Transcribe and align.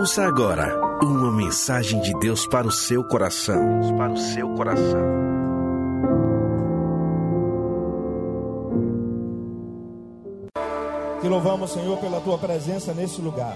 Ouça 0.00 0.24
agora 0.24 0.98
uma 1.02 1.30
mensagem 1.30 2.00
de 2.00 2.18
Deus 2.20 2.46
para 2.46 2.66
o 2.66 2.72
seu 2.72 3.04
coração. 3.04 3.62
Para 3.98 4.12
o 4.12 4.16
seu 4.16 4.48
coração. 4.54 4.98
Te 11.20 11.28
louvamos, 11.28 11.70
Senhor, 11.72 11.98
pela 11.98 12.18
tua 12.22 12.38
presença 12.38 12.94
nesse 12.94 13.20
lugar. 13.20 13.54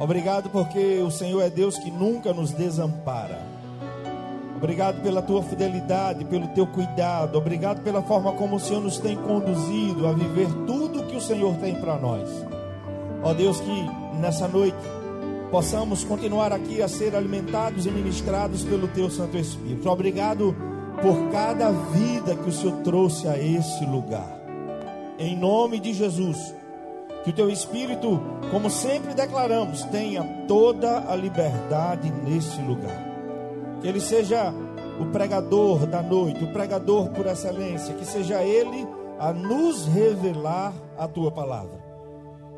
Obrigado 0.00 0.50
porque 0.50 0.98
o 0.98 1.12
Senhor 1.12 1.42
é 1.42 1.48
Deus 1.48 1.78
que 1.78 1.92
nunca 1.92 2.32
nos 2.32 2.50
desampara. 2.50 3.38
Obrigado 4.56 5.00
pela 5.00 5.22
tua 5.22 5.44
fidelidade, 5.44 6.24
pelo 6.24 6.48
teu 6.48 6.66
cuidado. 6.66 7.38
Obrigado 7.38 7.84
pela 7.84 8.02
forma 8.02 8.32
como 8.32 8.56
o 8.56 8.60
Senhor 8.60 8.80
nos 8.80 8.98
tem 8.98 9.16
conduzido 9.16 10.08
a 10.08 10.12
viver 10.12 10.48
tudo 10.66 11.06
que 11.06 11.16
o 11.16 11.20
Senhor 11.20 11.54
tem 11.58 11.76
para 11.76 12.00
nós. 12.00 12.28
Ó 13.22 13.32
Deus, 13.32 13.60
que 13.60 14.04
nessa 14.20 14.48
noite 14.48 15.03
possamos 15.54 16.02
continuar 16.02 16.52
aqui 16.52 16.82
a 16.82 16.88
ser 16.88 17.14
alimentados 17.14 17.86
e 17.86 17.90
ministrados 17.92 18.64
pelo 18.64 18.88
teu 18.88 19.08
Santo 19.08 19.38
Espírito. 19.38 19.88
Obrigado 19.88 20.52
por 21.00 21.30
cada 21.30 21.70
vida 21.70 22.34
que 22.34 22.48
o 22.48 22.52
Senhor 22.52 22.78
trouxe 22.78 23.28
a 23.28 23.38
esse 23.38 23.86
lugar. 23.86 24.36
Em 25.16 25.38
nome 25.38 25.78
de 25.78 25.94
Jesus, 25.94 26.52
que 27.22 27.30
o 27.30 27.32
teu 27.32 27.48
Espírito, 27.48 28.20
como 28.50 28.68
sempre 28.68 29.14
declaramos, 29.14 29.84
tenha 29.84 30.24
toda 30.48 31.08
a 31.08 31.14
liberdade 31.14 32.12
nesse 32.24 32.60
lugar. 32.60 33.06
Que 33.80 33.86
ele 33.86 34.00
seja 34.00 34.52
o 35.00 35.06
pregador 35.12 35.86
da 35.86 36.02
noite, 36.02 36.42
o 36.42 36.52
pregador 36.52 37.10
por 37.10 37.26
excelência, 37.26 37.94
que 37.94 38.04
seja 38.04 38.42
ele 38.42 38.88
a 39.20 39.32
nos 39.32 39.86
revelar 39.86 40.72
a 40.98 41.06
tua 41.06 41.30
palavra. 41.30 41.78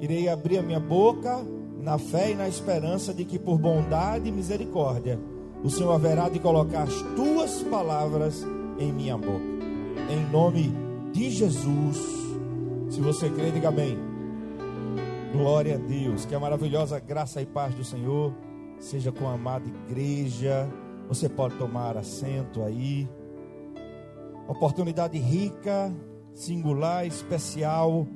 Irei 0.01 0.31
abrir 0.31 0.57
a 0.57 0.63
minha 0.63 0.81
boca 0.81 1.45
na 1.87 1.99
fé 1.99 2.33
e 2.33 2.35
na 2.35 2.49
esperança 2.49 3.15
de 3.15 3.25
que 3.25 3.39
por 3.39 3.59
bondade 3.59 4.29
e 4.29 4.33
misericórdia 4.33 5.21
o 5.63 5.71
Senhor 5.71 5.93
haverá 5.93 6.29
de 6.29 6.41
colocar 6.41 6.83
as 6.83 7.01
tuas 7.15 7.63
palavras 7.63 8.45
em 8.77 8.93
minha 8.93 9.17
boca. 9.17 9.45
Em 10.11 10.29
nome 10.33 10.75
de 11.13 11.31
Jesus. 11.31 11.97
Se 12.91 13.01
você 13.01 13.31
crê, 13.31 13.53
diga 13.53 13.69
amém. 13.69 13.97
Glória 15.33 15.77
a 15.77 15.79
Deus. 15.79 16.25
Que 16.25 16.35
a 16.35 16.41
maravilhosa 16.41 16.99
graça 16.99 17.41
e 17.41 17.47
paz 17.47 17.73
do 17.77 17.85
Senhor 17.85 18.35
seja 18.81 19.13
com 19.13 19.29
a 19.29 19.35
amada 19.35 19.69
igreja. 19.69 20.69
Você 21.07 21.29
pode 21.29 21.55
tomar 21.55 21.97
assento 21.97 22.65
aí. 22.65 23.09
Oportunidade 24.49 25.19
rica, 25.19 25.95
singular, 26.35 27.07
especial, 27.07 28.09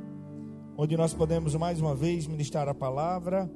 onde 0.77 0.97
nós 0.97 1.15
podemos 1.15 1.55
mais 1.55 1.81
uma 1.81 1.95
vez 1.95 2.27
ministrar 2.27 2.69
a 2.69 2.75
palavra. 2.75 3.49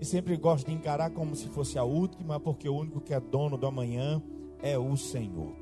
E 0.00 0.04
sempre 0.04 0.34
gosto 0.36 0.66
de 0.66 0.72
encarar 0.72 1.10
como 1.10 1.36
se 1.36 1.48
fosse 1.48 1.78
a 1.78 1.84
última, 1.84 2.40
porque 2.40 2.68
o 2.68 2.74
único 2.74 3.00
que 3.00 3.12
é 3.12 3.20
dono 3.20 3.58
do 3.58 3.66
amanhã 3.66 4.22
é 4.62 4.78
o 4.78 4.96
Senhor. 4.96 5.52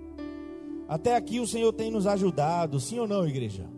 Até 0.89 1.17
aqui 1.17 1.41
o 1.41 1.47
Senhor 1.47 1.73
tem 1.73 1.91
nos 1.91 2.07
ajudado, 2.07 2.79
sim 2.79 2.99
ou 2.99 3.09
não, 3.09 3.27
igreja? 3.27 3.69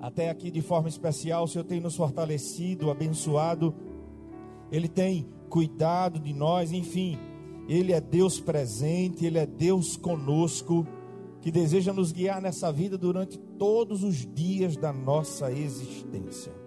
Até 0.00 0.28
aqui 0.28 0.50
de 0.50 0.60
forma 0.60 0.88
especial, 0.88 1.44
o 1.44 1.48
Senhor 1.48 1.64
tem 1.64 1.80
nos 1.80 1.96
fortalecido, 1.96 2.90
abençoado. 2.90 3.74
Ele 4.70 4.86
tem 4.86 5.26
cuidado 5.48 6.20
de 6.20 6.34
nós, 6.34 6.70
enfim. 6.70 7.18
Ele 7.66 7.92
é 7.92 8.02
Deus 8.02 8.38
presente, 8.38 9.24
ele 9.24 9.38
é 9.38 9.46
Deus 9.46 9.96
conosco, 9.96 10.86
que 11.40 11.50
deseja 11.50 11.90
nos 11.92 12.12
guiar 12.12 12.42
nessa 12.42 12.70
vida 12.70 12.98
durante 12.98 13.38
todos 13.38 14.02
os 14.02 14.26
dias 14.34 14.76
da 14.76 14.92
nossa 14.92 15.50
existência. 15.50 16.63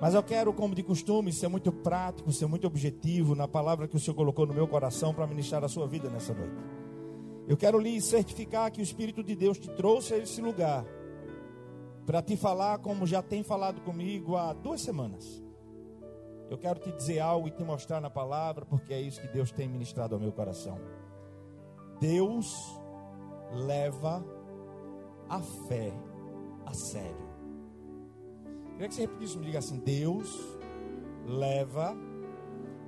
Mas 0.00 0.14
eu 0.14 0.22
quero, 0.22 0.52
como 0.52 0.74
de 0.74 0.82
costume, 0.82 1.32
ser 1.32 1.48
muito 1.48 1.72
prático, 1.72 2.32
ser 2.32 2.46
muito 2.46 2.66
objetivo 2.66 3.34
na 3.34 3.46
palavra 3.46 3.88
que 3.88 3.96
o 3.96 4.00
Senhor 4.00 4.14
colocou 4.14 4.46
no 4.46 4.54
meu 4.54 4.66
coração 4.66 5.14
para 5.14 5.26
ministrar 5.26 5.64
a 5.64 5.68
sua 5.68 5.86
vida 5.86 6.10
nessa 6.10 6.34
noite. 6.34 6.56
Eu 7.46 7.56
quero 7.56 7.78
lhe 7.78 8.00
certificar 8.00 8.70
que 8.72 8.80
o 8.80 8.82
Espírito 8.82 9.22
de 9.22 9.34
Deus 9.34 9.58
te 9.58 9.68
trouxe 9.70 10.14
a 10.14 10.18
esse 10.18 10.40
lugar 10.40 10.84
para 12.06 12.22
te 12.22 12.36
falar 12.36 12.78
como 12.78 13.06
já 13.06 13.22
tem 13.22 13.42
falado 13.42 13.80
comigo 13.82 14.36
há 14.36 14.52
duas 14.52 14.80
semanas. 14.80 15.42
Eu 16.50 16.58
quero 16.58 16.78
te 16.78 16.92
dizer 16.92 17.20
algo 17.20 17.48
e 17.48 17.50
te 17.50 17.64
mostrar 17.64 18.00
na 18.00 18.10
palavra, 18.10 18.66
porque 18.66 18.92
é 18.92 19.00
isso 19.00 19.20
que 19.20 19.28
Deus 19.28 19.50
tem 19.50 19.68
ministrado 19.68 20.14
ao 20.14 20.20
meu 20.20 20.32
coração. 20.32 20.78
Deus 22.00 22.54
leva 23.52 24.24
a 25.28 25.40
fé 25.40 25.92
a 26.66 26.74
sério. 26.74 27.23
Queria 28.74 28.88
que 28.88 28.94
você 28.94 29.00
repetisse 29.02 29.38
diga 29.38 29.58
assim: 29.58 29.78
Deus 29.78 30.28
leva 31.26 31.96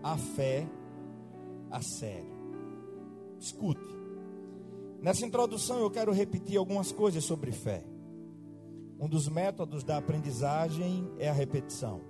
a 0.03 0.17
fé 0.17 0.69
a 1.71 1.81
sério. 1.81 2.35
Escute. 3.39 3.97
Nessa 5.01 5.25
introdução 5.25 5.79
eu 5.79 5.91
quero 5.91 6.13
repetir 6.13 6.57
algumas 6.57 6.91
coisas 6.91 7.25
sobre 7.25 7.53
fé. 7.53 7.85
Um 8.99 9.09
dos 9.09 9.29
métodos 9.29 9.85
da 9.85 9.99
aprendizagem 9.99 11.09
é 11.19 11.29
a 11.29 11.33
repetição. 11.33 12.01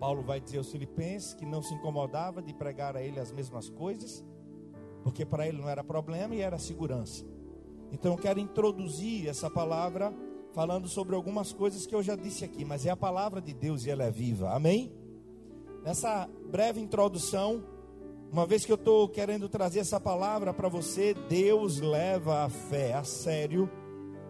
Paulo 0.00 0.22
vai 0.22 0.40
dizer 0.40 0.58
aos 0.58 0.72
Filipenses 0.72 1.34
que 1.34 1.46
não 1.46 1.62
se 1.62 1.72
incomodava 1.74 2.42
de 2.42 2.52
pregar 2.52 2.96
a 2.96 3.02
ele 3.02 3.20
as 3.20 3.30
mesmas 3.30 3.68
coisas, 3.68 4.24
porque 5.04 5.24
para 5.24 5.46
ele 5.46 5.58
não 5.58 5.68
era 5.68 5.84
problema 5.84 6.34
e 6.34 6.40
era 6.40 6.58
segurança. 6.58 7.24
Então 7.92 8.12
eu 8.12 8.18
quero 8.18 8.40
introduzir 8.40 9.28
essa 9.28 9.48
palavra 9.48 10.12
falando 10.52 10.88
sobre 10.88 11.14
algumas 11.14 11.52
coisas 11.52 11.86
que 11.86 11.94
eu 11.94 12.02
já 12.02 12.14
disse 12.14 12.44
aqui, 12.44 12.64
mas 12.64 12.84
é 12.86 12.90
a 12.90 12.96
palavra 12.96 13.40
de 13.40 13.54
Deus 13.54 13.84
e 13.84 13.90
ela 13.90 14.04
é 14.04 14.10
viva. 14.10 14.50
Amém? 14.50 14.92
Nessa 15.84 16.28
breve 16.50 16.80
introdução, 16.80 17.64
uma 18.30 18.46
vez 18.46 18.64
que 18.64 18.72
eu 18.72 18.76
estou 18.76 19.08
querendo 19.08 19.48
trazer 19.48 19.80
essa 19.80 19.98
palavra 19.98 20.54
para 20.54 20.68
você, 20.68 21.14
Deus 21.28 21.80
leva 21.80 22.44
a 22.44 22.48
fé 22.48 22.94
a 22.94 23.04
sério. 23.04 23.70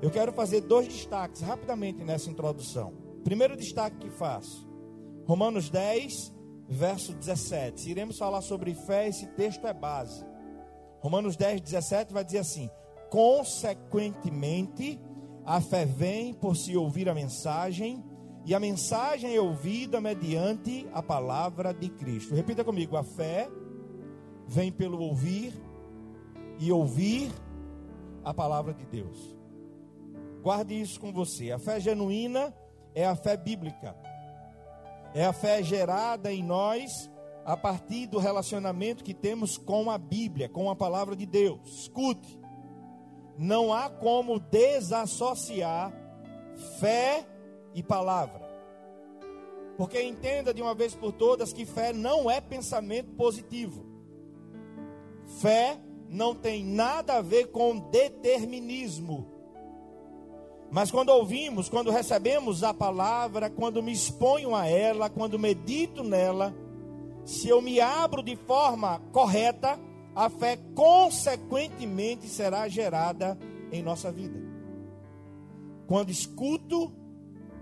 Eu 0.00 0.10
quero 0.10 0.32
fazer 0.32 0.62
dois 0.62 0.88
destaques 0.88 1.40
rapidamente 1.42 2.02
nessa 2.02 2.30
introdução. 2.30 2.94
Primeiro 3.22 3.56
destaque 3.56 3.98
que 3.98 4.10
faço, 4.10 4.68
Romanos 5.26 5.70
10, 5.70 6.34
verso 6.68 7.12
17. 7.14 7.80
Se 7.80 7.90
iremos 7.90 8.18
falar 8.18 8.40
sobre 8.40 8.74
fé, 8.74 9.08
esse 9.08 9.26
texto 9.28 9.66
é 9.66 9.72
base. 9.72 10.24
Romanos 11.00 11.36
10, 11.36 11.60
17 11.60 12.12
vai 12.12 12.24
dizer 12.24 12.38
assim: 12.38 12.70
Consequentemente, 13.10 14.98
a 15.44 15.60
fé 15.60 15.84
vem 15.84 16.32
por 16.34 16.56
se 16.56 16.76
ouvir 16.76 17.08
a 17.08 17.14
mensagem, 17.14 18.04
e 18.44 18.54
a 18.54 18.60
mensagem 18.60 19.34
é 19.34 19.40
ouvida 19.40 20.00
mediante 20.00 20.88
a 20.92 21.02
palavra 21.02 21.72
de 21.72 21.88
Cristo. 21.88 22.34
Repita 22.34 22.64
comigo: 22.64 22.96
a 22.96 23.04
fé 23.04 23.48
vem 24.48 24.72
pelo 24.72 25.00
ouvir, 25.00 25.52
e 26.58 26.70
ouvir 26.70 27.32
a 28.24 28.32
palavra 28.32 28.72
de 28.72 28.86
Deus. 28.86 29.36
Guarde 30.42 30.80
isso 30.80 31.00
com 31.00 31.12
você. 31.12 31.50
A 31.50 31.58
fé 31.58 31.80
genuína 31.80 32.54
é 32.94 33.04
a 33.04 33.16
fé 33.16 33.36
bíblica. 33.36 33.96
É 35.14 35.24
a 35.24 35.32
fé 35.32 35.62
gerada 35.62 36.32
em 36.32 36.42
nós 36.42 37.10
a 37.44 37.56
partir 37.56 38.06
do 38.06 38.18
relacionamento 38.18 39.02
que 39.02 39.12
temos 39.12 39.58
com 39.58 39.90
a 39.90 39.98
Bíblia, 39.98 40.48
com 40.48 40.70
a 40.70 40.76
palavra 40.76 41.16
de 41.16 41.26
Deus. 41.26 41.80
Escute. 41.80 42.41
Não 43.36 43.72
há 43.72 43.88
como 43.88 44.38
desassociar 44.38 45.92
fé 46.78 47.26
e 47.74 47.82
palavra. 47.82 48.42
Porque 49.76 50.02
entenda 50.02 50.52
de 50.52 50.60
uma 50.60 50.74
vez 50.74 50.94
por 50.94 51.12
todas 51.12 51.52
que 51.52 51.64
fé 51.64 51.92
não 51.92 52.30
é 52.30 52.40
pensamento 52.40 53.12
positivo. 53.12 53.86
Fé 55.40 55.78
não 56.08 56.34
tem 56.34 56.64
nada 56.64 57.14
a 57.14 57.22
ver 57.22 57.46
com 57.46 57.78
determinismo. 57.78 59.26
Mas 60.70 60.90
quando 60.90 61.10
ouvimos, 61.10 61.68
quando 61.68 61.90
recebemos 61.90 62.62
a 62.62 62.72
palavra, 62.72 63.50
quando 63.50 63.82
me 63.82 63.92
exponho 63.92 64.54
a 64.54 64.66
ela, 64.66 65.10
quando 65.10 65.38
medito 65.38 66.02
nela, 66.02 66.54
se 67.24 67.48
eu 67.48 67.60
me 67.60 67.80
abro 67.80 68.22
de 68.22 68.36
forma 68.36 69.00
correta, 69.12 69.78
a 70.14 70.28
fé 70.28 70.58
consequentemente 70.74 72.28
será 72.28 72.68
gerada 72.68 73.38
em 73.70 73.82
nossa 73.82 74.12
vida. 74.12 74.38
Quando 75.86 76.10
escuto, 76.10 76.92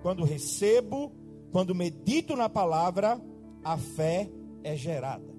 quando 0.02 0.24
recebo, 0.24 1.12
quando 1.52 1.74
medito 1.74 2.36
na 2.36 2.48
palavra, 2.48 3.20
a 3.64 3.76
fé 3.76 4.30
é 4.64 4.76
gerada. 4.76 5.30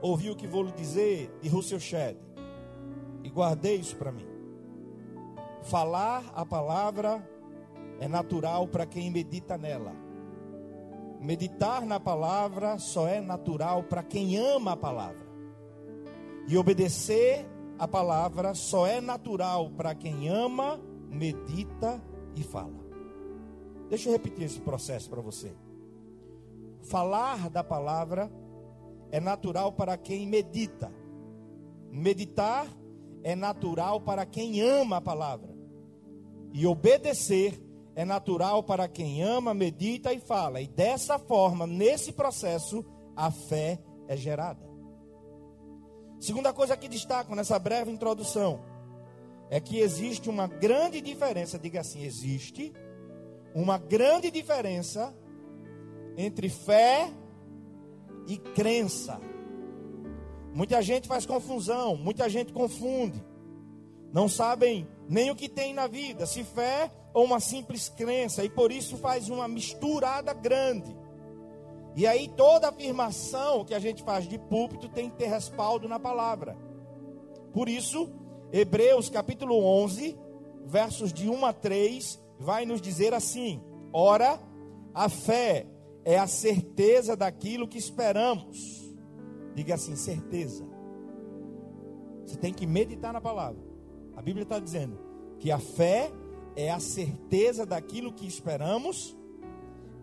Ouvi 0.00 0.30
o 0.30 0.36
que 0.36 0.46
vou 0.46 0.64
lhe 0.64 0.72
dizer 0.72 1.30
de 1.40 1.48
Russell 1.48 1.80
Shedd 1.80 2.16
e 3.22 3.28
guardei 3.30 3.76
isso 3.76 3.96
para 3.96 4.12
mim. 4.12 4.26
Falar 5.62 6.30
a 6.34 6.44
palavra 6.44 7.26
é 7.98 8.06
natural 8.06 8.68
para 8.68 8.84
quem 8.84 9.10
medita 9.10 9.56
nela. 9.56 9.94
Meditar 11.20 11.86
na 11.86 11.98
palavra 11.98 12.78
só 12.78 13.08
é 13.08 13.20
natural 13.20 13.84
para 13.84 14.02
quem 14.02 14.36
ama 14.36 14.72
a 14.72 14.76
palavra. 14.76 15.23
E 16.46 16.56
obedecer 16.58 17.46
a 17.78 17.88
palavra 17.88 18.54
só 18.54 18.86
é 18.86 19.00
natural 19.00 19.70
para 19.70 19.94
quem 19.94 20.28
ama, 20.28 20.80
medita 21.08 22.02
e 22.36 22.42
fala. 22.42 22.84
Deixa 23.88 24.08
eu 24.08 24.12
repetir 24.12 24.44
esse 24.44 24.60
processo 24.60 25.08
para 25.08 25.20
você. 25.20 25.54
falar 26.82 27.48
da 27.48 27.64
palavra 27.64 28.30
é 29.10 29.18
natural 29.18 29.72
para 29.72 29.96
quem 29.96 30.26
medita. 30.26 30.92
Meditar 31.90 32.66
é 33.22 33.34
natural 33.34 34.00
para 34.00 34.26
quem 34.26 34.60
ama 34.60 34.96
a 34.96 35.00
palavra. 35.00 35.54
E 36.52 36.66
obedecer 36.66 37.58
é 37.96 38.04
natural 38.04 38.62
para 38.62 38.86
quem 38.86 39.22
ama, 39.22 39.54
medita 39.54 40.12
e 40.12 40.20
fala. 40.20 40.60
E 40.60 40.66
dessa 40.66 41.18
forma, 41.18 41.66
nesse 41.66 42.12
processo, 42.12 42.84
a 43.16 43.30
fé 43.30 43.80
é 44.08 44.16
gerada. 44.16 44.73
Segunda 46.20 46.52
coisa 46.52 46.76
que 46.76 46.88
destaco 46.88 47.34
nessa 47.34 47.58
breve 47.58 47.90
introdução 47.90 48.62
é 49.50 49.60
que 49.60 49.78
existe 49.78 50.30
uma 50.30 50.46
grande 50.46 51.00
diferença, 51.00 51.58
diga 51.58 51.80
assim, 51.80 52.02
existe 52.04 52.72
uma 53.54 53.78
grande 53.78 54.30
diferença 54.30 55.14
entre 56.16 56.48
fé 56.48 57.12
e 58.26 58.38
crença. 58.38 59.20
Muita 60.52 60.80
gente 60.82 61.08
faz 61.08 61.26
confusão, 61.26 61.96
muita 61.96 62.28
gente 62.28 62.52
confunde. 62.52 63.22
Não 64.12 64.28
sabem 64.28 64.88
nem 65.08 65.30
o 65.30 65.36
que 65.36 65.48
tem 65.48 65.74
na 65.74 65.86
vida, 65.86 66.24
se 66.26 66.44
fé 66.44 66.90
ou 67.12 67.24
uma 67.24 67.40
simples 67.40 67.88
crença, 67.88 68.44
e 68.44 68.48
por 68.48 68.72
isso 68.72 68.96
faz 68.96 69.28
uma 69.28 69.46
misturada 69.46 70.32
grande. 70.32 70.96
E 71.96 72.06
aí 72.06 72.28
toda 72.28 72.68
afirmação 72.68 73.64
que 73.64 73.74
a 73.74 73.78
gente 73.78 74.02
faz 74.02 74.26
de 74.26 74.38
púlpito 74.38 74.88
tem 74.88 75.08
que 75.08 75.16
ter 75.16 75.26
respaldo 75.26 75.88
na 75.88 75.98
palavra. 75.98 76.56
Por 77.52 77.68
isso, 77.68 78.10
Hebreus 78.52 79.08
capítulo 79.08 79.64
11, 79.64 80.18
versos 80.64 81.12
de 81.12 81.28
1 81.28 81.46
a 81.46 81.52
3, 81.52 82.20
vai 82.38 82.66
nos 82.66 82.80
dizer 82.80 83.14
assim: 83.14 83.62
Ora, 83.92 84.40
a 84.92 85.08
fé 85.08 85.66
é 86.04 86.18
a 86.18 86.26
certeza 86.26 87.16
daquilo 87.16 87.68
que 87.68 87.78
esperamos. 87.78 88.92
Diga 89.54 89.74
assim, 89.74 89.96
certeza. 89.96 90.64
Você 92.26 92.36
tem 92.36 92.52
que 92.52 92.66
meditar 92.66 93.12
na 93.12 93.20
palavra. 93.20 93.62
A 94.16 94.22
Bíblia 94.22 94.42
está 94.42 94.58
dizendo 94.58 94.98
que 95.38 95.50
a 95.50 95.58
fé 95.58 96.10
é 96.56 96.70
a 96.70 96.80
certeza 96.80 97.64
daquilo 97.64 98.12
que 98.12 98.26
esperamos 98.26 99.16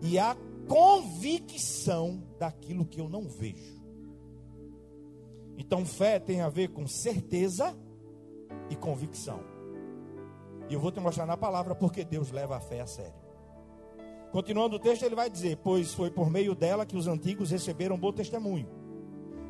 e 0.00 0.18
a 0.18 0.36
convicção 0.68 2.22
daquilo 2.38 2.84
que 2.84 3.00
eu 3.00 3.08
não 3.08 3.28
vejo. 3.28 3.82
Então, 5.56 5.84
fé 5.84 6.18
tem 6.18 6.40
a 6.40 6.48
ver 6.48 6.68
com 6.68 6.86
certeza 6.86 7.76
e 8.70 8.76
convicção. 8.76 9.40
E 10.68 10.74
eu 10.74 10.80
vou 10.80 10.90
te 10.90 11.00
mostrar 11.00 11.26
na 11.26 11.36
palavra 11.36 11.74
porque 11.74 12.04
Deus 12.04 12.30
leva 12.30 12.56
a 12.56 12.60
fé 12.60 12.80
a 12.80 12.86
sério. 12.86 13.20
Continuando 14.30 14.76
o 14.76 14.78
texto, 14.78 15.02
ele 15.02 15.14
vai 15.14 15.28
dizer: 15.28 15.58
Pois 15.58 15.92
foi 15.92 16.10
por 16.10 16.30
meio 16.30 16.54
dela 16.54 16.86
que 16.86 16.96
os 16.96 17.06
antigos 17.06 17.50
receberam 17.50 17.98
bom 17.98 18.12
testemunho. 18.12 18.66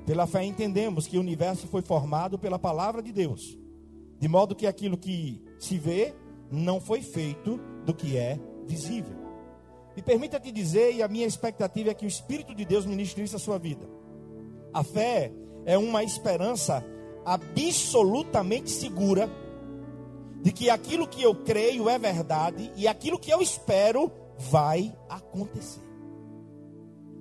Pela 0.04 0.26
fé 0.26 0.44
entendemos 0.44 1.06
que 1.06 1.16
o 1.16 1.20
universo 1.20 1.68
foi 1.68 1.82
formado 1.82 2.36
pela 2.36 2.58
palavra 2.58 3.00
de 3.00 3.12
Deus, 3.12 3.56
de 4.18 4.26
modo 4.26 4.56
que 4.56 4.66
aquilo 4.66 4.98
que 4.98 5.40
se 5.60 5.78
vê 5.78 6.12
não 6.50 6.80
foi 6.80 7.00
feito 7.00 7.60
do 7.86 7.94
que 7.94 8.16
é 8.16 8.38
visível. 8.66 9.21
Me 9.96 10.02
permita 10.02 10.40
te 10.40 10.50
dizer, 10.50 10.94
e 10.94 11.02
a 11.02 11.08
minha 11.08 11.26
expectativa 11.26 11.90
é 11.90 11.94
que 11.94 12.06
o 12.06 12.08
Espírito 12.08 12.54
de 12.54 12.64
Deus 12.64 12.86
ministre 12.86 13.22
isso 13.22 13.36
à 13.36 13.38
sua 13.38 13.58
vida. 13.58 13.88
A 14.72 14.82
fé 14.82 15.32
é 15.66 15.76
uma 15.76 16.02
esperança 16.02 16.84
absolutamente 17.24 18.70
segura 18.70 19.28
de 20.42 20.50
que 20.50 20.70
aquilo 20.70 21.06
que 21.06 21.22
eu 21.22 21.34
creio 21.34 21.88
é 21.88 21.98
verdade 21.98 22.72
e 22.76 22.88
aquilo 22.88 23.18
que 23.18 23.30
eu 23.30 23.40
espero 23.40 24.10
vai 24.38 24.92
acontecer. 25.08 25.82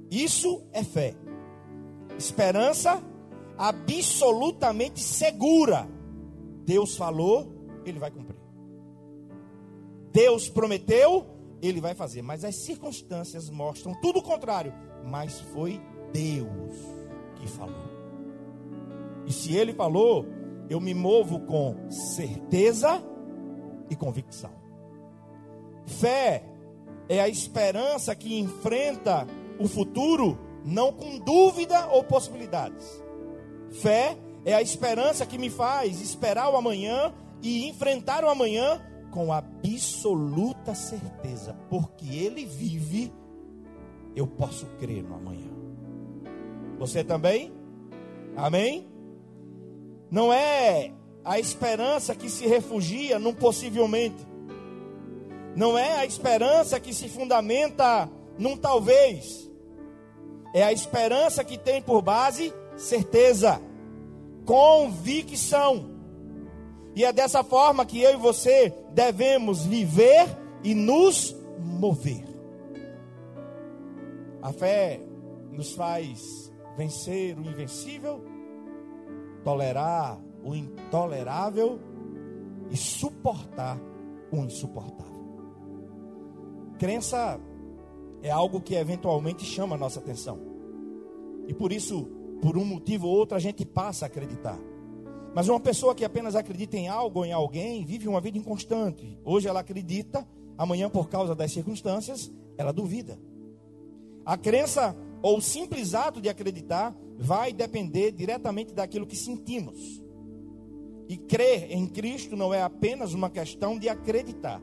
Isso 0.09 0.63
é 0.74 0.83
fé. 0.83 1.15
Esperança 2.17 3.01
absolutamente 3.57 5.00
segura. 5.00 5.88
Deus 6.65 6.95
falou, 6.95 7.53
ele 7.85 8.00
vai 8.00 8.12
cumprir. 8.12 8.39
Deus 10.12 10.50
prometeu, 10.50 11.25
ele 11.61 11.79
vai 11.79 11.93
fazer. 11.93 12.21
Mas 12.21 12.43
as 12.43 12.55
circunstâncias 12.55 13.49
mostram 13.49 13.93
tudo 14.01 14.19
o 14.19 14.23
contrário. 14.23 14.73
Mas 15.05 15.39
foi 15.39 15.81
Deus 16.11 16.75
que 17.35 17.47
falou. 17.47 17.91
E 19.25 19.31
se 19.31 19.55
ele 19.55 19.73
falou, 19.73 20.25
eu 20.69 20.79
me 20.79 20.93
movo 20.93 21.39
com 21.41 21.89
certeza 21.89 23.03
e 23.89 23.95
convicção. 23.95 24.51
Fé 25.85 26.43
é 27.07 27.19
a 27.19 27.27
esperança 27.27 28.15
que 28.15 28.39
enfrenta 28.39 29.27
o 29.59 29.67
futuro 29.67 30.37
não 30.63 30.91
com 30.91 31.19
dúvida 31.19 31.87
ou 31.87 32.03
possibilidades. 32.03 32.85
Fé 33.71 34.17
é 34.45 34.53
a 34.53 34.61
esperança 34.61 35.25
que 35.25 35.37
me 35.37 35.49
faz 35.49 36.01
esperar 36.01 36.49
o 36.51 36.57
amanhã 36.57 37.13
e 37.41 37.67
enfrentar 37.67 38.23
o 38.23 38.29
amanhã 38.29 38.81
com 39.11 39.31
absoluta 39.31 40.73
certeza, 40.73 41.53
porque 41.69 42.07
ele 42.07 42.45
vive, 42.45 43.13
eu 44.15 44.25
posso 44.25 44.65
crer 44.79 45.03
no 45.03 45.15
amanhã. 45.15 45.51
Você 46.79 47.03
também? 47.03 47.53
Amém? 48.35 48.89
Não 50.09 50.33
é 50.33 50.91
a 51.23 51.39
esperança 51.39 52.15
que 52.15 52.29
se 52.29 52.47
refugia 52.47 53.19
num 53.19 53.33
possivelmente. 53.33 54.27
Não 55.55 55.77
é 55.77 55.97
a 55.97 56.05
esperança 56.05 56.79
que 56.79 56.93
se 56.93 57.07
fundamenta 57.09 58.09
num 58.37 58.57
talvez. 58.57 59.49
É 60.53 60.63
a 60.63 60.73
esperança 60.73 61.43
que 61.43 61.57
tem 61.57 61.81
por 61.81 62.01
base 62.01 62.53
certeza, 62.75 63.61
convicção. 64.45 65.90
E 66.95 67.05
é 67.05 67.13
dessa 67.13 67.43
forma 67.43 67.85
que 67.85 68.01
eu 68.01 68.13
e 68.13 68.17
você 68.17 68.73
devemos 68.91 69.65
viver 69.65 70.25
e 70.63 70.75
nos 70.75 71.35
mover. 71.59 72.25
A 74.41 74.51
fé 74.51 74.99
nos 75.51 75.73
faz 75.73 76.51
vencer 76.75 77.38
o 77.38 77.41
invencível, 77.41 78.23
tolerar 79.43 80.19
o 80.43 80.55
intolerável 80.55 81.79
e 82.69 82.77
suportar 82.77 83.79
o 84.31 84.38
insuportável. 84.38 85.11
Crença 86.79 87.39
é 88.21 88.31
algo 88.31 88.61
que 88.61 88.75
eventualmente 88.75 89.45
chama 89.45 89.75
a 89.75 89.79
nossa 89.79 89.99
atenção. 89.99 90.39
E 91.48 91.53
por 91.53 91.71
isso, 91.71 92.05
por 92.41 92.57
um 92.57 92.65
motivo 92.65 93.07
ou 93.07 93.15
outro, 93.15 93.36
a 93.36 93.39
gente 93.39 93.65
passa 93.65 94.05
a 94.05 94.07
acreditar. 94.07 94.57
Mas 95.33 95.47
uma 95.47 95.59
pessoa 95.59 95.95
que 95.95 96.03
apenas 96.03 96.35
acredita 96.35 96.75
em 96.77 96.88
algo 96.89 97.19
ou 97.19 97.25
em 97.25 97.31
alguém 97.31 97.85
vive 97.85 98.07
uma 98.07 98.19
vida 98.19 98.38
inconstante. 98.38 99.17
Hoje 99.23 99.47
ela 99.47 99.61
acredita, 99.61 100.27
amanhã, 100.57 100.89
por 100.89 101.07
causa 101.07 101.33
das 101.33 101.51
circunstâncias, 101.51 102.31
ela 102.57 102.73
duvida. 102.73 103.17
A 104.25 104.38
crença 104.38 104.95
ou 105.21 105.38
o 105.38 105.41
simples 105.41 105.93
ato 105.93 106.19
de 106.19 106.27
acreditar 106.27 106.95
vai 107.17 107.53
depender 107.53 108.11
diretamente 108.11 108.73
daquilo 108.73 109.05
que 109.05 109.15
sentimos. 109.15 110.01
E 111.07 111.17
crer 111.17 111.71
em 111.71 111.88
Cristo 111.88 112.35
não 112.35 112.53
é 112.53 112.61
apenas 112.61 113.13
uma 113.13 113.29
questão 113.29 113.77
de 113.77 113.88
acreditar, 113.89 114.61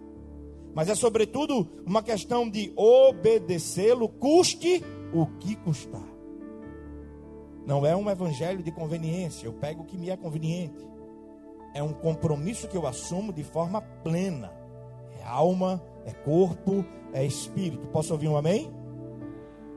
mas 0.74 0.88
é 0.88 0.94
sobretudo 0.94 1.68
uma 1.84 2.02
questão 2.02 2.48
de 2.48 2.72
obedecê-lo, 2.76 4.08
custe 4.08 4.82
o 5.12 5.26
que 5.38 5.56
custar. 5.56 6.17
Não 7.68 7.84
é 7.84 7.94
um 7.94 8.08
evangelho 8.08 8.62
de 8.62 8.72
conveniência, 8.72 9.44
eu 9.44 9.52
pego 9.52 9.82
o 9.82 9.84
que 9.84 9.98
me 9.98 10.08
é 10.08 10.16
conveniente. 10.16 10.88
É 11.74 11.82
um 11.82 11.92
compromisso 11.92 12.66
que 12.66 12.74
eu 12.74 12.86
assumo 12.86 13.30
de 13.30 13.44
forma 13.44 13.82
plena. 13.82 14.50
É 15.20 15.22
alma, 15.22 15.78
é 16.06 16.12
corpo, 16.12 16.82
é 17.12 17.26
espírito. 17.26 17.86
Posso 17.88 18.14
ouvir 18.14 18.26
um 18.26 18.38
amém? 18.38 18.72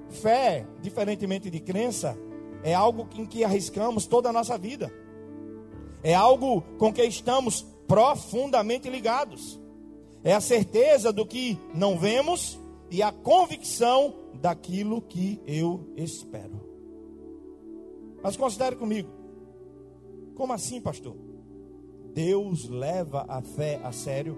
Fé, 0.08 0.66
diferentemente 0.82 1.50
de 1.50 1.60
crença, 1.60 2.18
é 2.64 2.74
algo 2.74 3.10
em 3.14 3.26
que 3.26 3.44
arriscamos 3.44 4.08
toda 4.08 4.30
a 4.30 4.34
nossa 4.34 4.58
vida. 4.58 4.90
É 6.02 6.16
algo 6.16 6.62
com 6.78 6.94
que 6.94 7.04
estamos 7.04 7.64
profundamente 7.90 8.90
ligados. 8.90 9.60
É 10.24 10.34
a 10.34 10.40
certeza 10.40 11.12
do 11.12 11.26
que 11.26 11.60
não 11.74 12.00
vemos 12.00 12.58
e 12.90 13.04
a 13.04 13.12
convicção 13.12 14.16
daquilo 14.36 15.02
que 15.02 15.42
eu 15.46 15.92
espero. 15.98 16.61
Mas 18.24 18.38
considere 18.38 18.76
comigo. 18.76 19.10
Como 20.36 20.54
assim, 20.54 20.80
pastor? 20.80 21.16
Deus 22.14 22.68
leva 22.68 23.26
a 23.28 23.42
fé 23.42 23.80
a 23.84 23.92
sério? 23.92 24.38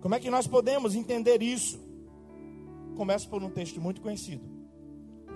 Como 0.00 0.14
é 0.14 0.20
que 0.20 0.30
nós 0.30 0.46
podemos 0.46 0.94
entender 0.94 1.42
isso? 1.42 1.78
Começo 2.96 3.28
por 3.28 3.42
um 3.42 3.50
texto 3.50 3.80
muito 3.80 4.00
conhecido. 4.00 4.44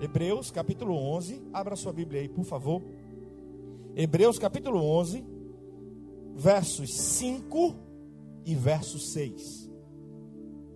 Hebreus 0.01 0.49
capítulo 0.49 0.95
11. 0.95 1.41
Abra 1.51 1.75
sua 1.75 1.91
Bíblia 1.91 2.21
aí, 2.21 2.29
por 2.29 2.45
favor. 2.45 2.81
Hebreus 3.95 4.39
capítulo 4.39 4.81
11, 4.81 5.25
versos 6.35 6.95
5 6.95 7.75
e 8.45 8.55
verso 8.55 8.97
6. 8.97 9.69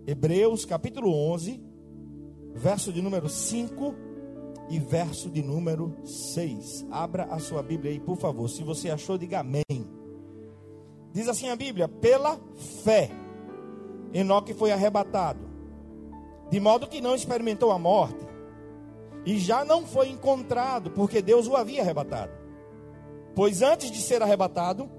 Hebreus 0.05 0.65
capítulo 0.65 1.13
11, 1.13 1.61
verso 2.53 2.91
de 2.91 3.01
número 3.01 3.29
5 3.29 4.12
e 4.73 4.79
verso 4.79 5.29
de 5.29 5.43
número 5.43 5.95
6. 6.03 6.87
Abra 6.89 7.25
a 7.25 7.37
sua 7.37 7.61
Bíblia 7.61 7.91
aí, 7.91 7.99
por 7.99 8.17
favor. 8.17 8.49
Se 8.49 8.63
você 8.63 8.89
achou, 8.89 9.19
diga 9.19 9.41
amém. 9.41 9.63
Diz 11.11 11.27
assim 11.27 11.49
a 11.49 11.55
Bíblia: 11.55 11.87
pela 11.87 12.39
fé, 12.83 13.11
Enoque 14.11 14.51
foi 14.51 14.71
arrebatado, 14.71 15.47
de 16.49 16.59
modo 16.59 16.87
que 16.87 17.01
não 17.01 17.13
experimentou 17.13 17.71
a 17.71 17.77
morte, 17.77 18.25
e 19.23 19.37
já 19.37 19.63
não 19.63 19.85
foi 19.85 20.09
encontrado, 20.09 20.89
porque 20.89 21.21
Deus 21.21 21.45
o 21.47 21.55
havia 21.55 21.83
arrebatado. 21.83 22.31
Pois 23.35 23.61
antes 23.61 23.91
de 23.91 24.01
ser 24.01 24.23
arrebatado, 24.23 24.89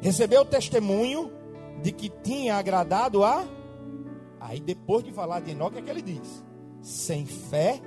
recebeu 0.00 0.44
testemunho 0.44 1.30
de 1.80 1.92
que 1.92 2.08
tinha 2.08 2.56
agradado 2.56 3.22
a. 3.22 3.44
Aí 4.40 4.58
depois 4.58 5.04
de 5.04 5.12
falar 5.12 5.38
de 5.38 5.52
Enoque, 5.52 5.78
é 5.78 5.82
que 5.82 5.90
ele 5.90 6.02
diz: 6.02 6.44
sem 6.82 7.24
fé 7.24 7.80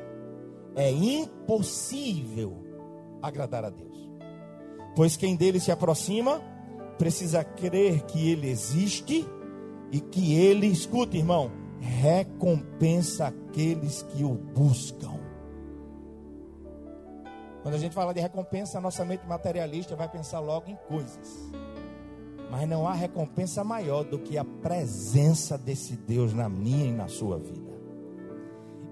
é 0.77 0.91
impossível 0.91 2.63
agradar 3.21 3.65
a 3.65 3.69
Deus. 3.69 3.97
Pois 4.95 5.17
quem 5.17 5.35
dele 5.35 5.59
se 5.59 5.71
aproxima 5.71 6.41
precisa 6.97 7.43
crer 7.43 8.03
que 8.03 8.31
ele 8.31 8.47
existe 8.49 9.27
e 9.91 9.99
que 9.99 10.35
ele, 10.35 10.67
escuta, 10.67 11.17
irmão, 11.17 11.51
recompensa 11.79 13.27
aqueles 13.27 14.03
que 14.03 14.23
o 14.23 14.33
buscam. 14.33 15.17
Quando 17.61 17.75
a 17.75 17.77
gente 17.77 17.93
fala 17.93 18.13
de 18.13 18.19
recompensa, 18.19 18.77
a 18.77 18.81
nossa 18.81 19.03
mente 19.03 19.27
materialista 19.27 19.95
vai 19.95 20.07
pensar 20.07 20.39
logo 20.39 20.69
em 20.69 20.77
coisas. 20.87 21.51
Mas 22.49 22.67
não 22.67 22.87
há 22.87 22.93
recompensa 22.93 23.63
maior 23.63 24.03
do 24.03 24.19
que 24.19 24.37
a 24.37 24.45
presença 24.45 25.57
desse 25.57 25.95
Deus 25.95 26.33
na 26.33 26.47
minha 26.47 26.85
e 26.85 26.91
na 26.91 27.07
sua 27.07 27.37
vida. 27.37 27.76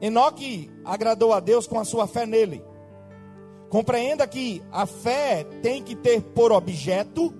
Enoque 0.01 0.69
agradou 0.83 1.33
a 1.33 1.39
Deus 1.39 1.67
com 1.67 1.79
a 1.79 1.85
sua 1.85 2.07
fé 2.07 2.25
nele. 2.25 2.63
Compreenda 3.69 4.27
que 4.27 4.61
a 4.71 4.85
fé 4.85 5.43
tem 5.61 5.81
que 5.81 5.95
ter 5.95 6.21
por 6.21 6.51
objeto, 6.51 7.33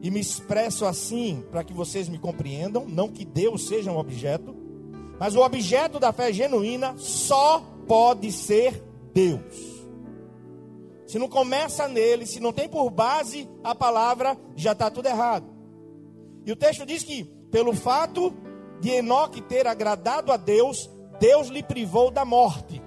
e 0.00 0.10
me 0.10 0.20
expresso 0.20 0.84
assim 0.84 1.42
para 1.50 1.64
que 1.64 1.72
vocês 1.72 2.08
me 2.08 2.18
compreendam, 2.18 2.84
não 2.86 3.08
que 3.08 3.24
Deus 3.24 3.66
seja 3.66 3.90
um 3.90 3.96
objeto, 3.96 4.54
mas 5.18 5.34
o 5.34 5.40
objeto 5.40 5.98
da 5.98 6.12
fé 6.12 6.32
genuína 6.32 6.94
só 6.98 7.60
pode 7.86 8.30
ser 8.30 8.82
Deus. 9.14 9.74
Se 11.06 11.18
não 11.18 11.28
começa 11.28 11.88
nele, 11.88 12.26
se 12.26 12.40
não 12.40 12.52
tem 12.52 12.68
por 12.68 12.90
base 12.90 13.48
a 13.62 13.74
palavra, 13.74 14.36
já 14.56 14.72
está 14.72 14.90
tudo 14.90 15.06
errado. 15.06 15.46
E 16.44 16.52
o 16.52 16.56
texto 16.56 16.84
diz 16.84 17.02
que, 17.02 17.24
pelo 17.50 17.72
fato 17.72 18.34
de 18.80 18.90
Enoque 18.90 19.40
ter 19.40 19.66
agradado 19.66 20.32
a 20.32 20.36
Deus, 20.36 20.90
Deus 21.24 21.48
lhe 21.48 21.62
privou 21.62 22.10
da 22.10 22.22
morte. 22.22 22.82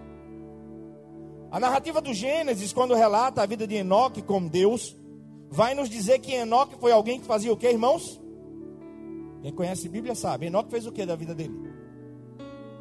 A 1.50 1.60
narrativa 1.60 2.00
do 2.00 2.14
Gênesis, 2.14 2.72
quando 2.72 2.94
relata 2.94 3.42
a 3.42 3.48
vida 3.48 3.66
de 3.66 3.74
Enoque 3.74 4.22
com 4.22 4.48
Deus, 4.48 4.96
vai 5.50 5.74
nos 5.74 5.90
dizer 5.90 6.20
que 6.20 6.34
Enoque 6.34 6.76
foi 6.80 6.92
alguém 6.92 7.20
que 7.20 7.26
fazia 7.26 7.52
o 7.52 7.58
que, 7.58 7.68
irmãos? 7.68 8.22
Quem 9.42 9.52
conhece 9.52 9.88
a 9.88 9.90
Bíblia 9.90 10.14
sabe. 10.14 10.46
Enoque 10.46 10.70
fez 10.70 10.86
o 10.86 10.92
que 10.92 11.04
da 11.04 11.16
vida 11.16 11.34
dele? 11.34 11.52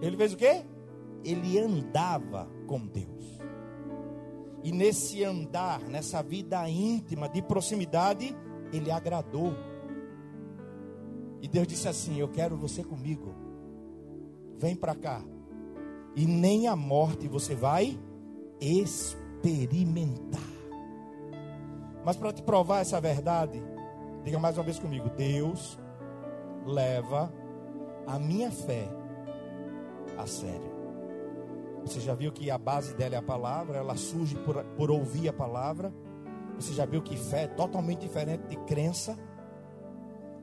Ele 0.02 0.14
fez 0.18 0.34
o 0.34 0.36
que? 0.36 0.62
Ele 1.24 1.58
andava 1.58 2.46
com 2.66 2.86
Deus. 2.86 3.40
E 4.62 4.70
nesse 4.70 5.24
andar, 5.24 5.80
nessa 5.80 6.22
vida 6.22 6.68
íntima, 6.68 7.30
de 7.30 7.40
proximidade, 7.40 8.36
ele 8.74 8.90
agradou. 8.90 9.54
E 11.40 11.48
Deus 11.48 11.66
disse 11.66 11.88
assim: 11.88 12.20
Eu 12.20 12.28
quero 12.28 12.58
você 12.58 12.84
comigo. 12.84 13.34
Vem 14.58 14.76
para 14.76 14.94
cá 14.94 15.24
e 16.16 16.24
nem 16.26 16.66
a 16.66 16.74
morte 16.74 17.28
você 17.28 17.54
vai 17.54 17.96
experimentar. 18.58 20.40
Mas 22.02 22.16
para 22.16 22.32
te 22.32 22.42
provar 22.42 22.80
essa 22.80 22.98
verdade, 22.98 23.62
diga 24.24 24.38
mais 24.38 24.56
uma 24.56 24.64
vez 24.64 24.78
comigo: 24.78 25.10
Deus 25.10 25.78
leva 26.64 27.30
a 28.06 28.18
minha 28.18 28.50
fé 28.50 28.88
a 30.16 30.26
sério. 30.26 30.74
Você 31.82 32.00
já 32.00 32.14
viu 32.14 32.32
que 32.32 32.50
a 32.50 32.56
base 32.56 32.94
dela 32.94 33.14
é 33.14 33.18
a 33.18 33.22
palavra, 33.22 33.76
ela 33.78 33.94
surge 33.96 34.34
por, 34.36 34.64
por 34.76 34.90
ouvir 34.90 35.28
a 35.28 35.32
palavra. 35.32 35.92
Você 36.58 36.72
já 36.72 36.86
viu 36.86 37.02
que 37.02 37.16
fé 37.16 37.42
é 37.42 37.48
totalmente 37.48 38.00
diferente 38.00 38.48
de 38.48 38.56
crença. 38.64 39.16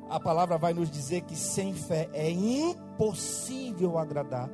A 0.07 0.19
palavra 0.19 0.57
vai 0.57 0.73
nos 0.73 0.91
dizer 0.91 1.21
que 1.21 1.35
sem 1.35 1.73
fé 1.73 2.07
é 2.13 2.29
impossível 2.29 3.97
agradar 3.97 4.49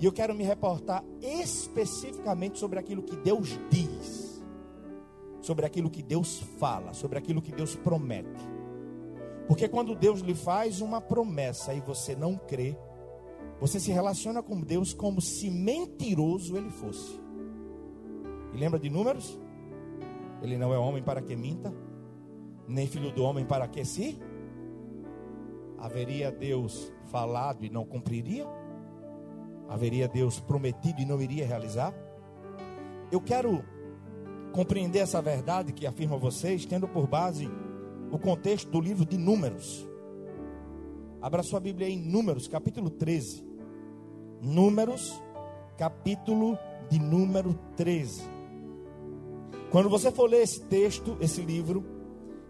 e 0.00 0.06
eu 0.06 0.12
quero 0.12 0.34
me 0.34 0.44
reportar 0.44 1.04
especificamente 1.20 2.58
sobre 2.58 2.78
aquilo 2.78 3.02
que 3.02 3.16
Deus 3.16 3.58
diz, 3.70 4.44
sobre 5.40 5.64
aquilo 5.66 5.90
que 5.90 6.02
Deus 6.02 6.40
fala, 6.58 6.92
sobre 6.92 7.18
aquilo 7.18 7.40
que 7.40 7.52
Deus 7.52 7.76
promete. 7.76 8.48
Porque 9.46 9.68
quando 9.68 9.94
Deus 9.94 10.20
lhe 10.20 10.34
faz 10.34 10.80
uma 10.80 11.00
promessa 11.00 11.74
e 11.74 11.80
você 11.80 12.16
não 12.16 12.36
crê, 12.36 12.76
você 13.60 13.78
se 13.78 13.92
relaciona 13.92 14.42
com 14.42 14.60
Deus 14.60 14.92
como 14.92 15.20
se 15.20 15.50
mentiroso 15.50 16.56
ele 16.56 16.70
fosse. 16.70 17.20
E 18.52 18.56
lembra 18.56 18.78
de 18.78 18.90
números? 18.90 19.38
Ele 20.42 20.56
não 20.56 20.72
é 20.72 20.78
homem 20.78 21.02
para 21.02 21.22
que 21.22 21.36
minta, 21.36 21.74
nem 22.66 22.86
filho 22.86 23.12
do 23.12 23.22
homem 23.22 23.44
para 23.44 23.68
que 23.68 23.84
se. 23.84 24.18
Haveria 25.78 26.30
Deus 26.32 26.92
falado 27.06 27.64
e 27.64 27.70
não 27.70 27.84
cumpriria? 27.84 28.46
Haveria 29.68 30.06
Deus 30.08 30.40
prometido 30.40 31.00
e 31.00 31.04
não 31.04 31.20
iria 31.20 31.46
realizar? 31.46 31.94
Eu 33.10 33.20
quero 33.20 33.64
compreender 34.52 35.00
essa 35.00 35.20
verdade 35.20 35.72
que 35.72 35.86
afirma 35.86 36.16
vocês, 36.16 36.64
tendo 36.64 36.86
por 36.86 37.06
base 37.06 37.50
o 38.10 38.18
contexto 38.18 38.70
do 38.70 38.80
livro 38.80 39.04
de 39.04 39.18
Números. 39.18 39.88
Abra 41.20 41.42
sua 41.42 41.58
Bíblia 41.58 41.88
em 41.88 41.98
Números, 41.98 42.46
capítulo 42.46 42.90
13. 42.90 43.44
Números, 44.42 45.20
capítulo 45.76 46.58
de 46.88 46.98
número 46.98 47.58
13. 47.76 48.22
Quando 49.70 49.88
você 49.88 50.12
for 50.12 50.28
ler 50.28 50.42
esse 50.42 50.60
texto, 50.60 51.16
esse 51.20 51.40
livro, 51.40 51.84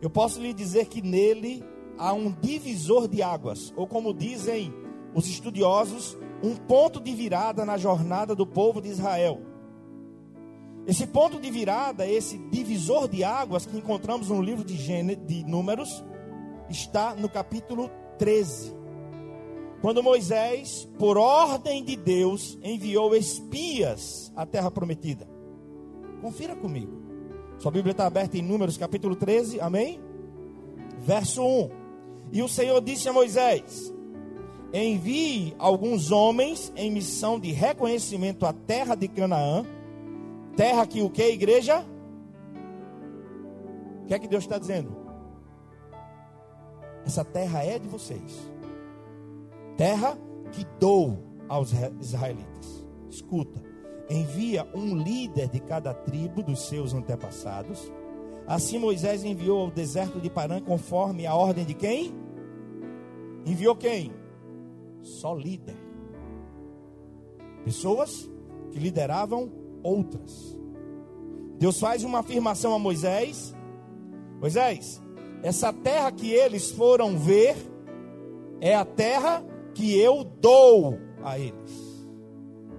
eu 0.03 0.11
posso 0.11 0.41
lhe 0.41 0.53
dizer 0.53 0.87
que 0.87 1.01
nele 1.01 1.65
há 1.97 2.13
um 2.13 2.31
divisor 2.31 3.09
de 3.09 3.23
águas, 3.23 3.73
ou 3.77 3.87
como 3.87 4.13
dizem 4.13 4.75
os 5.15 5.27
estudiosos, 5.27 6.19
um 6.45 6.55
ponto 6.57 7.01
de 7.01 7.15
virada 7.15 7.65
na 7.65 7.79
jornada 7.79 8.35
do 8.35 8.47
povo 8.47 8.81
de 8.81 8.91
Israel. 8.91 9.41
Esse 10.87 11.07
ponto 11.07 11.41
de 11.41 11.51
virada, 11.51 12.07
esse 12.07 12.37
divisor 12.51 13.09
de 13.09 13.25
águas 13.25 13.65
que 13.65 13.77
encontramos 13.77 14.29
no 14.29 14.43
livro 14.43 14.63
de, 14.63 14.77
de 15.17 15.45
Números, 15.45 16.05
está 16.69 17.15
no 17.15 17.31
capítulo 17.31 17.91
13. 18.19 18.75
Quando 19.81 20.03
Moisés, 20.03 20.87
por 20.99 21.17
ordem 21.17 21.83
de 21.83 21.97
Deus, 21.97 22.59
enviou 22.63 23.17
espias 23.17 24.31
à 24.37 24.45
terra 24.45 24.71
prometida. 24.71 25.27
Confira 26.21 26.55
comigo. 26.55 27.03
Sua 27.59 27.71
Bíblia 27.71 27.93
está 27.93 28.07
aberta 28.07 28.37
em 28.37 28.43
Números 28.43 28.77
capítulo 28.77 29.17
13, 29.17 29.61
amém? 29.61 29.99
Verso 30.99 31.43
1. 31.43 31.71
E 32.33 32.43
o 32.43 32.49
Senhor 32.49 32.83
disse 32.83 33.09
a 33.09 33.13
Moisés: 33.13 33.94
envie 34.83 35.55
alguns 35.57 36.11
homens 36.11 36.73
em 36.75 36.91
missão 36.91 37.39
de 37.39 37.53
reconhecimento 37.53 38.45
à 38.45 38.53
terra 38.53 38.97
de 38.97 39.07
Canaã, 39.07 39.65
terra 40.57 40.85
que 40.85 41.01
o 41.01 41.09
que, 41.09 41.23
igreja? 41.31 41.85
O 44.03 44.07
que 44.07 44.15
é 44.15 44.19
que 44.19 44.27
Deus 44.27 44.43
está 44.43 44.59
dizendo? 44.59 44.97
Essa 47.07 47.25
terra 47.25 47.63
é 47.63 47.79
de 47.79 47.87
vocês, 47.87 48.51
terra 49.77 50.19
que 50.51 50.67
dou 50.81 51.19
aos 51.49 51.73
israelitas. 52.01 52.85
Escuta, 53.09 53.63
envia 54.11 54.67
um 54.75 54.97
líder 54.97 55.49
de 55.49 55.61
cada 55.61 55.95
tribo 55.95 56.43
dos 56.43 56.67
seus 56.67 56.93
antepassados. 56.93 57.93
Assim 58.47 58.79
Moisés 58.79 59.23
enviou 59.25 59.63
ao 59.63 59.71
deserto 59.71 60.21
de 60.21 60.29
Parã 60.29 60.61
conforme 60.61 61.27
a 61.27 61.35
ordem 61.35 61.65
de 61.65 61.75
quem? 61.75 62.13
Enviou 63.47 63.77
quem? 63.77 64.24
Só 65.05 65.35
líder. 65.35 65.77
Pessoas 67.65 68.29
que 68.71 68.79
lideravam 68.79 69.51
outras. 69.83 70.59
Deus 71.59 71.79
faz 71.79 72.03
uma 72.03 72.21
afirmação 72.21 72.75
a 72.75 72.79
Moisés: 72.79 73.55
Moisés, 74.41 75.01
essa 75.43 75.73
terra 75.73 76.11
que 76.11 76.33
eles 76.33 76.71
foram 76.71 77.19
ver 77.19 77.57
é 78.61 78.75
a 78.75 78.85
terra 78.85 79.45
que 79.75 79.99
eu 79.99 80.25
dou 80.25 80.99
a 81.23 81.39
eles. 81.39 81.85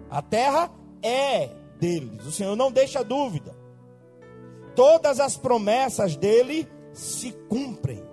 A 0.10 0.22
terra 0.22 0.72
é 1.02 1.50
deles. 1.80 2.26
O 2.26 2.32
Senhor 2.32 2.56
não 2.56 2.72
deixa 2.72 3.04
dúvida. 3.04 3.56
Todas 4.76 5.20
as 5.20 5.38
promessas 5.38 6.16
dele 6.16 6.68
se 6.94 7.32
cumprem. 7.50 8.04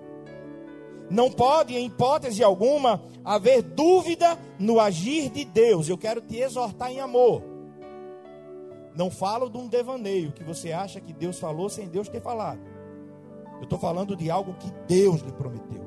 Não 1.10 1.30
pode, 1.30 1.74
em 1.76 1.86
hipótese 1.86 2.42
alguma, 2.42 3.02
haver 3.24 3.62
dúvida 3.62 4.38
no 4.58 4.80
agir 4.80 5.30
de 5.30 5.44
Deus. 5.44 5.88
Eu 5.88 5.98
quero 5.98 6.20
te 6.20 6.36
exortar 6.36 6.90
em 6.90 7.00
amor. 7.00 7.42
Não 8.94 9.10
falo 9.10 9.48
de 9.48 9.56
um 9.56 9.68
devaneio 9.68 10.32
que 10.32 10.44
você 10.44 10.72
acha 10.72 11.00
que 11.00 11.12
Deus 11.12 11.38
falou 11.38 11.68
sem 11.68 11.88
Deus 11.88 12.08
ter 12.08 12.20
falado. 12.20 12.60
Eu 13.58 13.64
estou 13.64 13.78
falando 13.78 14.16
de 14.16 14.30
algo 14.30 14.54
que 14.54 14.70
Deus 14.86 15.20
lhe 15.22 15.32
prometeu. 15.32 15.82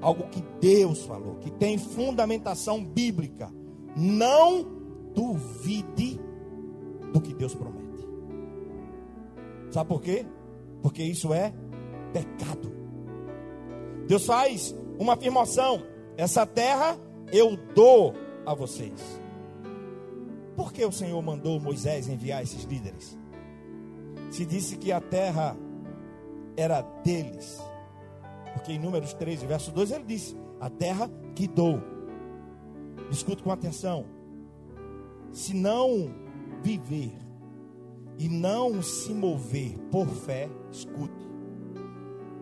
Algo 0.00 0.28
que 0.28 0.42
Deus 0.60 1.02
falou, 1.02 1.36
que 1.36 1.50
tem 1.50 1.78
fundamentação 1.78 2.84
bíblica. 2.84 3.50
Não 3.96 4.66
duvide 5.14 6.20
do 7.12 7.20
que 7.20 7.32
Deus 7.32 7.54
promete. 7.54 7.84
Sabe 9.70 9.88
por 9.88 10.00
quê? 10.00 10.26
Porque 10.82 11.02
isso 11.02 11.32
é 11.32 11.52
pecado. 12.12 12.72
Deus 14.06 14.26
faz 14.26 14.74
uma 14.98 15.14
afirmação: 15.14 15.82
essa 16.16 16.46
terra 16.46 16.98
eu 17.32 17.56
dou 17.74 18.14
a 18.46 18.54
vocês. 18.54 19.20
Por 20.56 20.72
que 20.72 20.84
o 20.84 20.92
Senhor 20.92 21.20
mandou 21.20 21.58
Moisés 21.58 22.08
enviar 22.08 22.42
esses 22.42 22.64
líderes? 22.64 23.18
Se 24.30 24.44
disse 24.44 24.76
que 24.76 24.92
a 24.92 25.00
terra 25.00 25.56
era 26.56 26.80
deles. 27.02 27.60
Porque 28.52 28.72
em 28.72 28.78
Números 28.78 29.12
13, 29.14 29.46
verso 29.46 29.72
2, 29.72 29.90
ele 29.90 30.04
disse: 30.04 30.36
A 30.60 30.70
terra 30.70 31.10
que 31.34 31.48
dou. 31.48 31.80
Escute 33.10 33.42
com 33.42 33.50
atenção. 33.50 34.06
Se 35.32 35.52
não 35.54 36.14
viver 36.62 37.12
e 38.18 38.28
não 38.28 38.80
se 38.80 39.12
mover 39.12 39.76
por 39.90 40.06
fé, 40.06 40.48
escute, 40.70 41.12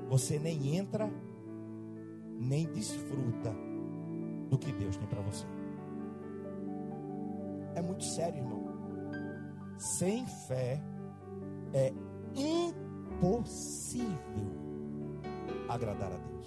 você 0.08 0.38
nem 0.38 0.76
entra, 0.76 1.10
nem 2.42 2.66
desfruta 2.66 3.54
do 4.50 4.58
que 4.58 4.72
Deus 4.72 4.96
tem 4.96 5.06
para 5.06 5.22
você. 5.22 5.46
É 7.74 7.80
muito 7.80 8.04
sério, 8.04 8.38
irmão. 8.38 8.62
Sem 9.78 10.26
fé 10.26 10.82
é 11.72 11.92
impossível 12.34 14.12
agradar 15.68 16.12
a 16.12 16.16
Deus. 16.16 16.46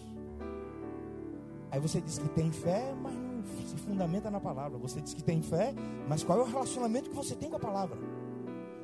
Aí 1.71 1.79
você 1.79 2.01
diz 2.01 2.19
que 2.19 2.29
tem 2.29 2.51
fé, 2.51 2.93
mas 3.01 3.13
não 3.13 3.43
se 3.67 3.75
fundamenta 3.77 4.29
na 4.29 4.39
palavra. 4.39 4.77
Você 4.77 5.01
diz 5.01 5.13
que 5.13 5.23
tem 5.23 5.41
fé, 5.41 5.73
mas 6.07 6.23
qual 6.23 6.39
é 6.39 6.43
o 6.43 6.45
relacionamento 6.45 7.09
que 7.09 7.15
você 7.15 7.35
tem 7.35 7.49
com 7.49 7.55
a 7.55 7.59
palavra? 7.59 7.97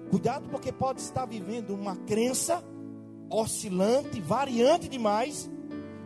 Cuidado, 0.10 0.50
porque 0.50 0.72
pode 0.72 1.02
estar 1.02 1.26
vivendo 1.26 1.74
uma 1.74 1.96
crença 1.96 2.64
oscilante, 3.30 4.20
variante 4.20 4.90
demais, 4.90 5.50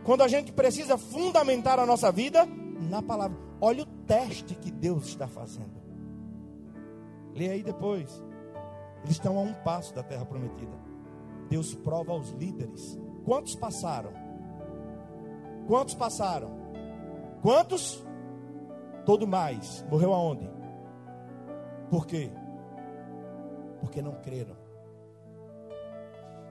quando 0.06 0.22
a 0.22 0.28
gente 0.28 0.52
precisa 0.52 0.96
fundamentar 0.96 1.80
a 1.80 1.84
nossa 1.84 2.12
vida 2.12 2.46
na 2.88 3.02
palavra. 3.02 3.36
Olha 3.60 3.82
o 3.82 3.86
teste 4.06 4.54
que 4.54 4.70
Deus 4.70 5.08
está 5.08 5.26
fazendo. 5.26 5.82
Leia 7.34 7.54
aí 7.54 7.62
depois. 7.64 8.22
Eles 9.02 9.16
estão 9.16 9.36
a 9.36 9.40
um 9.40 9.52
passo 9.52 9.92
da 9.92 10.04
terra 10.04 10.24
prometida. 10.24 10.78
Deus 11.50 11.74
prova 11.74 12.12
aos 12.12 12.30
líderes. 12.30 12.96
Quantos 13.24 13.56
passaram? 13.56 14.12
Quantos 15.66 15.96
passaram? 15.96 16.50
Quantos? 17.42 18.06
Todo 19.04 19.26
mais. 19.26 19.84
Morreu 19.90 20.14
aonde? 20.14 20.48
Por 21.90 22.06
quê? 22.06 22.30
Porque 23.80 24.00
não 24.00 24.12
creram. 24.22 24.56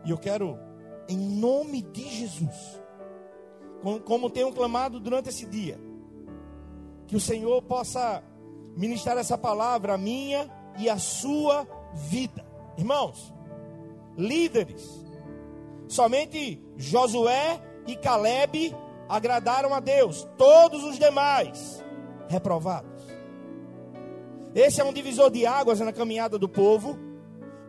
E 0.03 0.11
eu 0.11 0.17
quero, 0.17 0.59
em 1.07 1.17
nome 1.17 1.81
de 1.83 2.03
Jesus, 2.03 2.84
como 4.03 4.29
tenho 4.29 4.51
clamado 4.51 4.99
durante 4.99 5.29
esse 5.29 5.45
dia, 5.45 5.79
que 7.07 7.15
o 7.15 7.19
Senhor 7.19 7.61
possa 7.61 8.23
ministrar 8.75 9.17
essa 9.17 9.37
palavra 9.37 9.93
a 9.93 9.97
minha 9.97 10.49
e 10.77 10.89
a 10.89 10.97
sua 10.97 11.67
vida. 11.93 12.45
Irmãos, 12.77 13.33
líderes, 14.17 15.05
somente 15.87 16.61
Josué 16.75 17.61
e 17.85 17.95
Caleb 17.95 18.75
agradaram 19.07 19.73
a 19.73 19.79
Deus, 19.79 20.27
todos 20.37 20.83
os 20.83 20.97
demais 20.97 21.83
reprovados. 22.27 23.05
Esse 24.53 24.81
é 24.81 24.83
um 24.83 24.93
divisor 24.93 25.29
de 25.29 25.45
águas 25.45 25.79
na 25.79 25.93
caminhada 25.93 26.39
do 26.39 26.49
povo, 26.49 26.97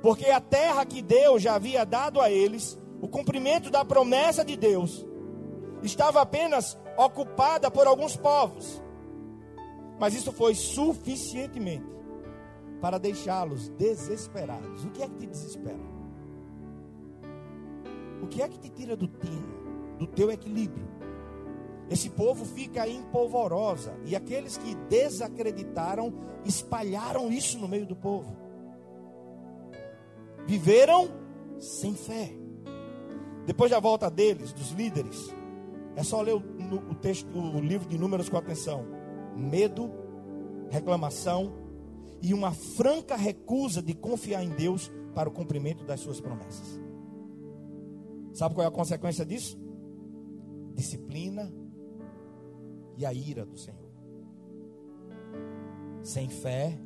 porque 0.00 0.30
a 0.30 0.40
terra 0.40 0.86
que 0.86 1.02
Deus 1.02 1.42
já 1.42 1.56
havia 1.56 1.84
dado 1.84 2.20
a 2.20 2.30
eles, 2.30 2.78
o 3.02 3.08
cumprimento 3.08 3.70
da 3.70 3.84
promessa 3.84 4.44
de 4.44 4.56
Deus, 4.56 5.04
estava 5.86 6.20
apenas 6.20 6.78
ocupada 6.96 7.70
por 7.70 7.86
alguns 7.86 8.16
povos. 8.16 8.82
Mas 9.98 10.14
isso 10.14 10.32
foi 10.32 10.54
suficientemente 10.54 11.96
para 12.80 12.98
deixá-los 12.98 13.68
desesperados. 13.70 14.84
O 14.84 14.90
que 14.90 15.02
é 15.02 15.08
que 15.08 15.14
te 15.14 15.26
desespera? 15.26 15.96
O 18.22 18.26
que 18.26 18.42
é 18.42 18.48
que 18.48 18.58
te 18.58 18.68
tira 18.68 18.96
do 18.96 19.08
tino, 19.08 19.96
do 19.98 20.06
teu 20.06 20.30
equilíbrio? 20.30 20.86
Esse 21.88 22.10
povo 22.10 22.44
fica 22.44 22.86
em 22.88 23.02
polvorosa, 23.04 23.94
e 24.04 24.16
aqueles 24.16 24.56
que 24.56 24.74
desacreditaram 24.88 26.12
espalharam 26.44 27.30
isso 27.30 27.58
no 27.58 27.68
meio 27.68 27.86
do 27.86 27.94
povo. 27.94 28.36
Viveram 30.46 31.08
sem 31.58 31.94
fé. 31.94 32.32
Depois 33.46 33.70
da 33.70 33.78
volta 33.78 34.10
deles, 34.10 34.52
dos 34.52 34.72
líderes, 34.72 35.32
é 35.96 36.02
só 36.02 36.20
ler 36.20 36.34
o, 36.34 36.90
o 36.90 36.94
texto, 36.94 37.26
o 37.36 37.60
livro 37.60 37.88
de 37.88 37.98
Números 37.98 38.28
com 38.28 38.36
atenção. 38.36 38.84
Medo, 39.34 39.90
reclamação, 40.70 41.52
e 42.22 42.32
uma 42.32 42.52
franca 42.52 43.16
recusa 43.16 43.82
de 43.82 43.94
confiar 43.94 44.42
em 44.42 44.50
Deus 44.50 44.90
para 45.14 45.28
o 45.28 45.32
cumprimento 45.32 45.84
das 45.84 46.00
suas 46.00 46.20
promessas. 46.20 46.80
Sabe 48.32 48.54
qual 48.54 48.64
é 48.64 48.68
a 48.68 48.72
consequência 48.72 49.24
disso? 49.24 49.58
Disciplina 50.74 51.50
e 52.96 53.06
a 53.06 53.12
ira 53.12 53.46
do 53.46 53.56
Senhor. 53.56 53.90
Sem 56.02 56.28
fé 56.28 56.78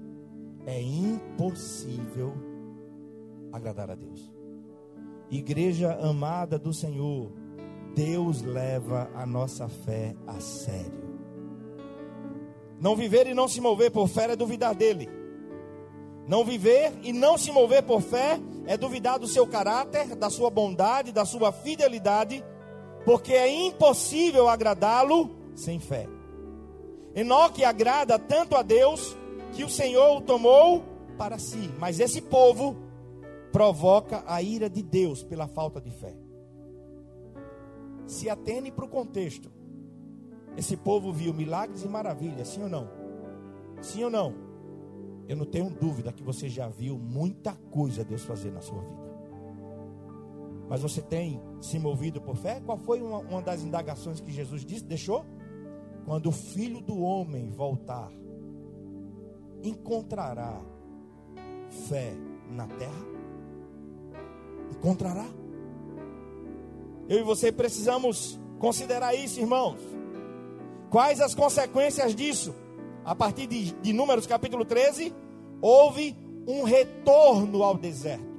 é 0.67 0.81
impossível 0.81 2.33
agradar 3.53 3.91
a 3.91 3.95
Deus. 3.95 4.33
Igreja 5.31 5.95
amada 5.95 6.59
do 6.59 6.73
Senhor, 6.73 7.33
Deus 7.95 8.43
leva 8.43 9.11
a 9.15 9.27
nossa 9.27 9.69
fé 9.69 10.15
a 10.27 10.41
sério. 10.41 11.11
Não 12.81 12.97
viver 12.97 13.27
e 13.27 13.35
não 13.35 13.47
se 13.47 13.61
mover 13.61 13.91
por 13.91 14.09
fé 14.09 14.31
é 14.31 14.37
duvidar 14.37 14.75
dele. 14.75 15.09
Não 16.27 16.45
viver 16.45 16.93
e 17.03 17.13
não 17.13 17.37
se 17.37 17.51
mover 17.51 17.83
por 17.83 18.01
fé 18.01 18.41
é 18.67 18.77
duvidar 18.77 19.19
do 19.19 19.27
seu 19.27 19.47
caráter, 19.47 20.15
da 20.15 20.31
sua 20.31 20.49
bondade, 20.49 21.13
da 21.13 21.25
sua 21.25 21.53
fidelidade, 21.53 22.45
porque 23.05 23.33
é 23.33 23.49
impossível 23.49 24.49
agradá-lo 24.49 25.31
sem 25.55 25.79
fé. 25.79 26.07
Enoque 27.15 27.65
agrada 27.65 28.19
tanto 28.19 28.57
a 28.57 28.63
Deus 28.63 29.17
que 29.53 29.65
o 29.65 29.69
Senhor 29.69 30.17
o 30.17 30.21
tomou 30.21 30.85
para 31.19 31.39
si, 31.39 31.71
mas 31.79 31.99
esse 31.99 32.23
povo 32.23 32.77
provoca 33.53 34.23
a 34.27 34.41
ira 34.41 34.71
de 34.71 34.83
Deus 34.83 35.23
pela 35.23 35.49
falta 35.49 35.81
de 35.81 35.91
fé. 35.91 36.15
Se 38.11 38.29
atene 38.29 38.73
para 38.73 38.85
o 38.85 38.89
contexto. 38.89 39.53
Esse 40.57 40.77
povo 40.77 41.13
viu 41.13 41.33
milagres 41.33 41.85
e 41.85 41.89
maravilhas, 41.89 42.49
sim 42.49 42.65
ou 42.65 42.69
não? 42.69 42.89
Sim 43.81 44.03
ou 44.03 44.11
não? 44.11 44.35
Eu 45.29 45.37
não 45.37 45.47
tenho 45.47 45.71
dúvida 45.71 46.13
que 46.13 46.21
você 46.21 46.49
já 46.49 46.67
viu 46.69 46.99
muita 46.99 47.55
coisa 47.71 48.05
Deus 48.05 48.25
fazer 48.25 48.51
na 48.51 48.61
sua 48.61 48.81
vida. 48.81 49.11
Mas 50.69 50.83
você 50.83 51.01
tem 51.01 51.41
se 51.61 51.79
movido 51.79 52.21
por 52.21 52.35
fé? 52.35 52.61
Qual 52.61 52.77
foi 52.79 53.01
uma, 53.01 53.19
uma 53.19 53.41
das 53.41 53.63
indagações 53.63 54.21
que 54.21 54.33
Jesus 54.33 54.65
disse? 54.65 54.85
Deixou? 54.85 55.25
Quando 56.05 56.27
o 56.27 56.33
filho 56.33 56.81
do 56.81 56.99
homem 56.99 57.49
voltar, 57.49 58.11
encontrará 59.63 60.61
fé 61.89 62.13
na 62.51 62.67
terra? 62.67 63.07
Encontrará? 64.73 65.40
Eu 67.11 67.19
e 67.19 67.23
você 67.23 67.53
precisamos 67.53 68.41
considerar 68.59 69.15
isso, 69.15 69.39
irmãos. 69.39 69.79
Quais 70.89 71.21
as 71.21 71.35
consequências 71.35 72.15
disso? 72.15 72.55
a 73.05 73.15
partir 73.15 73.47
de, 73.47 73.73
de 73.73 73.93
Números 73.93 74.27
capítulo 74.27 74.65
13, 74.65 75.15
houve 75.61 76.17
um 76.47 76.63
retorno 76.63 77.63
ao 77.63 77.77
deserto. 77.77 78.31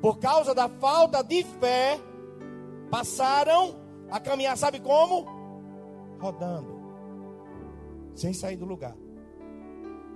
Por 0.00 0.18
causa 0.18 0.54
da 0.54 0.68
falta 0.68 1.22
de 1.22 1.42
fé, 1.44 1.98
passaram 2.90 3.76
a 4.10 4.20
caminhar, 4.20 4.56
sabe 4.56 4.80
como? 4.80 5.26
Rodando, 6.18 6.80
sem 8.14 8.32
sair 8.32 8.56
do 8.56 8.64
lugar. 8.64 8.96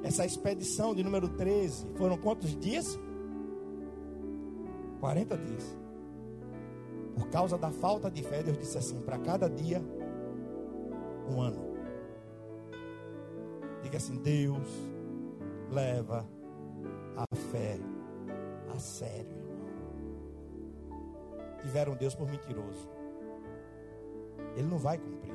Essa 0.03 0.25
expedição 0.25 0.95
de 0.95 1.03
número 1.03 1.29
13 1.29 1.87
foram 1.97 2.17
quantos 2.17 2.57
dias? 2.57 2.99
40 5.01 5.37
dias. 5.37 5.80
Por 7.21 7.29
causa 7.29 7.59
da 7.59 7.71
falta 7.71 8.11
de 8.11 8.23
fé, 8.23 8.43
Deus 8.43 8.57
disse 8.57 8.79
assim: 8.79 8.99
para 9.03 9.19
cada 9.19 9.49
dia 9.49 9.83
um 11.29 11.39
ano. 11.39 11.77
Diga 13.83 13.99
assim: 13.99 14.17
Deus 14.17 14.67
leva 15.71 16.27
a 17.15 17.37
fé 17.37 17.79
a 18.75 18.79
sério, 18.79 19.31
irmão. 19.31 19.61
Tiveram 21.61 21.95
Deus 21.95 22.15
por 22.15 22.27
mentiroso. 22.27 22.89
Ele 24.57 24.67
não 24.67 24.79
vai 24.79 24.97
cumprir. 24.97 25.35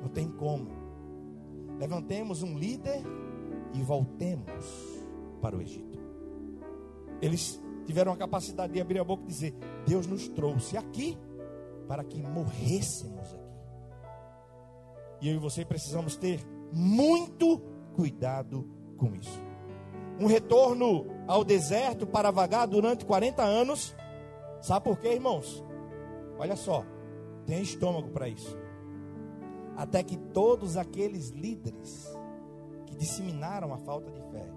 Não 0.00 0.08
tem 0.08 0.26
como. 0.26 0.70
Levantemos 1.78 2.42
um 2.42 2.58
líder 2.58 3.02
e 3.74 3.82
voltemos 3.82 5.04
para 5.42 5.54
o 5.54 5.60
Egito. 5.60 5.98
Eles 7.20 7.62
tiveram 7.86 8.12
a 8.12 8.16
capacidade 8.16 8.72
de 8.72 8.80
abrir 8.80 8.98
a 8.98 9.04
boca 9.04 9.22
e 9.24 9.28
dizer: 9.28 9.54
Deus 9.86 10.06
nos 10.06 10.28
trouxe 10.28 10.76
aqui 10.76 11.16
para 11.86 12.04
que 12.04 12.20
morrêssemos 12.22 13.32
aqui. 13.32 13.46
E 15.22 15.28
eu 15.28 15.36
e 15.36 15.38
você 15.38 15.64
precisamos 15.64 16.16
ter 16.16 16.40
muito 16.72 17.62
cuidado 17.94 18.68
com 18.98 19.14
isso. 19.14 19.40
Um 20.20 20.26
retorno 20.26 21.06
ao 21.26 21.44
deserto 21.44 22.06
para 22.06 22.30
vagar 22.30 22.66
durante 22.66 23.04
40 23.04 23.42
anos. 23.42 23.94
Sabe 24.60 24.84
por 24.84 24.98
quê, 24.98 25.12
irmãos? 25.12 25.64
Olha 26.38 26.56
só, 26.56 26.84
tem 27.46 27.62
estômago 27.62 28.08
para 28.08 28.28
isso. 28.28 28.58
Até 29.76 30.02
que 30.02 30.16
todos 30.16 30.76
aqueles 30.76 31.30
líderes 31.30 32.10
que 32.86 32.96
disseminaram 32.96 33.72
a 33.72 33.78
falta 33.78 34.10
de 34.10 34.20
fé 34.30 34.48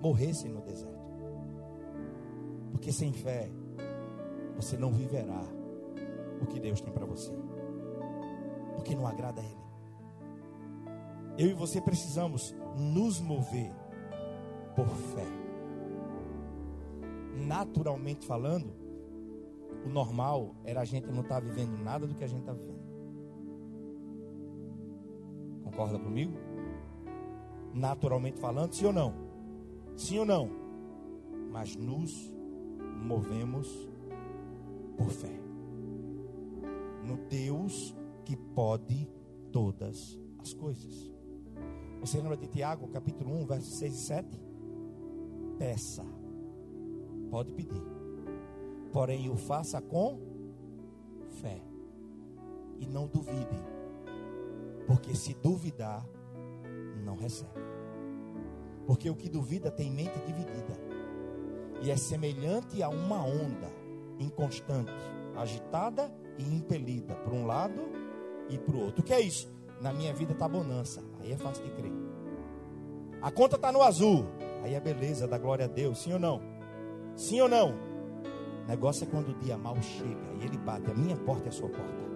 morressem 0.00 0.50
no 0.50 0.60
deserto. 0.62 0.97
Porque 2.78 2.92
sem 2.92 3.12
fé 3.12 3.50
você 4.54 4.76
não 4.76 4.92
viverá 4.92 5.42
o 6.40 6.46
que 6.46 6.60
Deus 6.60 6.80
tem 6.80 6.92
para 6.92 7.04
você. 7.04 7.32
Porque 8.76 8.94
não 8.94 9.04
agrada 9.04 9.40
a 9.40 9.44
Ele. 9.44 9.58
Eu 11.36 11.48
e 11.48 11.54
você 11.54 11.80
precisamos 11.80 12.54
nos 12.76 13.20
mover 13.20 13.72
por 14.76 14.86
fé. 14.86 15.26
Naturalmente 17.48 18.24
falando, 18.24 18.72
o 19.84 19.88
normal 19.88 20.54
era 20.64 20.80
a 20.80 20.84
gente 20.84 21.08
não 21.08 21.22
estar 21.22 21.40
tá 21.40 21.48
vivendo 21.48 21.82
nada 21.82 22.06
do 22.06 22.14
que 22.14 22.22
a 22.22 22.28
gente 22.28 22.42
está 22.42 22.52
vivendo. 22.52 22.78
Concorda 25.64 25.98
comigo? 25.98 26.32
Naturalmente 27.74 28.38
falando, 28.38 28.72
sim 28.72 28.86
ou 28.86 28.92
não? 28.92 29.14
Sim 29.96 30.20
ou 30.20 30.24
não? 30.24 30.48
Mas 31.50 31.74
nos 31.74 32.37
movemos 33.02 33.88
por 34.96 35.10
fé 35.10 35.38
no 37.08 37.16
Deus 37.16 37.96
que 38.24 38.36
pode 38.36 39.08
todas 39.50 40.20
as 40.38 40.52
coisas. 40.52 41.10
Você 42.00 42.18
lembra 42.20 42.36
de 42.36 42.46
Tiago, 42.46 42.86
capítulo 42.88 43.34
1, 43.42 43.46
versos 43.46 43.78
6 43.78 43.94
e 43.94 43.96
7? 43.96 44.40
Peça, 45.58 46.04
pode 47.30 47.52
pedir, 47.52 47.82
porém 48.92 49.28
o 49.30 49.36
faça 49.36 49.80
com 49.80 50.20
fé 51.40 51.60
e 52.78 52.86
não 52.86 53.08
duvide, 53.08 53.58
porque 54.86 55.16
se 55.16 55.34
duvidar, 55.34 56.06
não 57.04 57.16
recebe. 57.16 57.50
Porque 58.86 59.10
o 59.10 59.16
que 59.16 59.28
duvida 59.28 59.70
tem 59.70 59.90
mente 59.90 60.18
dividida 60.26 60.87
e 61.82 61.90
é 61.90 61.96
semelhante 61.96 62.82
a 62.82 62.88
uma 62.88 63.22
onda 63.22 63.70
inconstante, 64.18 64.92
agitada 65.36 66.12
e 66.36 66.42
impelida 66.42 67.14
para 67.14 67.34
um 67.34 67.46
lado 67.46 67.80
e 68.48 68.58
para 68.58 68.76
o 68.76 68.80
outro. 68.80 69.02
O 69.02 69.04
que 69.04 69.12
é 69.12 69.20
isso? 69.20 69.48
Na 69.80 69.92
minha 69.92 70.12
vida 70.12 70.32
está 70.32 70.48
bonança. 70.48 71.02
Aí 71.20 71.32
é 71.32 71.36
fácil 71.36 71.64
de 71.64 71.70
crer. 71.70 71.92
A 73.22 73.30
conta 73.30 73.56
está 73.56 73.70
no 73.70 73.82
azul. 73.82 74.26
Aí 74.62 74.74
é 74.74 74.80
beleza, 74.80 75.26
da 75.26 75.38
glória 75.38 75.66
a 75.66 75.68
Deus. 75.68 76.02
Sim 76.02 76.14
ou 76.14 76.18
não? 76.18 76.40
Sim 77.14 77.40
ou 77.40 77.48
não? 77.48 77.70
O 78.64 78.68
negócio 78.68 79.04
é 79.04 79.06
quando 79.06 79.30
o 79.30 79.38
dia 79.38 79.56
mal 79.56 79.76
chega 79.80 80.34
e 80.40 80.44
ele 80.44 80.58
bate 80.58 80.90
a 80.90 80.94
minha 80.94 81.16
porta 81.16 81.46
e 81.46 81.48
a 81.48 81.52
sua 81.52 81.68
porta. 81.68 82.08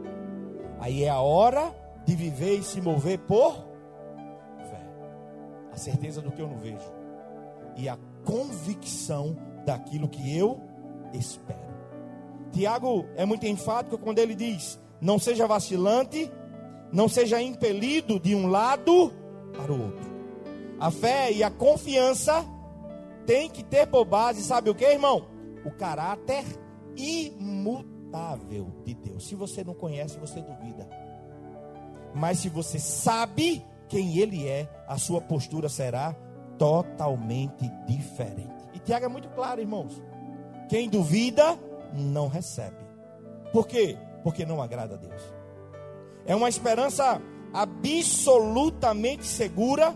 Aí 0.80 1.04
é 1.04 1.08
a 1.08 1.20
hora 1.20 1.72
de 2.04 2.16
viver 2.16 2.58
e 2.58 2.62
se 2.62 2.80
mover 2.80 3.18
por 3.20 3.54
fé. 4.70 4.84
A 5.72 5.76
certeza 5.76 6.20
do 6.20 6.32
que 6.32 6.42
eu 6.42 6.48
não 6.48 6.58
vejo. 6.58 6.92
E 7.76 7.88
a 7.88 7.96
convicção 8.24 9.36
daquilo 9.64 10.08
que 10.08 10.36
eu 10.36 10.60
espero. 11.12 11.72
Tiago 12.52 13.06
é 13.16 13.24
muito 13.24 13.46
enfático 13.46 13.98
quando 13.98 14.18
ele 14.18 14.34
diz: 14.34 14.78
não 15.00 15.18
seja 15.18 15.46
vacilante, 15.46 16.30
não 16.92 17.08
seja 17.08 17.40
impelido 17.40 18.20
de 18.20 18.34
um 18.34 18.46
lado 18.46 19.12
para 19.56 19.72
o 19.72 19.82
outro. 19.82 20.12
A 20.78 20.90
fé 20.90 21.32
e 21.32 21.42
a 21.42 21.50
confiança 21.50 22.44
tem 23.26 23.48
que 23.48 23.62
ter 23.62 23.86
por 23.86 24.04
base, 24.04 24.42
sabe 24.42 24.68
o 24.68 24.74
que, 24.74 24.84
irmão? 24.84 25.28
O 25.64 25.70
caráter 25.70 26.44
imutável 26.96 28.72
de 28.84 28.94
Deus. 28.94 29.26
Se 29.26 29.34
você 29.34 29.64
não 29.64 29.74
conhece, 29.74 30.18
você 30.18 30.42
duvida. 30.42 30.88
Mas 32.14 32.40
se 32.40 32.48
você 32.48 32.78
sabe 32.78 33.64
quem 33.88 34.18
Ele 34.18 34.46
é, 34.46 34.68
a 34.86 34.98
sua 34.98 35.20
postura 35.20 35.68
será 35.68 36.14
totalmente 36.58 37.70
diferente. 37.86 38.51
Tiago 38.84 39.04
é 39.04 39.08
muito 39.08 39.28
claro, 39.30 39.60
irmãos. 39.60 40.02
Quem 40.68 40.88
duvida, 40.88 41.58
não 41.92 42.28
recebe. 42.28 42.76
Por 43.52 43.66
quê? 43.66 43.96
Porque 44.22 44.46
não 44.46 44.62
agrada 44.62 44.94
a 44.94 44.98
Deus. 44.98 45.22
É 46.24 46.34
uma 46.34 46.48
esperança 46.48 47.20
absolutamente 47.52 49.26
segura, 49.26 49.94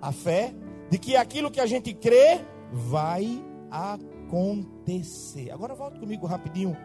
a 0.00 0.12
fé, 0.12 0.52
de 0.90 0.98
que 0.98 1.16
aquilo 1.16 1.50
que 1.50 1.60
a 1.60 1.66
gente 1.66 1.94
crê 1.94 2.40
vai 2.72 3.42
acontecer. 3.70 5.50
Agora 5.50 5.74
volta 5.74 5.98
comigo 5.98 6.26
rapidinho 6.26 6.76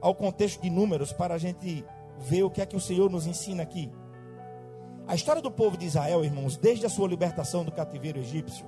ao 0.00 0.14
contexto 0.14 0.62
de 0.62 0.70
números 0.70 1.12
para 1.12 1.34
a 1.34 1.38
gente 1.38 1.84
ver 2.18 2.42
o 2.42 2.50
que 2.50 2.60
é 2.60 2.66
que 2.66 2.76
o 2.76 2.80
Senhor 2.80 3.10
nos 3.10 3.26
ensina 3.26 3.62
aqui. 3.62 3.90
A 5.06 5.14
história 5.14 5.42
do 5.42 5.50
povo 5.50 5.76
de 5.76 5.86
Israel, 5.86 6.24
irmãos, 6.24 6.56
desde 6.56 6.86
a 6.86 6.88
sua 6.88 7.08
libertação 7.08 7.64
do 7.64 7.72
cativeiro 7.72 8.18
egípcio, 8.18 8.64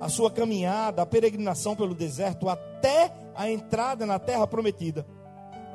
a 0.00 0.08
sua 0.08 0.30
caminhada, 0.30 1.02
a 1.02 1.06
peregrinação 1.06 1.74
pelo 1.74 1.94
deserto, 1.94 2.48
até 2.48 3.12
a 3.34 3.50
entrada 3.50 4.04
na 4.06 4.18
terra 4.18 4.46
prometida. 4.46 5.06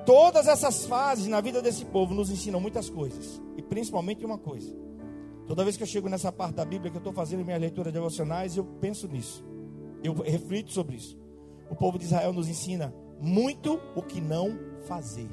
Todas 0.05 0.47
essas 0.47 0.85
fases 0.85 1.27
na 1.27 1.41
vida 1.41 1.61
desse 1.61 1.85
povo 1.85 2.13
nos 2.13 2.29
ensinam 2.31 2.59
muitas 2.59 2.89
coisas, 2.89 3.41
e 3.55 3.61
principalmente 3.61 4.25
uma 4.25 4.37
coisa. 4.37 4.75
Toda 5.47 5.63
vez 5.63 5.77
que 5.77 5.83
eu 5.83 5.87
chego 5.87 6.09
nessa 6.09 6.31
parte 6.31 6.55
da 6.55 6.65
Bíblia 6.65 6.89
que 6.89 6.97
eu 6.97 7.01
estou 7.01 7.13
fazendo 7.13 7.43
minha 7.43 7.57
leitura 7.57 7.91
devocionais, 7.91 8.55
eu 8.57 8.63
penso 8.63 9.07
nisso, 9.07 9.43
eu 10.03 10.13
reflito 10.13 10.71
sobre 10.71 10.95
isso. 10.95 11.19
O 11.69 11.75
povo 11.75 11.97
de 11.97 12.05
Israel 12.05 12.33
nos 12.33 12.47
ensina 12.47 12.93
muito 13.19 13.79
o 13.95 14.01
que 14.01 14.19
não 14.19 14.57
fazer. 14.87 15.29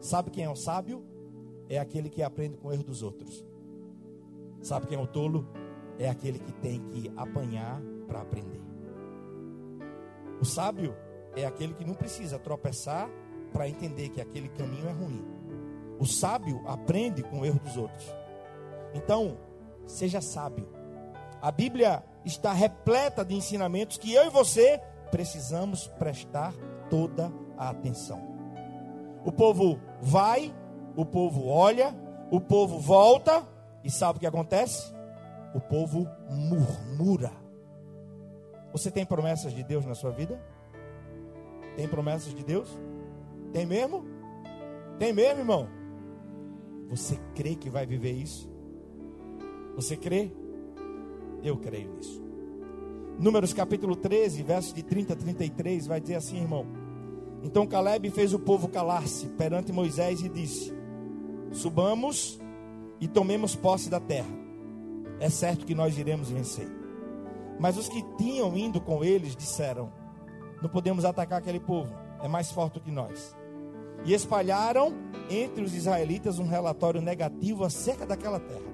Sabe 0.00 0.30
quem 0.30 0.44
é 0.44 0.50
o 0.50 0.56
sábio? 0.56 1.04
É 1.68 1.78
aquele 1.78 2.08
que 2.08 2.22
aprende 2.22 2.56
com 2.56 2.68
o 2.68 2.72
erro 2.72 2.84
dos 2.84 3.02
outros. 3.02 3.44
Sabe 4.62 4.86
quem 4.86 4.96
é 4.96 5.00
o 5.00 5.06
tolo? 5.06 5.46
É 5.98 6.08
aquele 6.08 6.38
que 6.38 6.52
tem 6.52 6.80
que 6.90 7.12
apanhar 7.16 7.80
para 8.06 8.20
aprender. 8.20 8.60
O 10.40 10.44
sábio 10.44 10.94
é 11.34 11.44
aquele 11.44 11.74
que 11.74 11.84
não 11.84 11.94
precisa 11.94 12.38
tropeçar 12.38 13.08
para 13.52 13.68
entender 13.68 14.08
que 14.10 14.20
aquele 14.20 14.48
caminho 14.48 14.88
é 14.88 14.92
ruim. 14.92 15.24
O 15.98 16.06
sábio 16.06 16.62
aprende 16.66 17.22
com 17.22 17.40
o 17.40 17.44
erro 17.44 17.58
dos 17.58 17.76
outros. 17.76 18.06
Então, 18.94 19.36
seja 19.86 20.20
sábio. 20.20 20.68
A 21.42 21.50
Bíblia 21.50 22.04
está 22.24 22.52
repleta 22.52 23.24
de 23.24 23.34
ensinamentos 23.34 23.96
que 23.96 24.12
eu 24.12 24.26
e 24.26 24.30
você 24.30 24.80
precisamos 25.10 25.88
prestar 25.98 26.52
toda 26.88 27.32
a 27.56 27.70
atenção. 27.70 28.20
O 29.24 29.32
povo 29.32 29.80
vai, 30.00 30.54
o 30.96 31.04
povo 31.04 31.48
olha, 31.48 31.94
o 32.30 32.40
povo 32.40 32.78
volta, 32.78 33.46
e 33.82 33.90
sabe 33.90 34.18
o 34.18 34.20
que 34.20 34.26
acontece? 34.26 34.92
O 35.54 35.60
povo 35.60 36.06
murmura. 36.30 37.32
Você 38.72 38.90
tem 38.90 39.04
promessas 39.04 39.52
de 39.52 39.62
Deus 39.62 39.84
na 39.84 39.94
sua 39.94 40.10
vida? 40.10 40.40
Tem 41.76 41.88
promessas 41.88 42.34
de 42.34 42.44
Deus? 42.44 42.68
Tem 43.52 43.64
mesmo? 43.64 44.04
Tem 44.98 45.12
mesmo, 45.12 45.40
irmão? 45.40 45.68
Você 46.88 47.18
crê 47.34 47.54
que 47.54 47.70
vai 47.70 47.86
viver 47.86 48.12
isso? 48.12 48.50
Você 49.76 49.96
crê? 49.96 50.30
Eu 51.42 51.56
creio 51.56 51.94
nisso. 51.94 52.22
Números 53.18 53.52
capítulo 53.52 53.96
13, 53.96 54.42
versos 54.42 54.72
de 54.72 54.82
30 54.82 55.12
a 55.12 55.16
33, 55.16 55.86
vai 55.86 56.00
dizer 56.00 56.16
assim, 56.16 56.38
irmão. 56.40 56.66
Então 57.42 57.66
Caleb 57.66 58.10
fez 58.10 58.32
o 58.32 58.38
povo 58.38 58.68
calar-se 58.68 59.26
perante 59.30 59.72
Moisés 59.72 60.20
e 60.20 60.28
disse: 60.28 60.72
Subamos 61.52 62.40
e 63.00 63.06
tomemos 63.06 63.54
posse 63.54 63.88
da 63.88 64.00
terra. 64.00 64.37
É 65.20 65.28
certo 65.28 65.66
que 65.66 65.74
nós 65.74 65.98
iremos 65.98 66.30
vencer. 66.30 66.68
Mas 67.58 67.76
os 67.76 67.88
que 67.88 68.02
tinham 68.16 68.56
indo 68.56 68.80
com 68.80 69.04
eles 69.04 69.34
disseram: 69.34 69.92
Não 70.62 70.68
podemos 70.68 71.04
atacar 71.04 71.38
aquele 71.40 71.60
povo, 71.60 71.92
é 72.22 72.28
mais 72.28 72.50
forte 72.50 72.80
que 72.80 72.90
nós. 72.90 73.36
e 74.04 74.14
espalharam 74.14 74.94
entre 75.28 75.64
os 75.64 75.74
israelitas 75.74 76.38
um 76.38 76.46
relatório 76.46 77.00
negativo 77.00 77.64
acerca 77.64 78.06
daquela 78.06 78.38
terra. 78.38 78.72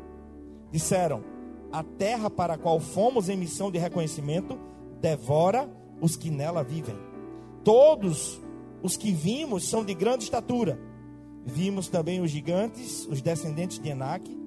Disseram: 0.71 1.25
A 1.73 1.83
terra 1.83 2.29
para 2.29 2.55
a 2.55 2.59
qual 2.59 2.79
fomos 2.79 3.29
em 3.29 3.37
missão 3.37 3.71
de 3.71 3.79
reconhecimento 3.79 4.59
devora 5.01 5.69
os 6.01 6.17
que 6.17 6.31
nela 6.31 6.63
vivem. 6.63 6.97
Todos 7.63 8.41
os 8.83 8.97
que 8.97 9.13
vimos 9.13 9.69
são 9.69 9.83
de 9.83 9.95
grande 9.95 10.25
estatura. 10.25 10.79
Vimos 11.47 11.89
também 11.89 12.21
os 12.21 12.31
gigantes, 12.31 13.07
os 13.07 13.23
descendentes 13.23 13.79
de 13.79 13.89
Enaque. 13.89 14.39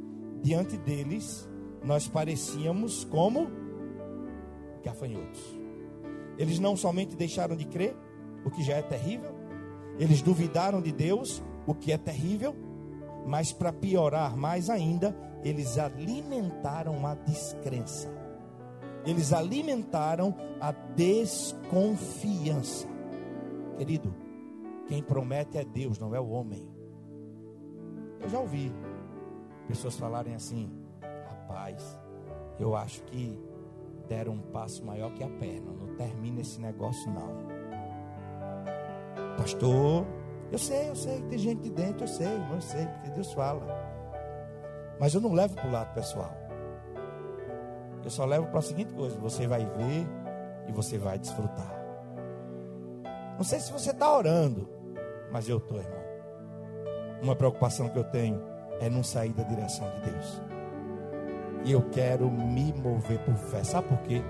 Diante 0.43 0.77
deles, 0.77 1.46
nós 1.83 2.07
parecíamos 2.07 3.03
como 3.05 3.47
gafanhotos. 4.83 5.57
Eles 6.37 6.59
não 6.59 6.77
somente 6.77 7.15
deixaram 7.15 7.55
de 7.55 7.65
crer, 7.65 7.95
o 8.45 8.51
que 8.51 8.63
já 8.63 8.75
é 8.75 8.81
terrível, 8.81 9.35
eles 9.97 10.21
duvidaram 10.21 10.81
de 10.81 10.91
Deus, 10.91 11.41
o 11.65 11.73
que 11.73 11.91
é 11.91 11.97
terrível, 11.97 12.55
mas 13.25 13.51
para 13.51 13.73
piorar 13.73 14.37
mais 14.37 14.69
ainda, 14.69 15.17
eles 15.43 15.77
alimentaram 15.77 17.05
a 17.05 17.15
descrença. 17.15 18.09
Eles 19.05 19.33
alimentaram 19.33 20.33
a 20.59 20.71
desconfiança. 20.71 22.87
Querido, 23.77 24.13
quem 24.87 25.01
promete 25.01 25.57
é 25.57 25.65
Deus, 25.65 25.99
não 25.99 26.13
é 26.13 26.19
o 26.19 26.29
homem. 26.29 26.67
Eu 28.21 28.29
já 28.29 28.39
ouvi 28.39 28.71
pessoas 29.67 29.97
falarem 29.97 30.35
assim: 30.35 30.69
rapaz, 31.47 31.97
eu 32.59 32.75
acho 32.75 33.01
que 33.03 33.39
deram 34.07 34.33
um 34.33 34.41
passo 34.41 34.85
maior 34.85 35.11
que 35.13 35.23
a 35.23 35.29
perna. 35.29 35.71
Não 35.71 35.95
termina 35.95 36.41
esse 36.41 36.59
negócio, 36.59 37.11
não. 37.11 37.47
Pastor, 39.37 40.05
eu 40.51 40.57
sei, 40.57 40.89
eu 40.89 40.95
sei 40.95 41.21
que 41.21 41.27
tem 41.29 41.39
gente 41.39 41.61
de 41.61 41.69
dentro, 41.69 42.03
eu 42.03 42.07
sei, 42.07 42.27
eu 42.51 42.61
sei, 42.61 42.85
porque 42.85 43.09
Deus 43.11 43.33
fala. 43.33 43.65
Mas 44.99 45.13
eu 45.13 45.21
não 45.21 45.33
levo 45.33 45.55
para 45.55 45.67
o 45.67 45.71
lado 45.71 45.93
pessoal. 45.93 46.31
Eu 48.03 48.09
só 48.09 48.25
levo 48.25 48.47
para 48.47 48.59
a 48.59 48.63
seguinte 48.63 48.93
coisa: 48.93 49.17
você 49.19 49.47
vai 49.47 49.65
ver 49.65 50.07
e 50.67 50.71
você 50.71 50.97
vai 50.97 51.19
desfrutar. 51.19 51.75
Não 53.37 53.43
sei 53.43 53.59
se 53.59 53.71
você 53.71 53.91
está 53.91 54.11
orando, 54.11 54.67
mas 55.31 55.47
eu 55.47 55.57
estou, 55.57 55.77
irmão. 55.77 56.07
Uma 57.21 57.35
preocupação 57.35 57.89
que 57.89 57.97
eu 57.97 58.03
tenho 58.03 58.41
é 58.79 58.89
não 58.89 59.03
sair 59.03 59.33
da 59.33 59.43
direção 59.43 59.87
de 59.91 60.11
Deus. 60.11 60.46
E 61.65 61.71
eu 61.71 61.81
quero 61.91 62.29
me 62.29 62.73
mover 62.73 63.19
por 63.19 63.35
fé. 63.35 63.63
Sabe 63.63 63.87
por 63.87 63.99
quê? 63.99 64.21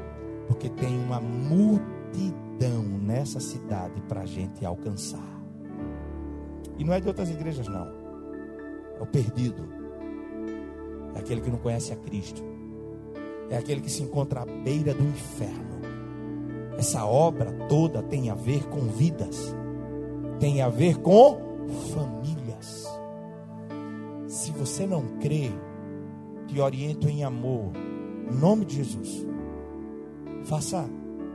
Porque 0.47 0.69
tem 0.69 0.97
uma 0.97 1.19
multidão 1.19 2.83
nessa 2.83 3.39
cidade 3.39 4.01
para 4.07 4.21
a 4.21 4.25
gente 4.25 4.65
alcançar. 4.65 5.37
E 6.77 6.83
não 6.83 6.93
é 6.93 6.99
de 6.99 7.07
outras 7.07 7.29
igrejas, 7.29 7.67
não. 7.67 7.87
É 8.99 9.01
o 9.01 9.05
perdido. 9.05 9.67
É 11.15 11.19
aquele 11.19 11.41
que 11.41 11.49
não 11.49 11.57
conhece 11.57 11.91
a 11.91 11.95
Cristo. 11.95 12.43
É 13.49 13.57
aquele 13.57 13.81
que 13.81 13.89
se 13.89 14.03
encontra 14.03 14.41
à 14.41 14.45
beira 14.45 14.93
do 14.93 15.03
inferno. 15.03 15.77
Essa 16.77 17.05
obra 17.05 17.51
toda 17.67 18.03
tem 18.03 18.29
a 18.29 18.35
ver 18.35 18.67
com 18.67 18.81
vidas. 18.81 19.55
Tem 20.39 20.61
a 20.61 20.69
ver 20.69 20.99
com 20.99 21.39
famílias. 21.93 22.87
Se 24.27 24.51
você 24.51 24.85
não 24.85 25.01
crê, 25.19 25.51
te 26.47 26.59
oriento 26.59 27.07
em 27.07 27.23
amor. 27.23 27.71
Em 28.31 28.35
nome 28.35 28.65
de 28.65 28.77
Jesus. 28.77 29.25
Faça 30.45 30.89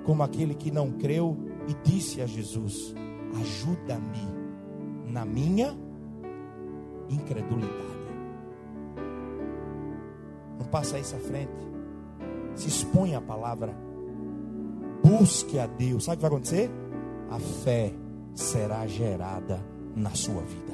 como 0.05 0.23
aquele 0.23 0.55
que 0.55 0.71
não 0.71 0.91
creu 0.93 1.37
e 1.69 1.89
disse 1.89 2.21
a 2.21 2.27
Jesus: 2.27 2.95
Ajuda-me 3.41 5.13
na 5.13 5.25
minha 5.25 5.77
incredulidade. 7.09 7.93
Não 10.59 10.67
passa 10.67 10.99
isso 10.99 11.15
à 11.15 11.19
frente. 11.19 11.53
Se 12.55 12.69
expõe 12.69 13.15
à 13.15 13.21
palavra. 13.21 13.75
Busque 15.05 15.59
a 15.59 15.67
Deus. 15.67 16.05
Sabe 16.05 16.15
o 16.15 16.19
que 16.19 16.23
vai 16.23 16.31
acontecer? 16.31 16.71
A 17.31 17.39
fé 17.39 17.93
será 18.35 18.87
gerada 18.87 19.65
na 19.95 20.11
sua 20.11 20.43
vida. 20.43 20.73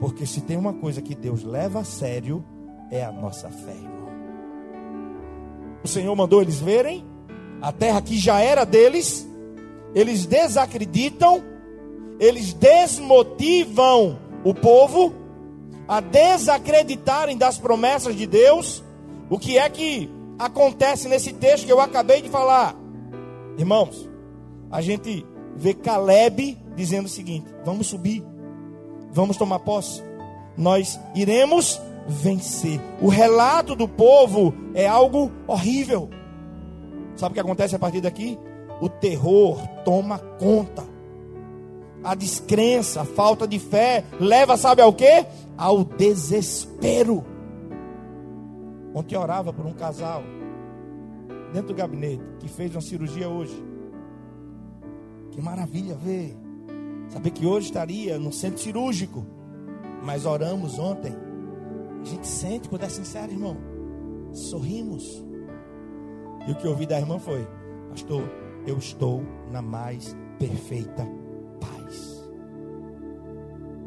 Porque 0.00 0.26
se 0.26 0.42
tem 0.42 0.56
uma 0.56 0.74
coisa 0.74 1.00
que 1.00 1.14
Deus 1.14 1.42
leva 1.42 1.80
a 1.80 1.84
sério, 1.84 2.44
é 2.90 3.04
a 3.04 3.12
nossa 3.12 3.50
fé, 3.50 3.72
irmão. 3.72 4.06
O 5.82 5.88
Senhor 5.88 6.14
mandou 6.14 6.42
eles 6.42 6.60
verem 6.60 7.04
a 7.60 7.72
terra 7.72 8.02
que 8.02 8.18
já 8.18 8.40
era 8.40 8.64
deles, 8.64 9.26
eles 9.94 10.26
desacreditam 10.26 11.42
eles 12.18 12.52
desmotivam 12.52 14.18
o 14.44 14.54
povo 14.54 15.14
a 15.86 16.00
desacreditarem 16.00 17.36
das 17.36 17.58
promessas 17.58 18.16
de 18.16 18.26
Deus. 18.26 18.82
O 19.28 19.38
que 19.38 19.58
é 19.58 19.68
que 19.68 20.10
acontece 20.38 21.08
nesse 21.08 21.32
texto 21.32 21.66
que 21.66 21.72
eu 21.72 21.80
acabei 21.80 22.22
de 22.22 22.28
falar? 22.28 22.74
Irmãos, 23.58 24.08
a 24.70 24.80
gente 24.80 25.26
vê 25.54 25.74
Caleb 25.74 26.58
dizendo 26.74 27.06
o 27.06 27.10
seguinte: 27.10 27.46
vamos 27.64 27.86
subir, 27.86 28.24
vamos 29.12 29.36
tomar 29.36 29.60
posse, 29.60 30.02
nós 30.56 30.98
iremos 31.14 31.80
vencer. 32.08 32.80
O 33.00 33.08
relato 33.08 33.74
do 33.74 33.88
povo 33.88 34.54
é 34.74 34.86
algo 34.86 35.30
horrível. 35.46 36.08
Sabe 37.16 37.32
o 37.32 37.34
que 37.34 37.40
acontece 37.40 37.74
a 37.74 37.78
partir 37.78 38.00
daqui? 38.00 38.38
O 38.80 38.88
terror 38.88 39.66
toma 39.84 40.18
conta 40.18 40.96
a 42.06 42.14
descrença, 42.14 43.00
a 43.00 43.04
falta 43.04 43.48
de 43.48 43.58
fé, 43.58 44.04
leva, 44.20 44.56
sabe 44.56 44.80
ao 44.80 44.92
que? 44.92 45.26
Ao 45.58 45.82
desespero. 45.82 47.24
Ontem 48.94 49.16
eu 49.16 49.20
orava 49.20 49.52
por 49.52 49.66
um 49.66 49.72
casal, 49.72 50.22
dentro 51.52 51.68
do 51.68 51.74
gabinete, 51.74 52.22
que 52.38 52.48
fez 52.48 52.70
uma 52.72 52.80
cirurgia 52.80 53.28
hoje. 53.28 53.60
Que 55.32 55.42
maravilha 55.42 55.96
ver. 55.96 56.36
Saber 57.08 57.30
que 57.30 57.44
hoje 57.44 57.66
estaria 57.66 58.20
no 58.20 58.32
centro 58.32 58.60
cirúrgico. 58.60 59.26
Mas 60.02 60.24
oramos 60.24 60.78
ontem. 60.78 61.12
A 62.06 62.08
gente 62.08 62.26
sente 62.26 62.68
quando 62.68 62.84
é 62.84 62.88
sincero, 62.88 63.32
irmão. 63.32 63.56
Sorrimos. 64.32 65.24
E 66.46 66.52
o 66.52 66.54
que 66.54 66.66
eu 66.66 66.70
ouvi 66.70 66.86
da 66.86 66.98
irmã 66.98 67.18
foi: 67.18 67.46
Pastor, 67.90 68.22
eu 68.66 68.78
estou 68.78 69.22
na 69.50 69.60
mais 69.60 70.16
perfeita 70.38 71.06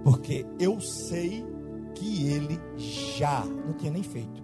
porque 0.04 0.46
eu 0.60 0.80
sei 0.80 1.46
que 1.94 2.28
ele 2.28 2.60
já, 2.78 3.46
não 3.46 3.74
tinha 3.74 3.92
nem 3.92 4.04
feito, 4.04 4.44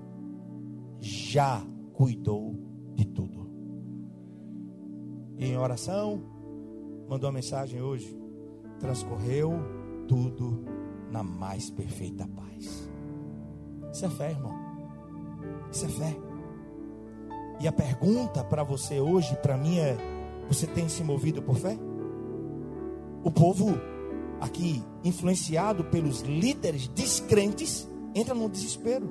já 1.00 1.66
cuidou 1.94 2.56
de 2.94 3.06
tudo. 3.06 3.50
E 5.38 5.46
em 5.46 5.58
oração, 5.58 6.22
mandou 7.10 7.30
uma 7.30 7.36
mensagem 7.36 7.82
hoje. 7.82 8.16
Transcorreu 8.80 9.54
tudo 10.08 10.64
na 11.12 11.24
mais 11.24 11.70
perfeita 11.70 12.28
paz. 12.28 12.85
Isso 13.96 14.06
é 14.06 14.10
fé, 14.10 14.32
irmão. 14.32 14.54
Isso 15.72 15.86
é 15.86 15.88
fé. 15.88 16.18
E 17.62 17.66
a 17.66 17.72
pergunta 17.72 18.44
para 18.44 18.62
você 18.62 19.00
hoje, 19.00 19.34
para 19.38 19.56
mim, 19.56 19.80
é: 19.80 19.96
você 20.50 20.68
tem 20.68 20.90
se 20.90 21.02
movido 21.02 21.42
por 21.42 21.56
fé? 21.56 21.78
O 23.24 23.32
povo 23.32 23.80
aqui, 24.42 24.84
influenciado 25.02 25.86
pelos 25.86 26.20
líderes 26.24 26.90
descrentes, 26.90 27.90
entra 28.14 28.36
no 28.36 28.50
desespero. 28.50 29.10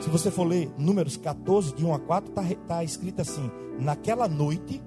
Se 0.00 0.10
você 0.10 0.28
for 0.28 0.42
ler 0.42 0.68
Números 0.76 1.16
14, 1.16 1.72
de 1.76 1.86
1 1.86 1.94
a 1.94 2.00
4, 2.00 2.30
está 2.30 2.42
tá 2.66 2.82
escrito 2.82 3.22
assim: 3.22 3.48
Naquela 3.78 4.26
noite, 4.26 4.82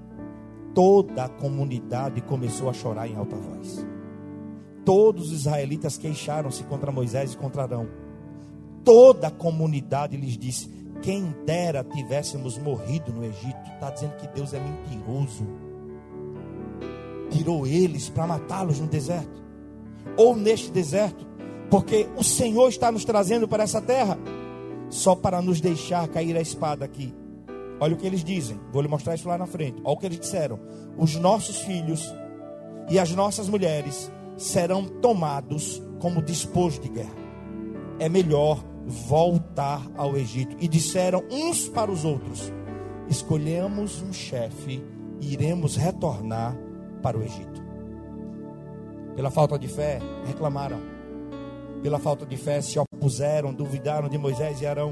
toda 0.75 1.23
a 1.23 1.29
comunidade 1.29 2.19
começou 2.23 2.69
a 2.69 2.73
chorar 2.73 3.07
em 3.07 3.15
alta 3.15 3.38
voz. 3.38 3.88
Todos 4.83 5.27
os 5.27 5.39
israelitas 5.39 5.97
queixaram-se 5.97 6.65
contra 6.65 6.91
Moisés 6.91 7.31
e 7.31 7.38
contra 7.38 7.63
Arão. 7.63 8.02
Toda 8.84 9.28
a 9.28 9.32
comunidade 9.32 10.17
lhes 10.17 10.38
disse: 10.38 10.69
Quem 11.02 11.34
dera 11.46 11.84
tivéssemos 11.84 12.58
morrido 12.58 13.12
no 13.12 13.24
Egito. 13.24 13.72
Está 13.74 13.89
dizendo 13.89 14.15
que 14.17 14.28
Deus 14.28 14.54
é 14.54 14.60
mentiroso. 14.60 15.48
Tirou 17.30 17.65
eles 17.65 18.10
para 18.10 18.28
matá-los 18.28 18.80
no 18.80 18.88
deserto 18.88 19.43
ou 20.17 20.36
neste 20.36 20.69
deserto, 20.69 21.26
porque 21.69 22.08
o 22.17 22.24
Senhor 22.24 22.67
está 22.69 22.91
nos 22.91 23.06
trazendo 23.06 23.48
para 23.48 23.63
essa 23.63 23.82
terra, 23.82 24.17
só 24.89 25.15
para 25.15 25.41
nos 25.41 25.60
deixar 25.60 26.08
cair 26.08 26.36
a 26.36 26.41
espada 26.41 26.86
aqui. 26.86 27.13
Olha 27.80 27.96
o 27.96 27.98
que 27.98 28.06
eles 28.06 28.24
dizem, 28.24 28.60
vou 28.72 28.82
lhe 28.82 28.88
mostrar 28.88 29.15
isso 29.15 29.28
lá 29.28 29.38
na 29.38 29.48
frente. 29.48 29.82
Olha 29.84 29.96
o 29.96 29.98
que 29.98 30.06
eles 30.06 30.19
disseram: 30.19 30.60
os 30.98 31.15
nossos 31.15 31.58
filhos 31.60 32.13
e 32.89 33.00
as 33.00 33.12
nossas 33.12 33.50
mulheres 33.50 34.12
serão 34.38 34.86
tomados 34.86 35.82
como 36.00 36.22
despojo 36.22 36.80
de 36.82 36.89
guerra. 36.89 37.15
É 38.00 38.10
melhor 38.10 38.63
voltar 38.86 39.82
ao 39.96 40.15
Egito. 40.15 40.56
E 40.60 40.67
disseram 40.67 41.24
uns 41.32 41.67
para 41.67 41.91
os 41.91 42.06
outros: 42.06 42.52
escolhemos 43.10 44.02
um 44.02 44.13
chefe 44.13 44.84
e 45.19 45.34
iremos 45.34 45.76
retornar 45.76 46.58
para 47.02 47.17
o 47.17 47.24
Egito. 47.24 47.63
Pela 49.15 49.30
falta 49.30 49.58
de 49.58 49.67
fé, 49.67 50.00
reclamaram. 50.26 50.80
Pela 51.82 52.00
falta 52.00 52.26
de 52.26 52.38
fé, 52.38 52.62
se 52.62 52.80
opuseram, 52.80 53.54
duvidaram 53.54 54.08
de 54.10 54.17
Moisés 54.17 54.62
e 54.62 54.65
Arão. 54.65 54.91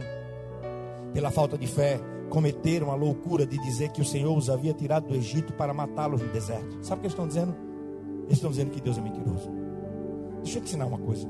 Pela 1.13 1.31
falta 1.31 1.57
de 1.57 1.65
fé, 1.65 1.99
cometeram 2.29 2.91
a 2.91 2.95
loucura 2.95 3.45
de 3.45 3.57
dizer 3.57 3.89
que 3.89 4.01
o 4.01 4.05
Senhor 4.05 4.37
os 4.37 4.49
havia 4.49 4.73
tirado 4.73 5.07
do 5.07 5.15
Egito 5.15 5.53
para 5.53 5.73
matá-los 5.73 6.21
no 6.21 6.27
deserto. 6.29 6.77
Sabe 6.81 6.99
o 6.99 7.01
que 7.01 7.07
eles 7.07 7.13
estão 7.13 7.27
dizendo? 7.27 7.55
Eles 8.25 8.33
estão 8.33 8.51
dizendo 8.51 8.71
que 8.71 8.81
Deus 8.81 8.97
é 8.97 9.01
mentiroso. 9.01 9.49
Deixa 10.43 10.57
eu 10.57 10.63
te 10.63 10.69
ensinar 10.69 10.85
uma 10.85 10.97
coisa. 10.97 11.27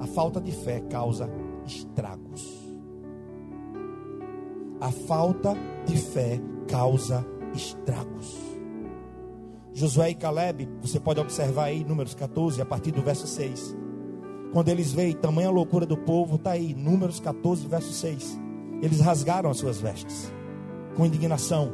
A 0.00 0.06
falta 0.06 0.40
de 0.40 0.52
fé 0.52 0.80
causa 0.90 1.30
estragos. 1.66 2.66
A 4.80 4.90
falta 4.90 5.54
de 5.86 5.96
fé 5.96 6.40
causa 6.68 7.26
estragos. 7.54 8.36
Josué 9.72 10.10
e 10.10 10.14
Caleb, 10.14 10.68
você 10.80 10.98
pode 10.98 11.20
observar 11.20 11.64
aí, 11.64 11.84
números 11.84 12.14
14, 12.14 12.62
a 12.62 12.64
partir 12.64 12.92
do 12.92 13.02
verso 13.02 13.26
6. 13.26 13.76
Quando 14.52 14.68
eles 14.68 14.92
veem 14.92 15.12
tamanha 15.12 15.50
loucura 15.50 15.84
do 15.84 15.96
povo, 15.98 16.36
está 16.36 16.52
aí, 16.52 16.74
números 16.74 17.20
14, 17.20 17.66
verso 17.68 17.92
6. 17.92 18.40
Eles 18.80 19.00
rasgaram 19.00 19.50
as 19.50 19.58
suas 19.58 19.80
vestes, 19.80 20.32
com 20.94 21.04
indignação, 21.04 21.72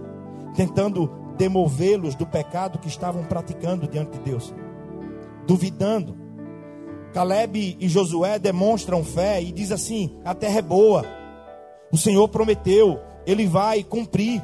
tentando 0.54 1.08
demovê-los 1.36 2.14
do 2.14 2.26
pecado 2.26 2.78
que 2.78 2.88
estavam 2.88 3.24
praticando 3.24 3.86
diante 3.86 4.18
de 4.18 4.24
Deus, 4.24 4.52
duvidando. 5.46 6.21
Caleb 7.12 7.76
e 7.78 7.88
Josué 7.88 8.38
demonstram 8.38 9.04
fé 9.04 9.42
e 9.42 9.52
diz 9.52 9.70
assim: 9.70 10.18
a 10.24 10.34
terra 10.34 10.58
é 10.58 10.62
boa, 10.62 11.04
o 11.92 11.98
Senhor 11.98 12.26
prometeu, 12.28 12.98
ele 13.26 13.46
vai 13.46 13.84
cumprir. 13.84 14.42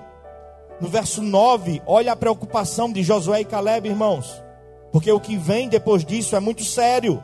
No 0.80 0.86
verso 0.86 1.22
9, 1.22 1.82
olha 1.86 2.12
a 2.12 2.16
preocupação 2.16 2.92
de 2.92 3.02
Josué 3.02 3.40
e 3.40 3.44
Caleb, 3.44 3.88
irmãos. 3.88 4.42
Porque 4.92 5.10
o 5.10 5.18
que 5.18 5.36
vem 5.36 5.68
depois 5.68 6.04
disso 6.04 6.36
é 6.36 6.40
muito 6.40 6.62
sério. 6.62 7.22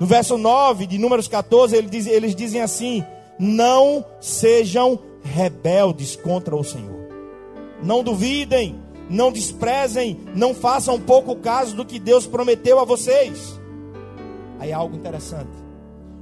No 0.00 0.06
verso 0.06 0.36
9 0.36 0.86
de 0.86 0.98
Números 0.98 1.28
14, 1.28 1.76
eles 1.76 1.90
dizem, 1.90 2.12
eles 2.12 2.34
dizem 2.34 2.60
assim: 2.60 3.04
Não 3.38 4.04
sejam 4.20 4.98
rebeldes 5.22 6.16
contra 6.16 6.56
o 6.56 6.64
Senhor. 6.64 7.06
Não 7.82 8.02
duvidem, 8.02 8.80
não 9.08 9.30
desprezem, 9.30 10.18
não 10.34 10.54
façam 10.54 11.00
pouco 11.00 11.36
caso 11.36 11.76
do 11.76 11.84
que 11.84 11.98
Deus 11.98 12.26
prometeu 12.26 12.80
a 12.80 12.84
vocês. 12.84 13.60
Aí 14.66 14.72
algo 14.72 14.96
interessante. 14.96 15.56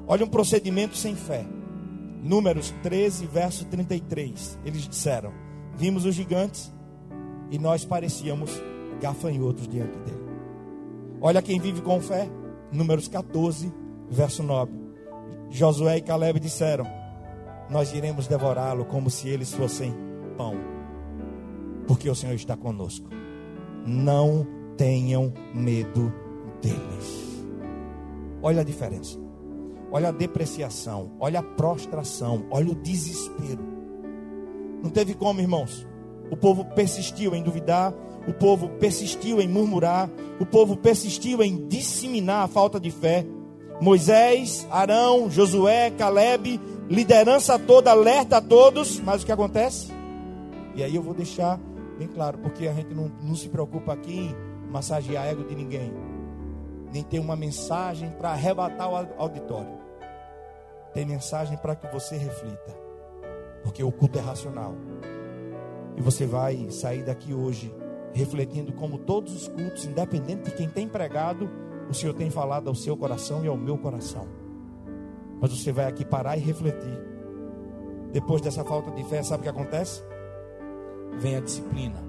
Olha 0.07 0.22
um 0.22 0.28
procedimento 0.28 0.98
sem 0.98 1.16
fé. 1.16 1.46
Números 2.22 2.74
13, 2.83 3.26
verso 3.26 3.64
33. 3.64 4.59
Eles 4.66 4.87
disseram: 4.87 5.33
Vimos 5.74 6.04
os 6.04 6.14
gigantes 6.14 6.70
e 7.50 7.59
nós 7.59 7.87
parecíamos 7.87 8.50
gafanhotos 9.00 9.66
diante 9.66 9.98
dele. 10.00 10.24
Olha 11.22 11.40
quem 11.40 11.59
vive 11.59 11.80
com 11.80 11.98
fé. 12.02 12.28
Números 12.70 13.09
14, 13.09 13.72
verso 14.11 14.42
9. 14.42 14.72
Josué 15.48 15.96
e 15.96 16.02
Caleb 16.02 16.38
disseram: 16.38 16.87
Nós 17.70 17.94
iremos 17.94 18.26
devorá-lo 18.26 18.85
como 18.85 19.09
se 19.09 19.26
eles 19.26 19.54
fossem 19.54 19.94
pão, 20.37 20.54
porque 21.87 22.11
o 22.11 22.14
Senhor 22.14 22.35
está 22.35 22.59
conosco. 22.59 23.09
Não 23.87 24.46
tenham 24.76 25.33
medo 25.54 26.12
deles. 26.61 27.34
Olha 28.44 28.61
a 28.61 28.64
diferença. 28.64 29.18
Olha 29.90 30.11
a 30.11 30.12
depreciação, 30.12 31.12
olha 31.18 31.40
a 31.40 31.42
prostração, 31.42 32.44
olha 32.50 32.70
o 32.70 32.74
desespero. 32.74 33.64
Não 34.83 34.90
teve 34.90 35.14
como, 35.14 35.40
irmãos. 35.40 35.87
O 36.30 36.37
povo 36.37 36.62
persistiu 36.62 37.35
em 37.35 37.42
duvidar, 37.42 37.94
o 38.28 38.35
povo 38.35 38.68
persistiu 38.68 39.40
em 39.40 39.48
murmurar, 39.48 40.11
o 40.38 40.44
povo 40.44 40.76
persistiu 40.76 41.42
em 41.42 41.66
disseminar 41.68 42.44
a 42.44 42.48
falta 42.48 42.78
de 42.78 42.90
fé. 42.90 43.24
Moisés, 43.80 44.66
Arão, 44.70 45.30
Josué, 45.30 45.90
Caleb, 45.92 46.61
liderança 46.87 47.59
toda, 47.59 47.92
alerta 47.92 48.38
a 48.38 48.42
todos, 48.42 49.00
mas 49.00 49.22
o 49.22 49.26
que 49.26 49.33
acontece? 49.33 49.90
E 50.74 50.83
aí 50.83 50.94
eu 50.94 51.02
vou 51.02 51.14
deixar 51.14 51.59
bem 51.98 52.09
claro, 52.09 52.37
porque 52.38 52.68
a 52.68 52.74
gente 52.74 52.92
não, 52.92 53.11
não 53.22 53.35
se 53.35 53.48
preocupa 53.48 53.94
aqui 53.94 54.12
em 54.12 54.70
massagear 54.70 55.26
ego 55.28 55.44
de 55.44 55.54
ninguém, 55.54 55.90
nem 56.94 57.02
ter 57.02 57.18
uma 57.18 57.35
mensagem 57.35 58.09
para 58.11 58.30
arrebatar 58.30 58.88
o 58.88 59.20
auditório. 59.20 59.76
Tem 60.92 61.04
mensagem 61.04 61.59
para 61.59 61.74
que 61.74 61.88
você 61.88 62.16
reflita. 62.16 62.72
Porque 63.64 63.83
o 63.83 63.90
culto 63.90 64.16
é 64.16 64.22
racional. 64.22 64.76
E 65.96 66.00
você 66.00 66.24
vai 66.24 66.70
sair 66.70 67.02
daqui 67.02 67.35
hoje 67.35 67.74
refletindo 68.12 68.72
como 68.72 68.96
todos 68.96 69.35
os 69.35 69.48
cultos, 69.48 69.85
independente 69.85 70.44
de 70.44 70.52
quem 70.52 70.68
tem 70.68 70.87
pregado, 70.87 71.50
o 71.90 71.94
Senhor 71.94 72.14
tem 72.14 72.30
falado 72.30 72.68
ao 72.68 72.76
seu 72.76 72.96
coração 72.96 73.44
e 73.44 73.48
ao 73.48 73.57
meu 73.57 73.76
coração. 73.76 74.28
Mas 75.40 75.50
você 75.50 75.72
vai 75.72 75.87
aqui 75.87 76.04
parar 76.04 76.37
e 76.37 76.40
refletir. 76.40 76.96
Depois 78.12 78.40
dessa 78.40 78.64
falta 78.64 78.92
de 78.92 79.02
fé, 79.02 79.20
sabe 79.24 79.40
o 79.40 79.42
que 79.42 79.48
acontece? 79.48 80.00
Vem 81.18 81.35
a 81.35 81.40
disciplina. 81.40 82.00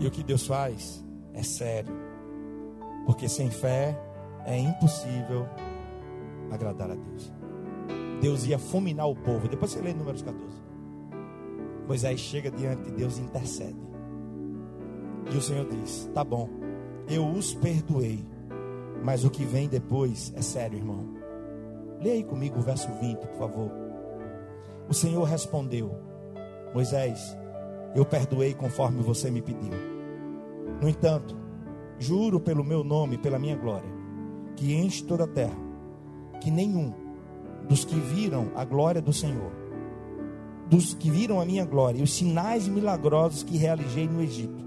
E 0.00 0.06
o 0.06 0.10
que 0.10 0.22
Deus 0.22 0.46
faz 0.46 1.04
é 1.34 1.42
sério. 1.42 2.05
Porque 3.06 3.28
sem 3.28 3.48
fé 3.48 3.98
é 4.44 4.58
impossível 4.58 5.46
agradar 6.50 6.90
a 6.90 6.94
Deus. 6.94 7.32
Deus 8.20 8.46
ia 8.46 8.58
fulminar 8.58 9.08
o 9.08 9.14
povo. 9.14 9.48
Depois 9.48 9.70
você 9.70 9.80
lê 9.80 9.94
Números 9.94 10.22
14. 10.22 10.44
Moisés 11.86 12.18
chega 12.18 12.50
diante 12.50 12.82
de 12.82 12.90
Deus 12.90 13.18
e 13.18 13.22
intercede. 13.22 13.78
E 15.32 15.36
o 15.36 15.40
Senhor 15.40 15.66
diz: 15.68 16.10
Tá 16.12 16.24
bom, 16.24 16.48
eu 17.08 17.26
os 17.26 17.54
perdoei. 17.54 18.24
Mas 19.02 19.24
o 19.24 19.30
que 19.30 19.44
vem 19.44 19.68
depois 19.68 20.32
é 20.34 20.42
sério, 20.42 20.78
irmão. 20.78 21.04
Leia 22.00 22.14
aí 22.14 22.24
comigo 22.24 22.58
o 22.58 22.62
verso 22.62 22.88
20, 23.00 23.18
por 23.18 23.38
favor. 23.38 23.70
O 24.88 24.94
Senhor 24.94 25.22
respondeu: 25.24 25.96
Moisés, 26.74 27.36
eu 27.94 28.04
perdoei 28.04 28.54
conforme 28.54 29.02
você 29.02 29.30
me 29.30 29.42
pediu. 29.42 29.72
No 30.80 30.88
entanto, 30.88 31.36
juro 31.98 32.40
pelo 32.40 32.64
meu 32.64 32.84
nome, 32.84 33.18
pela 33.18 33.38
minha 33.38 33.56
glória, 33.56 33.88
que 34.56 34.74
enche 34.74 35.02
toda 35.04 35.24
a 35.24 35.28
terra, 35.28 35.56
que 36.40 36.50
nenhum 36.50 36.92
dos 37.68 37.84
que 37.84 37.96
viram 37.96 38.48
a 38.54 38.64
glória 38.64 39.00
do 39.00 39.12
Senhor, 39.12 39.50
dos 40.68 40.94
que 40.94 41.10
viram 41.10 41.40
a 41.40 41.44
minha 41.44 41.64
glória 41.64 42.00
e 42.00 42.02
os 42.02 42.12
sinais 42.12 42.68
milagrosos 42.68 43.42
que 43.42 43.56
realizei 43.56 44.08
no 44.08 44.22
Egito 44.22 44.64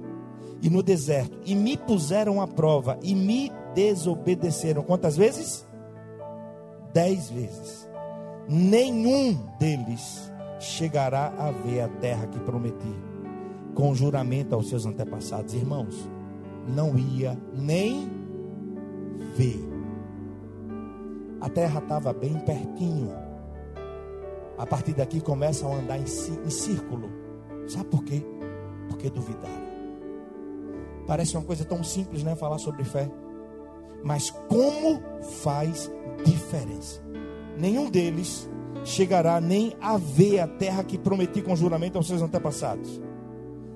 e 0.61 0.69
no 0.69 0.83
deserto, 0.83 1.39
e 1.45 1.55
me 1.55 1.77
puseram 1.77 2.41
à 2.41 2.47
prova 2.47 2.99
e 3.01 3.15
me 3.15 3.51
desobedeceram. 3.73 4.83
Quantas 4.83 5.15
vezes? 5.15 5.65
Dez 6.93 7.29
vezes. 7.29 7.87
Nenhum 8.47 9.37
deles 9.57 10.29
chegará 10.59 11.33
a 11.37 11.51
ver 11.51 11.81
a 11.81 11.87
terra 11.87 12.27
que 12.27 12.39
prometi, 12.39 12.93
com 13.73 13.95
juramento 13.95 14.53
aos 14.53 14.67
seus 14.67 14.85
antepassados. 14.85 15.53
Irmãos, 15.53 16.09
não 16.69 16.97
ia 16.97 17.37
nem 17.53 18.09
ver 19.35 19.69
a 21.41 21.47
terra 21.47 21.79
estava 21.79 22.11
bem 22.11 22.37
pertinho. 22.39 23.11
A 24.57 24.65
partir 24.65 24.93
daqui 24.93 25.21
começam 25.21 25.71
a 25.71 25.77
andar 25.77 25.97
em, 25.97 26.03
em 26.03 26.49
círculo. 26.49 27.09
Sabe 27.67 27.85
por 27.85 28.03
quê? 28.03 28.21
Porque 28.89 29.09
duvidaram. 29.09 29.69
Parece 31.07 31.37
uma 31.37 31.45
coisa 31.45 31.63
tão 31.63 31.83
simples, 31.83 32.23
né? 32.23 32.35
Falar 32.35 32.57
sobre 32.57 32.83
fé. 32.83 33.09
Mas 34.03 34.29
como 34.29 35.01
faz 35.41 35.89
diferença? 36.25 37.01
Nenhum 37.57 37.89
deles 37.89 38.49
chegará 38.83 39.39
nem 39.39 39.75
a 39.79 39.97
ver 39.97 40.39
a 40.39 40.47
terra 40.47 40.83
que 40.83 40.97
prometi 40.97 41.41
com 41.41 41.55
juramento 41.55 41.97
aos 41.97 42.07
seus 42.07 42.21
antepassados. 42.21 43.01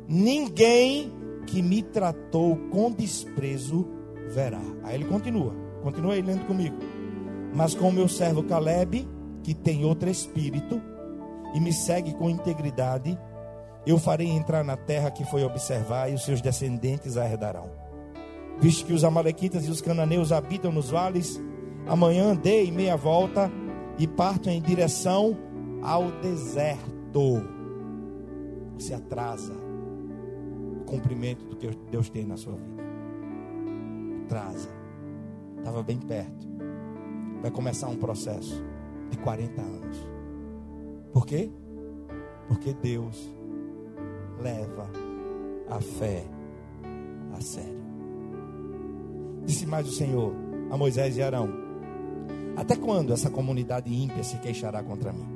Ninguém 0.07 1.11
que 1.45 1.61
me 1.61 1.81
tratou 1.81 2.55
com 2.71 2.91
desprezo 2.91 3.87
verá. 4.33 4.61
Aí 4.83 4.95
ele 4.95 5.05
continua. 5.05 5.53
Continua 5.81 6.13
aí 6.13 6.21
lendo 6.21 6.45
comigo. 6.45 6.75
Mas 7.53 7.75
com 7.75 7.89
o 7.89 7.93
meu 7.93 8.07
servo 8.07 8.43
Caleb, 8.43 9.07
que 9.43 9.53
tem 9.53 9.85
outro 9.85 10.09
espírito 10.09 10.81
e 11.53 11.59
me 11.59 11.71
segue 11.71 12.13
com 12.13 12.29
integridade, 12.29 13.17
eu 13.85 13.99
farei 13.99 14.27
entrar 14.27 14.63
na 14.63 14.77
terra 14.77 15.11
que 15.11 15.25
foi 15.25 15.43
observar 15.43 16.09
e 16.09 16.15
os 16.15 16.23
seus 16.23 16.41
descendentes 16.41 17.17
a 17.17 17.25
herdarão. 17.25 17.69
Visto 18.59 18.85
que 18.85 18.93
os 18.93 19.03
amalequitas 19.03 19.67
e 19.67 19.71
os 19.71 19.81
cananeus 19.81 20.31
habitam 20.31 20.71
nos 20.71 20.89
vales, 20.89 21.39
amanhã 21.85 22.35
dei 22.35 22.71
meia 22.71 22.95
volta 22.95 23.51
e 23.99 24.07
parto 24.07 24.49
em 24.49 24.61
direção 24.61 25.37
ao 25.81 26.11
deserto. 26.21 27.43
Você 28.77 28.93
atrasa 28.93 29.62
cumprimento 30.83 31.45
do 31.45 31.55
que 31.55 31.69
Deus 31.89 32.09
tem 32.09 32.25
na 32.25 32.37
sua 32.37 32.53
vida. 32.53 32.83
Atrasa. 34.25 34.69
Estava 35.57 35.81
bem 35.83 35.99
perto 35.99 36.53
vai 37.43 37.51
começar 37.51 37.89
um 37.89 37.97
processo 37.97 38.63
de 39.11 39.17
40 39.17 39.61
anos. 39.61 39.97
Por 41.11 41.25
quê? 41.25 41.51
Porque 42.47 42.73
Deus 42.73 43.29
leva 44.41 44.89
a 45.69 45.81
fé 45.81 46.23
a 47.33 47.41
sério. 47.41 47.83
Disse 49.45 49.65
mais 49.65 49.85
o 49.89 49.91
Senhor 49.91 50.33
a 50.71 50.77
Moisés 50.77 51.17
e 51.17 51.21
Arão: 51.21 51.49
Até 52.55 52.77
quando 52.77 53.11
essa 53.11 53.29
comunidade 53.29 53.93
ímpia 53.93 54.23
se 54.23 54.37
queixará 54.37 54.81
contra 54.81 55.11
mim? 55.11 55.27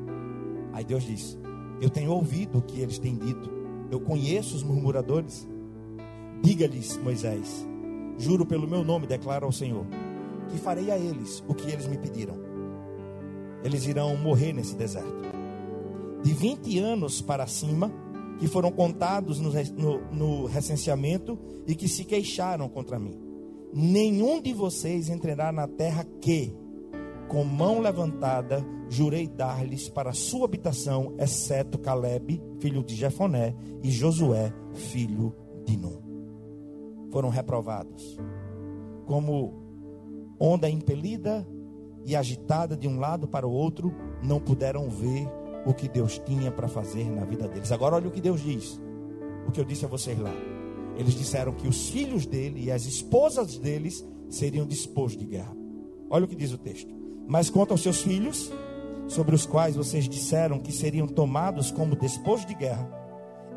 Aí 0.72 0.86
Deus 0.86 1.04
disse: 1.04 1.38
Eu 1.82 1.90
tenho 1.90 2.12
ouvido 2.12 2.60
o 2.60 2.62
que 2.62 2.80
eles 2.80 2.98
têm 2.98 3.18
dito. 3.18 3.57
Eu 3.90 4.00
conheço 4.00 4.56
os 4.56 4.64
murmuradores. 4.64 5.48
Diga-lhes, 6.42 6.98
Moisés: 6.98 7.66
Juro 8.18 8.46
pelo 8.46 8.68
meu 8.68 8.84
nome, 8.84 9.08
declara 9.08 9.46
ao 9.46 9.52
Senhor, 9.52 9.86
que 10.50 10.58
farei 10.58 10.92
a 10.92 10.98
eles 10.98 11.44
o 11.48 11.54
que 11.54 11.72
eles 11.72 11.88
me 11.88 11.98
pediram. 11.98 12.36
Eles 13.64 13.86
irão 13.86 14.16
morrer 14.18 14.54
nesse 14.54 14.76
deserto. 14.76 15.28
De 16.24 16.34
20 16.34 16.80
anos 16.80 17.22
para 17.22 17.48
cima, 17.48 17.92
que 18.40 18.48
foram 18.48 18.72
contados 18.72 19.40
no, 19.40 19.52
no, 19.52 20.02
no 20.12 20.46
recenseamento 20.46 21.38
e 21.66 21.76
que 21.76 21.88
se 21.88 22.04
queixaram 22.04 22.70
contra 22.70 23.00
mim. 23.00 23.20
Nenhum 23.74 24.42
de 24.42 24.54
vocês 24.54 25.10
entrará 25.10 25.52
na 25.52 25.68
terra 25.68 26.06
que, 26.22 26.54
com 27.28 27.44
mão 27.44 27.80
levantada, 27.80 28.66
jurei 28.90 29.28
dar-lhes 29.28 29.90
para 29.90 30.14
sua 30.14 30.46
habitação, 30.46 31.14
exceto 31.18 31.78
Caleb, 31.78 32.42
filho 32.60 32.84
de 32.84 32.96
Jefoné, 32.96 33.56
e 33.84 33.92
Josué, 33.92 34.54
filho 34.74 35.36
de 35.66 35.78
Nun 35.78 36.08
foram 37.12 37.30
reprovados. 37.30 38.18
Como 39.06 39.54
onda 40.40 40.70
impelida 40.70 41.48
e 42.06 42.16
agitada 42.16 42.76
de 42.76 42.88
um 42.88 43.00
lado 43.00 43.28
para 43.28 43.48
o 43.48 43.52
outro, 43.52 43.94
não 44.24 44.40
puderam 44.40 44.90
ver 44.90 45.28
o 45.66 45.74
que 45.74 45.90
Deus 45.90 46.20
tinha 46.20 46.52
para 46.52 46.68
fazer 46.68 47.10
na 47.10 47.26
vida 47.26 47.48
deles. 47.48 47.72
Agora 47.72 47.96
olha 47.96 48.08
o 48.08 48.12
que 48.12 48.22
Deus 48.22 48.42
diz. 48.42 48.80
O 49.48 49.52
que 49.52 49.60
eu 49.60 49.66
disse 49.66 49.86
a 49.86 49.88
vocês 49.88 50.18
lá. 50.20 50.34
Eles 50.96 51.14
disseram 51.14 51.54
que 51.54 51.68
os 51.68 51.90
filhos 51.90 52.26
dele 52.26 52.66
e 52.66 52.72
as 52.72 52.86
esposas 52.86 53.58
deles 53.58 54.06
seriam 54.30 54.66
dispostos 54.66 55.20
de 55.20 55.26
guerra. 55.26 55.56
Olha 56.10 56.26
o 56.26 56.28
que 56.28 56.36
diz 56.36 56.52
o 56.52 56.58
texto. 56.58 56.97
Mas 57.28 57.50
quanto 57.50 57.72
aos 57.72 57.82
seus 57.82 58.02
filhos, 58.02 58.52
sobre 59.08 59.36
os 59.36 59.46
quais 59.46 59.76
vocês 59.76 60.08
disseram 60.08 60.60
que 60.60 60.72
seriam 60.72 61.08
tomados 61.08 61.72
como 61.72 61.96
dispostos 61.96 62.48
de 62.48 62.56
guerra, 62.56 62.90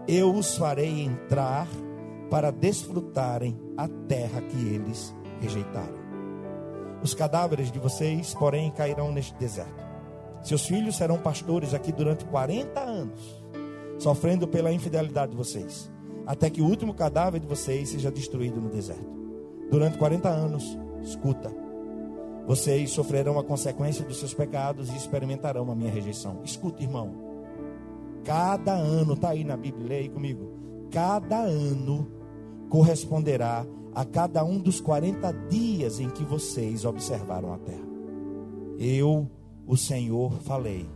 eu 0.08 0.34
os 0.34 0.56
farei 0.56 1.04
entrar 1.04 1.68
para 2.28 2.50
desfrutarem 2.50 3.56
a 3.76 3.88
terra 4.08 4.40
que 4.42 4.56
eles 4.56 5.14
rejeitaram. 5.40 6.00
Os 7.02 7.14
cadáveres 7.14 7.70
de 7.70 7.78
vocês, 7.78 8.34
porém, 8.34 8.70
cairão 8.70 9.12
neste 9.12 9.34
deserto. 9.34 9.88
Seus 10.42 10.66
filhos 10.66 10.96
serão 10.96 11.18
pastores 11.18 11.74
aqui 11.74 11.92
durante 11.92 12.24
40 12.24 12.80
anos, 12.80 13.42
sofrendo 13.98 14.48
pela 14.48 14.72
infidelidade 14.72 15.32
de 15.32 15.36
vocês, 15.36 15.90
até 16.26 16.48
que 16.50 16.62
o 16.62 16.66
último 16.66 16.94
cadáver 16.94 17.40
de 17.40 17.46
vocês 17.46 17.90
seja 17.90 18.10
destruído 18.10 18.60
no 18.60 18.68
deserto. 18.68 19.18
Durante 19.70 19.98
40 19.98 20.28
anos, 20.28 20.78
escuta, 21.02 21.52
vocês 22.46 22.90
sofrerão 22.90 23.38
a 23.38 23.44
consequência 23.44 24.04
dos 24.04 24.18
seus 24.18 24.34
pecados 24.34 24.90
e 24.90 24.96
experimentarão 24.96 25.70
a 25.70 25.74
minha 25.74 25.90
rejeição. 25.90 26.40
Escuta, 26.44 26.82
irmão. 26.82 27.12
Cada 28.24 28.72
ano, 28.72 29.14
está 29.14 29.30
aí 29.30 29.44
na 29.44 29.56
Bíblia, 29.56 29.88
leia 29.88 30.10
comigo. 30.10 30.52
Cada 30.90 31.40
ano 31.40 32.10
corresponderá 32.68 33.66
a 33.94 34.04
cada 34.04 34.44
um 34.44 34.58
dos 34.58 34.80
40 34.80 35.32
dias 35.48 36.00
em 36.00 36.10
que 36.10 36.24
vocês 36.24 36.84
observaram 36.84 37.52
a 37.52 37.58
terra. 37.58 37.88
Eu, 38.78 39.30
o 39.66 39.76
Senhor, 39.76 40.32
falei, 40.42 40.88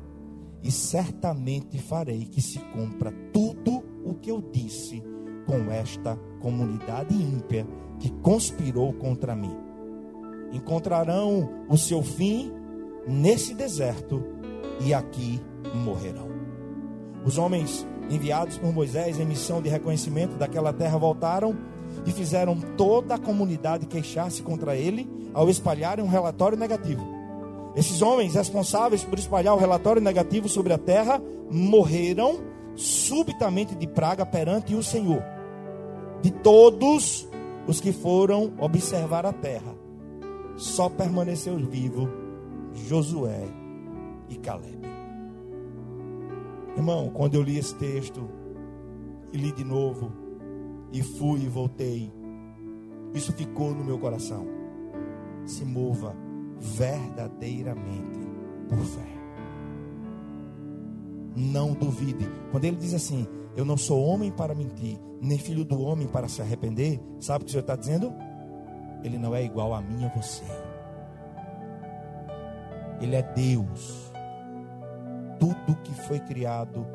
e 0.63 0.71
certamente 0.71 1.79
farei 1.79 2.25
que 2.25 2.41
se 2.41 2.59
cumpra 2.59 3.13
tudo 3.33 3.85
o 4.05 4.15
que 4.15 4.31
eu 4.31 4.41
disse 4.41 5.03
com 5.47 5.71
esta 5.71 6.17
comunidade 6.41 7.15
ímpia 7.15 7.67
que 7.99 8.11
conspirou 8.11 8.93
contra 8.95 9.37
mim. 9.37 9.64
Encontrarão 10.55 11.51
o 11.69 11.77
seu 11.77 12.03
fim 12.03 12.51
nesse 13.07 13.55
deserto 13.55 14.25
e 14.81 14.95
aqui 14.95 15.41
morrerão. 15.75 16.29
Os 17.25 17.37
homens 17.37 17.87
enviados 18.11 18.59
por 18.59 18.73
Moisés 18.73 19.19
em 19.19 19.25
missão 19.25 19.61
de 19.63 19.69
reconhecimento 19.69 20.37
daquela 20.37 20.73
terra, 20.73 20.99
voltaram 20.99 21.57
e 22.07 22.13
fizeram 22.13 22.59
toda 22.77 23.15
a 23.15 23.19
comunidade 23.19 23.87
queixar-se 23.87 24.43
contra 24.43 24.77
ele 24.77 25.09
ao 25.33 25.49
espalharem 25.49 26.05
um 26.05 26.09
relatório 26.09 26.59
negativo. 26.59 27.03
Esses 27.75 28.03
homens 28.03 28.35
responsáveis 28.35 29.03
por 29.03 29.19
espalhar 29.19 29.55
o 29.55 29.59
relatório 29.59 30.01
negativo 30.01 30.49
sobre 30.49 30.73
a 30.73 30.79
terra 30.79 31.21
morreram 31.51 32.41
subitamente 32.77 33.75
de 33.75 33.87
praga 33.87 34.25
perante 34.25 34.75
o 34.75 34.83
Senhor. 34.83 35.23
De 36.23 36.31
todos 36.31 37.29
os 37.67 37.81
que 37.81 37.93
foram 37.93 38.53
observar 38.59 39.27
a 39.27 39.33
terra, 39.33 39.75
só 40.57 40.89
permaneceu 40.89 41.57
vivo 41.59 42.09
Josué 42.73 43.49
e 44.29 44.37
Caleb. 44.37 44.79
Irmão, 46.77 47.11
quando 47.11 47.35
eu 47.35 47.43
li 47.43 47.59
esse 47.59 47.75
texto 47.77 48.29
e 49.33 49.37
li 49.37 49.53
de 49.53 49.65
novo, 49.65 50.13
e 50.93 51.03
fui 51.03 51.41
e 51.41 51.49
voltei, 51.49 52.13
isso 53.15 53.33
ficou 53.33 53.75
no 53.75 53.85
meu 53.85 53.99
coração. 53.99 54.47
Se 55.45 55.65
mova 55.65 56.17
verdadeiramente 56.59 58.19
por 58.69 58.79
fé. 58.79 59.07
Não 61.37 61.73
duvide. 61.73 62.29
Quando 62.51 62.65
ele 62.65 62.77
diz 62.77 62.95
assim: 62.95 63.27
Eu 63.57 63.65
não 63.65 63.77
sou 63.77 64.03
homem 64.05 64.31
para 64.31 64.55
mentir, 64.55 64.99
nem 65.21 65.37
filho 65.37 65.65
do 65.65 65.81
homem 65.81 66.07
para 66.07 66.29
se 66.29 66.41
arrepender, 66.41 67.01
sabe 67.21 67.43
o 67.43 67.45
que 67.45 67.51
o 67.51 67.53
Senhor 67.53 67.63
está 67.63 67.77
dizendo? 67.77 68.13
Ele 69.05 69.19
não 69.19 69.35
é 69.35 69.45
igual 69.45 69.75
a 69.75 69.81
mim 69.81 70.03
e 70.03 70.07
a 70.07 70.09
você. 70.09 70.45
Ele 73.01 73.15
é 73.15 73.23
Deus 73.23 74.05
tudo 75.45 75.77
que 75.83 75.93
foi 75.93 76.19
criado 76.21 76.87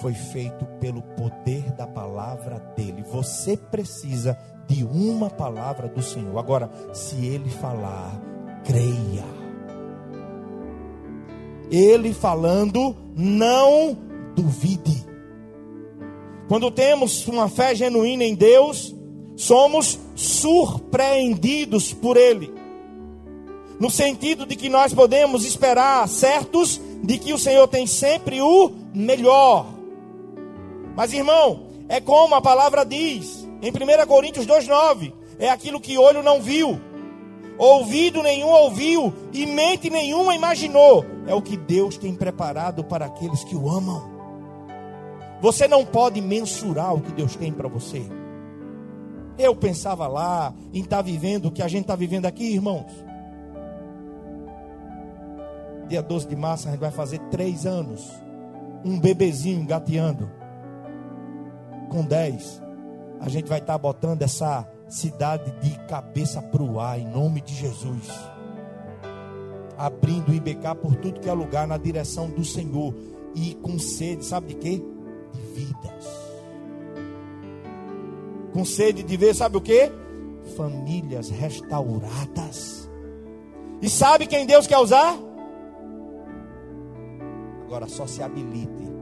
foi 0.00 0.14
feito 0.14 0.64
pelo 0.80 1.02
poder 1.02 1.70
da 1.72 1.86
palavra 1.86 2.58
dele. 2.76 3.04
Você 3.12 3.56
precisa 3.56 4.36
de 4.66 4.82
uma 4.84 5.30
palavra 5.30 5.88
do 5.88 6.02
Senhor. 6.02 6.36
Agora, 6.38 6.70
se 6.92 7.24
ele 7.26 7.50
falar, 7.50 8.20
creia. 8.64 9.24
Ele 11.70 12.12
falando, 12.12 12.96
não 13.14 13.96
duvide. 14.34 15.06
Quando 16.48 16.70
temos 16.70 17.26
uma 17.28 17.48
fé 17.48 17.74
genuína 17.74 18.24
em 18.24 18.34
Deus, 18.34 18.94
somos 19.36 19.98
surpreendidos 20.14 21.92
por 21.92 22.16
Ele. 22.16 22.52
No 23.78 23.90
sentido 23.90 24.46
de 24.46 24.54
que 24.54 24.68
nós 24.68 24.94
podemos 24.94 25.44
esperar 25.44 26.06
certos 26.08 26.80
de 27.02 27.18
que 27.18 27.32
o 27.32 27.38
Senhor 27.38 27.66
tem 27.66 27.86
sempre 27.86 28.40
o 28.40 28.70
melhor. 28.94 29.66
Mas 30.94 31.12
irmão, 31.12 31.66
é 31.88 32.00
como 32.00 32.34
a 32.34 32.40
palavra 32.40 32.84
diz 32.84 33.48
em 33.60 33.70
1 33.70 34.06
Coríntios 34.06 34.46
2,9: 34.46 35.12
é 35.38 35.50
aquilo 35.50 35.80
que 35.80 35.98
olho 35.98 36.22
não 36.22 36.40
viu, 36.40 36.78
ouvido 37.58 38.22
nenhum 38.22 38.48
ouviu 38.48 39.12
e 39.32 39.46
mente 39.46 39.90
nenhuma 39.90 40.34
imaginou. 40.34 41.04
É 41.26 41.34
o 41.34 41.42
que 41.42 41.56
Deus 41.56 41.96
tem 41.96 42.14
preparado 42.14 42.84
para 42.84 43.06
aqueles 43.06 43.42
que 43.44 43.56
o 43.56 43.68
amam. 43.68 44.10
Você 45.40 45.66
não 45.66 45.84
pode 45.84 46.20
mensurar 46.20 46.94
o 46.94 47.00
que 47.00 47.12
Deus 47.12 47.34
tem 47.34 47.52
para 47.52 47.68
você. 47.68 48.02
Eu 49.38 49.56
pensava 49.56 50.06
lá 50.06 50.54
em 50.72 50.80
estar 50.80 50.96
tá 50.96 51.02
vivendo 51.02 51.46
o 51.46 51.50
que 51.50 51.62
a 51.62 51.68
gente 51.68 51.82
está 51.82 51.96
vivendo 51.96 52.26
aqui, 52.26 52.52
irmãos 52.52 53.12
dia 55.92 56.02
12 56.02 56.26
de 56.26 56.34
março, 56.34 56.68
a 56.68 56.70
gente 56.70 56.80
vai 56.80 56.90
fazer 56.90 57.18
três 57.30 57.66
anos. 57.66 58.10
Um 58.82 58.98
bebezinho 58.98 59.60
engateando. 59.60 60.30
Com 61.90 62.02
10, 62.02 62.62
a 63.20 63.28
gente 63.28 63.46
vai 63.46 63.58
estar 63.58 63.74
tá 63.74 63.78
botando 63.78 64.22
essa 64.22 64.66
cidade 64.88 65.52
de 65.60 65.78
cabeça 65.86 66.40
para 66.40 66.62
o 66.62 66.80
ar, 66.80 66.98
em 66.98 67.06
nome 67.06 67.42
de 67.42 67.54
Jesus. 67.54 68.08
Abrindo 69.76 70.30
o 70.30 70.34
IBK 70.34 70.74
por 70.80 70.96
tudo 70.96 71.20
que 71.20 71.28
é 71.28 71.32
lugar, 71.34 71.66
na 71.66 71.76
direção 71.76 72.30
do 72.30 72.44
Senhor. 72.44 72.94
E 73.34 73.54
com 73.56 73.78
sede, 73.78 74.24
sabe 74.24 74.48
de 74.48 74.54
quê? 74.54 74.82
De 75.32 75.40
vidas. 75.54 76.21
Com 78.52 78.64
sede 78.64 79.02
de 79.02 79.16
ver, 79.16 79.34
sabe 79.34 79.56
o 79.56 79.60
quê? 79.60 79.90
Famílias 80.56 81.30
restauradas. 81.30 82.90
E 83.80 83.88
sabe 83.88 84.26
quem 84.26 84.46
Deus 84.46 84.66
quer 84.66 84.78
usar? 84.78 85.18
Agora 87.64 87.88
só 87.88 88.06
se 88.06 88.22
habilite 88.22 88.92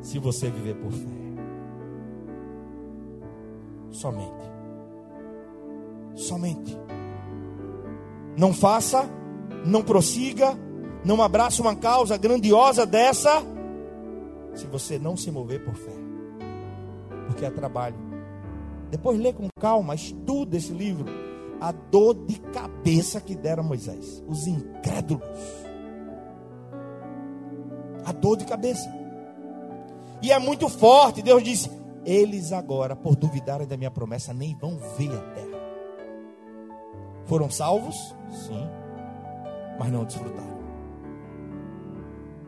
se 0.00 0.18
você 0.18 0.50
viver 0.50 0.74
por 0.76 0.90
fé. 0.90 1.22
Somente. 3.90 4.50
Somente. 6.14 6.78
Não 8.36 8.52
faça, 8.52 9.08
não 9.64 9.82
prossiga, 9.82 10.58
não 11.04 11.22
abrace 11.22 11.60
uma 11.60 11.76
causa 11.76 12.16
grandiosa 12.16 12.86
dessa 12.86 13.42
se 14.54 14.66
você 14.66 14.98
não 14.98 15.16
se 15.16 15.30
mover 15.30 15.64
por 15.64 15.74
fé. 15.74 16.01
Porque 17.32 17.46
é 17.46 17.50
trabalho. 17.50 17.96
Depois 18.90 19.18
lê 19.18 19.32
com 19.32 19.48
calma, 19.58 19.94
estuda 19.94 20.56
esse 20.56 20.72
livro. 20.72 21.06
a 21.58 21.70
dor 21.70 22.14
de 22.26 22.40
cabeça 22.40 23.20
que 23.20 23.36
deram 23.36 23.62
a 23.62 23.66
Moisés. 23.66 24.22
Os 24.26 24.46
incrédulos. 24.46 25.24
A 28.04 28.12
dor 28.12 28.36
de 28.36 28.44
cabeça. 28.44 28.92
E 30.20 30.30
é 30.30 30.38
muito 30.38 30.68
forte. 30.68 31.22
Deus 31.22 31.42
disse: 31.42 31.70
Eles 32.04 32.52
agora, 32.52 32.94
por 32.96 33.16
duvidarem 33.16 33.66
da 33.66 33.76
minha 33.76 33.90
promessa, 33.90 34.34
nem 34.34 34.56
vão 34.56 34.76
ver 34.98 35.12
a 35.12 35.20
terra. 35.34 35.62
Foram 37.26 37.48
salvos? 37.48 37.96
Sim. 38.30 38.68
Mas 39.78 39.90
não 39.90 40.04
desfrutaram. 40.04 40.58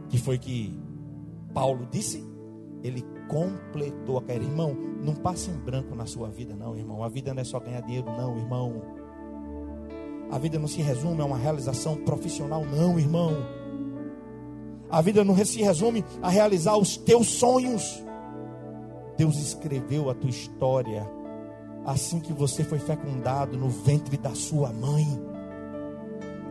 Que 0.08 0.18
foi 0.18 0.38
que 0.38 0.76
Paulo 1.54 1.86
disse? 1.90 2.22
Ele 2.82 3.02
completou 3.28 4.18
a 4.18 4.22
carreira. 4.22 4.44
Irmão, 4.44 4.76
não 5.02 5.14
passe 5.14 5.50
em 5.50 5.54
branco 5.54 5.94
na 5.94 6.06
sua 6.06 6.28
vida, 6.28 6.54
não, 6.54 6.76
irmão. 6.76 7.02
A 7.02 7.08
vida 7.08 7.32
não 7.34 7.40
é 7.40 7.44
só 7.44 7.60
ganhar 7.60 7.80
dinheiro, 7.80 8.06
não, 8.06 8.36
irmão. 8.36 8.82
A 10.30 10.38
vida 10.38 10.58
não 10.58 10.66
se 10.66 10.80
resume 10.82 11.20
a 11.20 11.24
uma 11.24 11.36
realização 11.36 11.96
profissional, 11.96 12.64
não, 12.64 12.98
irmão. 12.98 13.36
A 14.90 15.00
vida 15.00 15.24
não 15.24 15.36
se 15.44 15.62
resume 15.62 16.04
a 16.22 16.28
realizar 16.28 16.76
os 16.76 16.96
teus 16.96 17.28
sonhos. 17.28 18.02
Deus 19.16 19.36
escreveu 19.36 20.10
a 20.10 20.14
tua 20.14 20.30
história 20.30 21.08
assim 21.84 22.18
que 22.18 22.32
você 22.32 22.64
foi 22.64 22.78
fecundado 22.78 23.56
no 23.56 23.68
ventre 23.68 24.16
da 24.16 24.34
sua 24.34 24.72
mãe. 24.72 25.06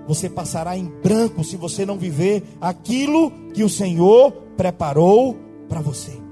Você 0.08 0.30
passará 0.30 0.78
em 0.78 0.86
branco 0.86 1.44
se 1.44 1.56
você 1.56 1.86
não 1.86 1.98
viver 1.98 2.44
aquilo 2.62 3.32
que 3.54 3.64
o 3.64 3.70
Senhor 3.70 4.32
preparou 4.56 5.36
para 5.68 5.82
você. 5.82 6.23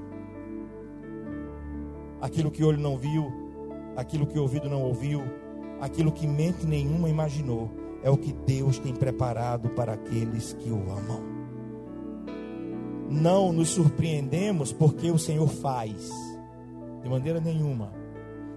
Aquilo 2.22 2.52
que 2.52 2.62
olho 2.62 2.78
não 2.80 2.96
viu, 2.96 3.30
aquilo 3.96 4.28
que 4.28 4.38
ouvido 4.38 4.70
não 4.70 4.80
ouviu, 4.80 5.22
aquilo 5.80 6.12
que 6.12 6.24
mente 6.24 6.64
nenhuma 6.64 7.08
imaginou, 7.08 7.68
é 8.00 8.08
o 8.08 8.16
que 8.16 8.32
Deus 8.32 8.78
tem 8.78 8.94
preparado 8.94 9.68
para 9.70 9.94
aqueles 9.94 10.52
que 10.52 10.70
o 10.70 10.80
amam. 10.90 11.20
Não 13.10 13.52
nos 13.52 13.70
surpreendemos 13.70 14.72
porque 14.72 15.10
o 15.10 15.18
Senhor 15.18 15.48
faz, 15.48 16.08
de 17.02 17.08
maneira 17.08 17.40
nenhuma. 17.40 17.92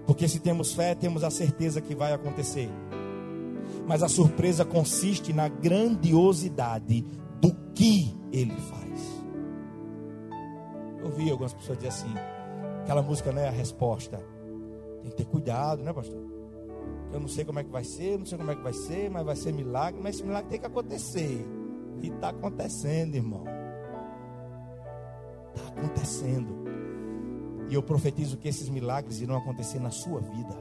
Porque 0.06 0.28
se 0.28 0.38
temos 0.38 0.72
fé, 0.72 0.94
temos 0.94 1.24
a 1.24 1.30
certeza 1.30 1.80
que 1.80 1.92
vai 1.94 2.12
acontecer. 2.12 2.70
Mas 3.84 4.04
a 4.04 4.08
surpresa 4.08 4.64
consiste 4.64 5.32
na 5.32 5.48
grandiosidade 5.48 7.04
do 7.40 7.52
que 7.74 8.16
ele 8.32 8.54
faz. 8.54 9.24
Eu 11.00 11.06
ouvi 11.06 11.28
algumas 11.30 11.52
pessoas 11.52 11.78
dizer 11.78 11.88
assim: 11.88 12.14
aquela 12.86 13.02
música 13.02 13.32
não 13.32 13.42
é 13.42 13.48
a 13.48 13.50
resposta. 13.50 14.22
Tem 15.02 15.10
que 15.10 15.16
ter 15.16 15.26
cuidado, 15.26 15.82
né, 15.82 15.92
pastor? 15.92 16.24
Eu 17.12 17.18
não 17.18 17.26
sei 17.26 17.44
como 17.44 17.58
é 17.58 17.64
que 17.64 17.70
vai 17.70 17.82
ser, 17.82 18.16
não 18.16 18.24
sei 18.24 18.38
como 18.38 18.50
é 18.52 18.54
que 18.54 18.62
vai 18.62 18.72
ser, 18.72 19.10
mas 19.10 19.26
vai 19.26 19.34
ser 19.34 19.52
milagre, 19.52 20.00
mas 20.00 20.14
esse 20.14 20.24
milagre 20.24 20.50
tem 20.50 20.60
que 20.60 20.66
acontecer. 20.66 21.44
E 22.00 22.06
está 22.06 22.28
acontecendo, 22.28 23.16
irmão. 23.16 23.42
Está 25.52 25.68
acontecendo. 25.68 26.54
E 27.68 27.74
eu 27.74 27.82
profetizo 27.82 28.36
que 28.36 28.46
esses 28.46 28.68
milagres 28.68 29.20
irão 29.20 29.36
acontecer 29.36 29.80
na 29.80 29.90
sua 29.90 30.20
vida. 30.20 30.56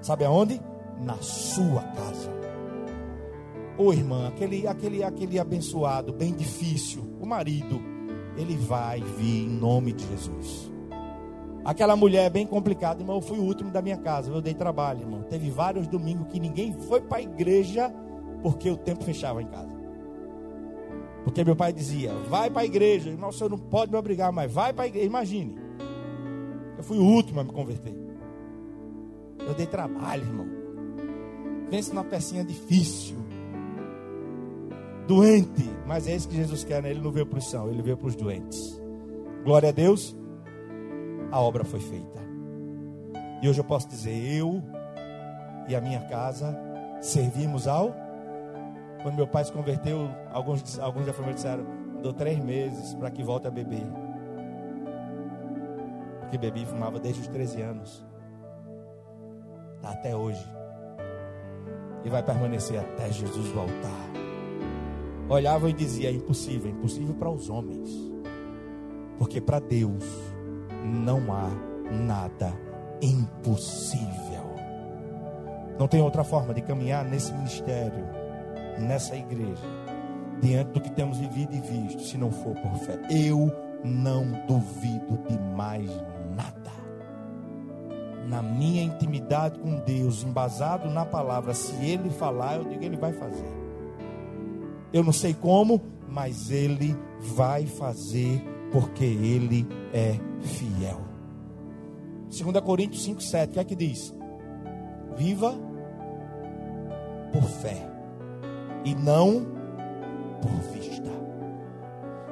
Sabe 0.00 0.24
aonde? 0.24 0.60
Na 1.00 1.16
sua 1.16 1.82
casa. 1.82 2.30
Ô 3.76 3.92
irmã, 3.92 4.28
aquele, 4.28 4.68
aquele, 4.68 5.02
aquele 5.02 5.40
abençoado, 5.40 6.12
bem 6.12 6.32
difícil, 6.32 7.02
o 7.20 7.26
marido, 7.26 7.80
ele 8.36 8.56
vai 8.56 9.00
vir 9.00 9.46
em 9.46 9.48
nome 9.48 9.92
de 9.92 10.06
Jesus. 10.06 10.71
Aquela 11.64 11.94
mulher 11.94 12.28
bem 12.28 12.44
complicada, 12.44 13.00
irmão, 13.00 13.16
eu 13.16 13.22
fui 13.22 13.38
o 13.38 13.42
último 13.42 13.70
da 13.70 13.80
minha 13.80 13.96
casa, 13.96 14.30
eu 14.30 14.40
dei 14.40 14.54
trabalho, 14.54 15.02
irmão. 15.02 15.22
Teve 15.22 15.48
vários 15.48 15.86
domingos 15.86 16.26
que 16.28 16.40
ninguém 16.40 16.72
foi 16.72 17.00
para 17.00 17.18
a 17.18 17.22
igreja 17.22 17.92
porque 18.42 18.68
o 18.68 18.76
tempo 18.76 19.04
fechava 19.04 19.40
em 19.40 19.46
casa. 19.46 19.80
Porque 21.22 21.44
meu 21.44 21.54
pai 21.54 21.72
dizia: 21.72 22.12
vai 22.28 22.50
para 22.50 22.62
a 22.62 22.64
igreja, 22.64 23.10
irmão, 23.10 23.30
o 23.30 23.32
senhor 23.32 23.48
não 23.48 23.58
pode 23.58 23.92
me 23.92 23.96
obrigar, 23.96 24.32
mas 24.32 24.50
vai 24.52 24.72
para 24.72 24.84
a 24.84 24.86
igreja. 24.88 25.06
Imagine, 25.06 25.56
eu 26.76 26.82
fui 26.82 26.98
o 26.98 27.04
último 27.04 27.40
a 27.40 27.44
me 27.44 27.52
converter. 27.52 27.94
Eu 29.38 29.54
dei 29.54 29.66
trabalho, 29.66 30.22
irmão. 30.22 30.46
Pense 31.70 31.90
numa 31.90 32.04
pecinha 32.04 32.44
difícil, 32.44 33.16
doente, 35.06 35.70
mas 35.86 36.08
é 36.08 36.14
isso 36.14 36.28
que 36.28 36.36
Jesus 36.36 36.64
quer, 36.64 36.82
né? 36.82 36.90
Ele 36.90 37.00
não 37.00 37.12
veio 37.12 37.24
para 37.24 37.38
os 37.38 37.48
são, 37.48 37.70
ele 37.70 37.82
veio 37.82 37.96
para 37.96 38.08
os 38.08 38.16
doentes. 38.16 38.58
Glória 39.44 39.68
a 39.68 39.72
Deus 39.72 40.14
a 41.32 41.40
obra 41.40 41.64
foi 41.64 41.80
feita. 41.80 42.20
E 43.42 43.48
hoje 43.48 43.58
eu 43.58 43.64
posso 43.64 43.88
dizer, 43.88 44.14
eu 44.14 44.62
e 45.66 45.74
a 45.74 45.80
minha 45.80 46.00
casa 46.02 46.56
servimos 47.00 47.66
ao. 47.66 47.92
Quando 49.02 49.16
meu 49.16 49.26
pai 49.26 49.44
se 49.44 49.50
converteu, 49.50 50.08
alguns, 50.30 50.78
alguns 50.78 51.06
da 51.06 51.12
família 51.12 51.34
disseram: 51.34 51.64
dou 52.02 52.12
três 52.12 52.38
meses 52.38 52.94
para 52.94 53.10
que 53.10 53.24
volte 53.24 53.48
a 53.48 53.50
beber. 53.50 53.84
Porque 56.20 56.38
bebi 56.38 56.62
e 56.62 56.66
fumava 56.66 57.00
desde 57.00 57.22
os 57.22 57.28
13 57.28 57.62
anos. 57.62 58.06
Está 59.76 59.90
até 59.90 60.14
hoje. 60.14 60.46
E 62.04 62.10
vai 62.10 62.22
permanecer 62.22 62.78
até 62.78 63.10
Jesus 63.10 63.48
voltar. 63.48 64.12
Olhava 65.28 65.68
e 65.68 65.72
dizia: 65.72 66.10
é 66.10 66.12
impossível, 66.12 66.70
é 66.70 66.74
impossível 66.74 67.14
para 67.14 67.30
os 67.30 67.48
homens. 67.48 67.90
Porque 69.18 69.40
para 69.40 69.58
Deus 69.58 70.31
não 70.84 71.32
há 71.32 71.50
nada 71.90 72.52
impossível. 73.00 74.52
Não 75.78 75.88
tem 75.88 76.00
outra 76.00 76.22
forma 76.22 76.54
de 76.54 76.62
caminhar 76.62 77.04
nesse 77.04 77.32
ministério, 77.32 78.04
nessa 78.78 79.16
igreja, 79.16 79.64
diante 80.40 80.70
do 80.72 80.80
que 80.80 80.90
temos 80.90 81.18
vivido 81.18 81.54
e 81.54 81.60
visto, 81.60 82.02
se 82.02 82.16
não 82.16 82.30
for 82.30 82.54
por 82.54 82.74
fé. 82.80 83.00
Eu 83.10 83.50
não 83.84 84.24
duvido 84.46 85.18
de 85.28 85.38
mais 85.56 85.90
nada. 86.36 86.70
Na 88.28 88.40
minha 88.42 88.82
intimidade 88.82 89.58
com 89.58 89.80
Deus, 89.80 90.22
embasado 90.22 90.88
na 90.88 91.04
palavra, 91.04 91.52
se 91.52 91.74
Ele 91.84 92.10
falar, 92.10 92.56
eu 92.56 92.64
digo, 92.64 92.84
Ele 92.84 92.96
vai 92.96 93.12
fazer. 93.12 93.62
Eu 94.92 95.02
não 95.02 95.12
sei 95.12 95.34
como, 95.34 95.82
mas 96.08 96.50
Ele 96.50 96.96
vai 97.18 97.66
fazer 97.66 98.42
porque 98.72 99.04
Ele 99.04 99.68
é 99.92 100.18
fiel. 100.40 101.00
2 102.28 102.60
Coríntios 102.64 103.04
5, 103.04 103.22
7, 103.22 103.50
o 103.50 103.52
que 103.52 103.60
é 103.60 103.64
que 103.64 103.76
diz? 103.76 104.14
Viva 105.16 105.54
por 107.30 107.42
fé 107.42 107.86
e 108.84 108.94
não 108.94 109.46
por 110.40 110.72
vista. 110.72 111.10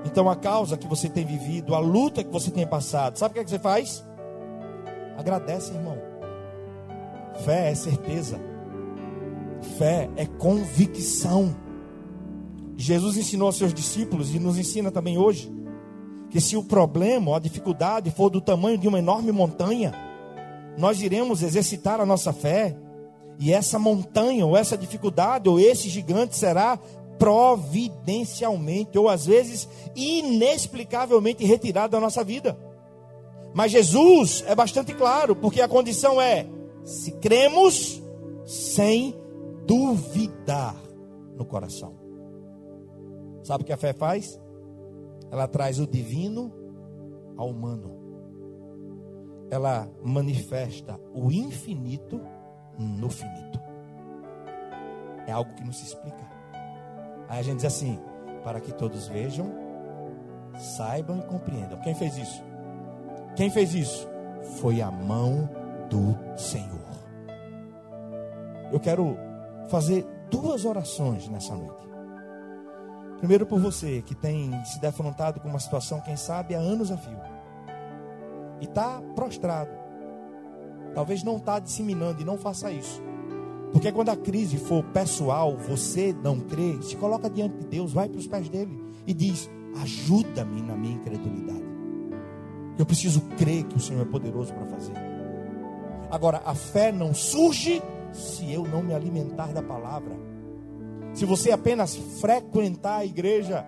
Então 0.04 0.30
a 0.30 0.34
causa 0.34 0.78
que 0.78 0.88
você 0.88 1.08
tem 1.10 1.26
vivido, 1.26 1.74
a 1.74 1.78
luta 1.78 2.24
que 2.24 2.30
você 2.30 2.50
tem 2.50 2.66
passado, 2.66 3.18
sabe 3.18 3.32
o 3.32 3.34
que, 3.34 3.40
é 3.40 3.44
que 3.44 3.50
você 3.50 3.58
faz? 3.58 4.04
Agradece, 5.18 5.74
irmão. 5.74 5.98
Fé 7.44 7.70
é 7.70 7.74
certeza. 7.74 8.40
Fé 9.76 10.08
é 10.16 10.24
convicção. 10.24 11.54
Jesus 12.78 13.18
ensinou 13.18 13.46
aos 13.46 13.58
seus 13.58 13.74
discípulos 13.74 14.34
e 14.34 14.38
nos 14.38 14.58
ensina 14.58 14.90
também 14.90 15.18
hoje 15.18 15.59
que 16.30 16.40
se 16.40 16.56
o 16.56 16.62
problema 16.62 17.30
ou 17.30 17.34
a 17.34 17.40
dificuldade 17.40 18.10
for 18.10 18.30
do 18.30 18.40
tamanho 18.40 18.78
de 18.78 18.86
uma 18.86 18.98
enorme 18.98 19.32
montanha, 19.32 19.92
nós 20.78 21.02
iremos 21.02 21.42
exercitar 21.42 22.00
a 22.00 22.06
nossa 22.06 22.32
fé, 22.32 22.76
e 23.38 23.52
essa 23.52 23.78
montanha, 23.78 24.44
ou 24.44 24.56
essa 24.56 24.76
dificuldade, 24.76 25.48
ou 25.48 25.58
esse 25.58 25.88
gigante 25.88 26.36
será 26.36 26.78
providencialmente, 27.18 28.98
ou 28.98 29.08
às 29.08 29.26
vezes 29.26 29.68
inexplicavelmente 29.96 31.44
retirado 31.44 31.92
da 31.92 32.00
nossa 32.00 32.22
vida. 32.22 32.56
Mas 33.54 33.72
Jesus 33.72 34.44
é 34.46 34.54
bastante 34.54 34.94
claro, 34.94 35.34
porque 35.34 35.60
a 35.60 35.68
condição 35.68 36.20
é: 36.20 36.46
se 36.84 37.12
cremos 37.12 38.00
sem 38.44 39.14
duvidar 39.66 40.76
no 41.36 41.44
coração. 41.44 41.94
Sabe 43.42 43.62
o 43.62 43.66
que 43.66 43.72
a 43.72 43.76
fé 43.76 43.92
faz? 43.92 44.38
Ela 45.30 45.46
traz 45.46 45.78
o 45.78 45.86
divino 45.86 46.52
ao 47.36 47.48
humano. 47.48 47.98
Ela 49.50 49.88
manifesta 50.02 51.00
o 51.14 51.30
infinito 51.30 52.20
no 52.78 53.08
finito. 53.08 53.60
É 55.26 55.32
algo 55.32 55.52
que 55.54 55.64
não 55.64 55.72
se 55.72 55.84
explica. 55.84 56.28
Aí 57.28 57.38
a 57.38 57.42
gente 57.42 57.56
diz 57.56 57.66
assim: 57.66 57.98
para 58.42 58.60
que 58.60 58.72
todos 58.72 59.08
vejam, 59.08 59.46
saibam 60.76 61.18
e 61.18 61.22
compreendam. 61.22 61.80
Quem 61.80 61.94
fez 61.94 62.16
isso? 62.16 62.42
Quem 63.36 63.50
fez 63.50 63.74
isso? 63.74 64.08
Foi 64.60 64.80
a 64.80 64.90
mão 64.90 65.48
do 65.88 66.38
Senhor. 66.38 66.80
Eu 68.72 68.80
quero 68.80 69.16
fazer 69.68 70.06
duas 70.30 70.64
orações 70.64 71.28
nessa 71.28 71.54
noite. 71.54 71.89
Primeiro 73.20 73.46
por 73.46 73.60
você 73.60 74.02
que 74.02 74.14
tem 74.14 74.50
se 74.64 74.80
defrontado 74.80 75.40
com 75.40 75.48
uma 75.48 75.58
situação, 75.58 76.00
quem 76.00 76.16
sabe, 76.16 76.54
há 76.54 76.58
anos 76.58 76.90
a 76.90 76.96
fio. 76.96 77.18
E 78.60 78.64
está 78.64 79.00
prostrado. 79.14 79.70
Talvez 80.94 81.22
não 81.22 81.36
está 81.36 81.58
disseminando 81.58 82.20
e 82.20 82.24
não 82.24 82.36
faça 82.36 82.72
isso. 82.72 83.00
Porque 83.72 83.92
quando 83.92 84.08
a 84.08 84.16
crise 84.16 84.56
for 84.56 84.82
pessoal, 84.84 85.56
você 85.56 86.14
não 86.24 86.40
crê, 86.40 86.80
se 86.82 86.96
coloca 86.96 87.30
diante 87.30 87.58
de 87.58 87.66
Deus, 87.66 87.92
vai 87.92 88.08
para 88.08 88.18
os 88.18 88.26
pés 88.26 88.48
dele 88.48 88.82
e 89.06 89.14
diz: 89.14 89.48
ajuda-me 89.82 90.62
na 90.62 90.74
minha 90.74 90.94
incredulidade. 90.94 91.70
Eu 92.78 92.86
preciso 92.86 93.20
crer 93.36 93.64
que 93.64 93.76
o 93.76 93.80
Senhor 93.80 94.02
é 94.02 94.10
poderoso 94.10 94.52
para 94.54 94.66
fazer. 94.66 94.94
Agora, 96.10 96.42
a 96.44 96.54
fé 96.54 96.90
não 96.90 97.14
surge 97.14 97.82
se 98.12 98.50
eu 98.52 98.64
não 98.64 98.82
me 98.82 98.94
alimentar 98.94 99.52
da 99.52 99.62
palavra. 99.62 100.29
Se 101.14 101.24
você 101.24 101.50
apenas 101.50 101.96
frequentar 102.20 102.98
a 102.98 103.04
igreja, 103.04 103.66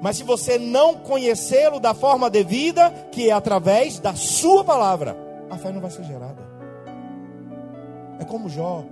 mas 0.00 0.16
se 0.16 0.22
você 0.22 0.58
não 0.58 0.96
conhecê-lo 0.96 1.80
da 1.80 1.94
forma 1.94 2.28
devida, 2.28 2.90
que 3.10 3.28
é 3.30 3.32
através 3.32 3.98
da 3.98 4.14
sua 4.14 4.64
palavra, 4.64 5.16
a 5.50 5.56
fé 5.56 5.72
não 5.72 5.80
vai 5.80 5.90
ser 5.90 6.04
gerada. 6.04 6.42
É 8.18 8.24
como 8.24 8.48
Jó. 8.48 8.84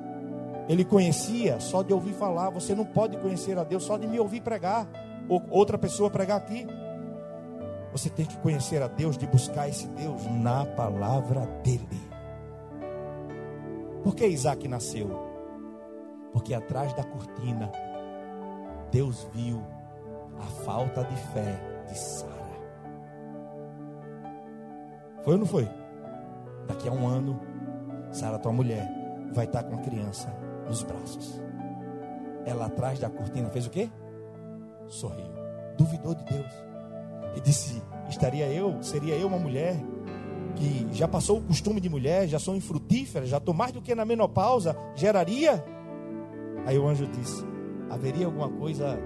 Ele 0.69 0.85
conhecia 0.85 1.59
só 1.61 1.83
de 1.83 1.93
ouvir 1.93 2.15
falar. 2.15 2.51
Você 2.51 2.75
não 2.75 2.85
pode 2.85 3.17
conhecer 3.19 3.59
a 3.59 3.65
Deus 3.65 3.85
só 3.85 3.97
de 3.97 4.07
me 4.07 4.19
ouvir 4.19 4.41
pregar. 4.41 4.89
Ou 5.29 5.43
outra 5.51 5.77
pessoa 5.77 6.11
pregar 6.11 6.39
aqui. 6.39 6.67
Você 7.93 8.09
tem 8.09 8.25
que 8.25 8.37
conhecer 8.39 8.83
a 8.83 8.89
Deus, 8.89 9.19
de 9.19 9.27
buscar 9.27 9.69
esse 9.69 9.87
Deus 9.89 10.23
na 10.41 10.65
palavra 10.65 11.47
dele. 11.63 12.01
Por 14.03 14.15
que 14.15 14.27
Isaac 14.27 14.67
nasceu? 14.67 15.32
Porque 16.33 16.55
atrás 16.55 16.93
da 16.95 17.05
cortina, 17.05 17.71
Deus 18.91 19.29
viu 19.33 19.63
a 20.39 20.47
falta 20.65 21.05
de 21.05 21.17
fé 21.17 21.85
de 21.89 21.99
Sara. 21.99 22.33
Foi 25.23 25.35
ou 25.35 25.39
não 25.39 25.47
foi? 25.47 25.69
Daqui 26.67 26.89
a 26.89 26.93
um 26.93 27.07
ano, 27.07 27.39
Sara, 28.11 28.39
tua 28.39 28.53
mulher, 28.53 28.89
vai 29.33 29.45
estar 29.45 29.63
com 29.63 29.77
a 29.77 29.79
criança 29.79 30.29
nos 30.67 30.83
braços. 30.83 31.41
Ela 32.45 32.67
atrás 32.67 32.99
da 32.99 33.09
cortina 33.09 33.49
fez 33.51 33.67
o 33.67 33.71
quê? 33.71 33.91
Sorriu. 34.89 35.33
Duvidou 35.77 36.15
de 36.15 36.25
Deus. 36.25 36.53
E 37.37 37.41
disse: 37.41 37.83
Estaria 38.09 38.47
eu, 38.49 38.83
seria 38.83 39.15
eu 39.15 39.29
uma 39.29 39.39
mulher 39.39 39.77
que 40.57 40.87
já 40.93 41.09
passou 41.09 41.39
o 41.39 41.43
costume 41.43 41.81
de 41.81 41.89
mulher, 41.89 42.29
já 42.29 42.39
sou 42.39 42.55
infrutífera, 42.55 43.25
já 43.27 43.39
estou 43.39 43.55
mais 43.55 43.73
do 43.73 43.81
que 43.81 43.95
na 43.95 44.05
menopausa, 44.05 44.77
geraria? 44.95 45.65
Aí 46.67 46.79
o 46.79 46.87
anjo 46.87 47.07
disse: 47.07 47.45
haveria 47.91 48.27
alguma 48.27 48.49
coisa 48.49 48.99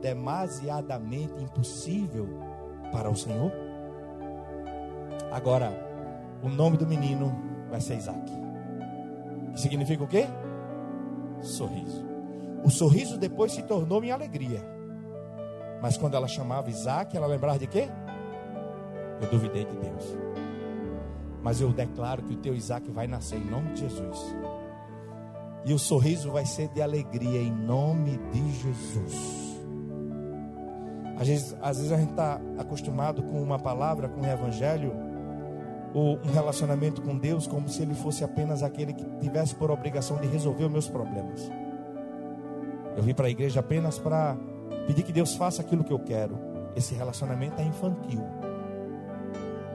demasiadamente 0.00 1.42
impossível 1.42 2.28
para 2.92 3.10
o 3.10 3.16
Senhor? 3.16 3.52
Agora, 5.30 5.72
o 6.42 6.48
nome 6.48 6.76
do 6.76 6.86
menino 6.86 7.34
vai 7.70 7.80
ser 7.80 7.96
Isaac. 7.96 8.32
Que 9.52 9.60
significa 9.60 10.04
o 10.04 10.08
quê? 10.08 10.26
Sorriso. 11.40 12.04
O 12.64 12.70
sorriso 12.70 13.18
depois 13.18 13.52
se 13.52 13.62
tornou 13.62 14.00
minha 14.00 14.14
alegria. 14.14 14.60
Mas 15.80 15.96
quando 15.96 16.14
ela 16.14 16.26
chamava 16.26 16.70
Isaac, 16.70 17.16
ela 17.16 17.26
lembrava 17.26 17.58
de 17.58 17.66
quê? 17.66 17.88
Eu 19.20 19.28
duvidei 19.30 19.64
de 19.64 19.76
Deus. 19.76 20.16
Mas 21.42 21.60
eu 21.60 21.72
declaro 21.72 22.22
que 22.22 22.34
o 22.34 22.38
teu 22.38 22.54
Isaac 22.54 22.90
vai 22.90 23.06
nascer 23.06 23.36
em 23.36 23.44
nome 23.44 23.72
de 23.72 23.80
Jesus. 23.82 24.34
E 25.66 25.74
o 25.74 25.78
sorriso 25.80 26.30
vai 26.30 26.46
ser 26.46 26.68
de 26.68 26.80
alegria 26.80 27.42
em 27.42 27.50
nome 27.50 28.16
de 28.30 28.52
Jesus. 28.52 29.56
Às 31.18 31.26
vezes, 31.26 31.56
às 31.60 31.76
vezes 31.78 31.90
a 31.92 31.96
gente 31.96 32.10
está 32.10 32.40
acostumado 32.56 33.20
com 33.24 33.42
uma 33.42 33.58
palavra, 33.58 34.08
com 34.08 34.20
o 34.20 34.22
um 34.22 34.30
evangelho, 34.30 34.92
ou 35.92 36.20
um 36.24 36.30
relacionamento 36.30 37.02
com 37.02 37.18
Deus, 37.18 37.48
como 37.48 37.68
se 37.68 37.82
ele 37.82 37.94
fosse 37.94 38.22
apenas 38.22 38.62
aquele 38.62 38.92
que 38.92 39.04
tivesse 39.18 39.56
por 39.56 39.70
obrigação 39.72 40.18
de 40.18 40.28
resolver 40.28 40.66
os 40.66 40.70
meus 40.70 40.88
problemas. 40.88 41.50
Eu 42.96 43.02
vim 43.02 43.12
para 43.12 43.26
a 43.26 43.30
igreja 43.30 43.58
apenas 43.58 43.98
para 43.98 44.36
pedir 44.86 45.02
que 45.02 45.12
Deus 45.12 45.34
faça 45.34 45.62
aquilo 45.62 45.82
que 45.82 45.92
eu 45.92 45.98
quero. 45.98 46.38
Esse 46.76 46.94
relacionamento 46.94 47.60
é 47.60 47.64
infantil. 47.64 48.22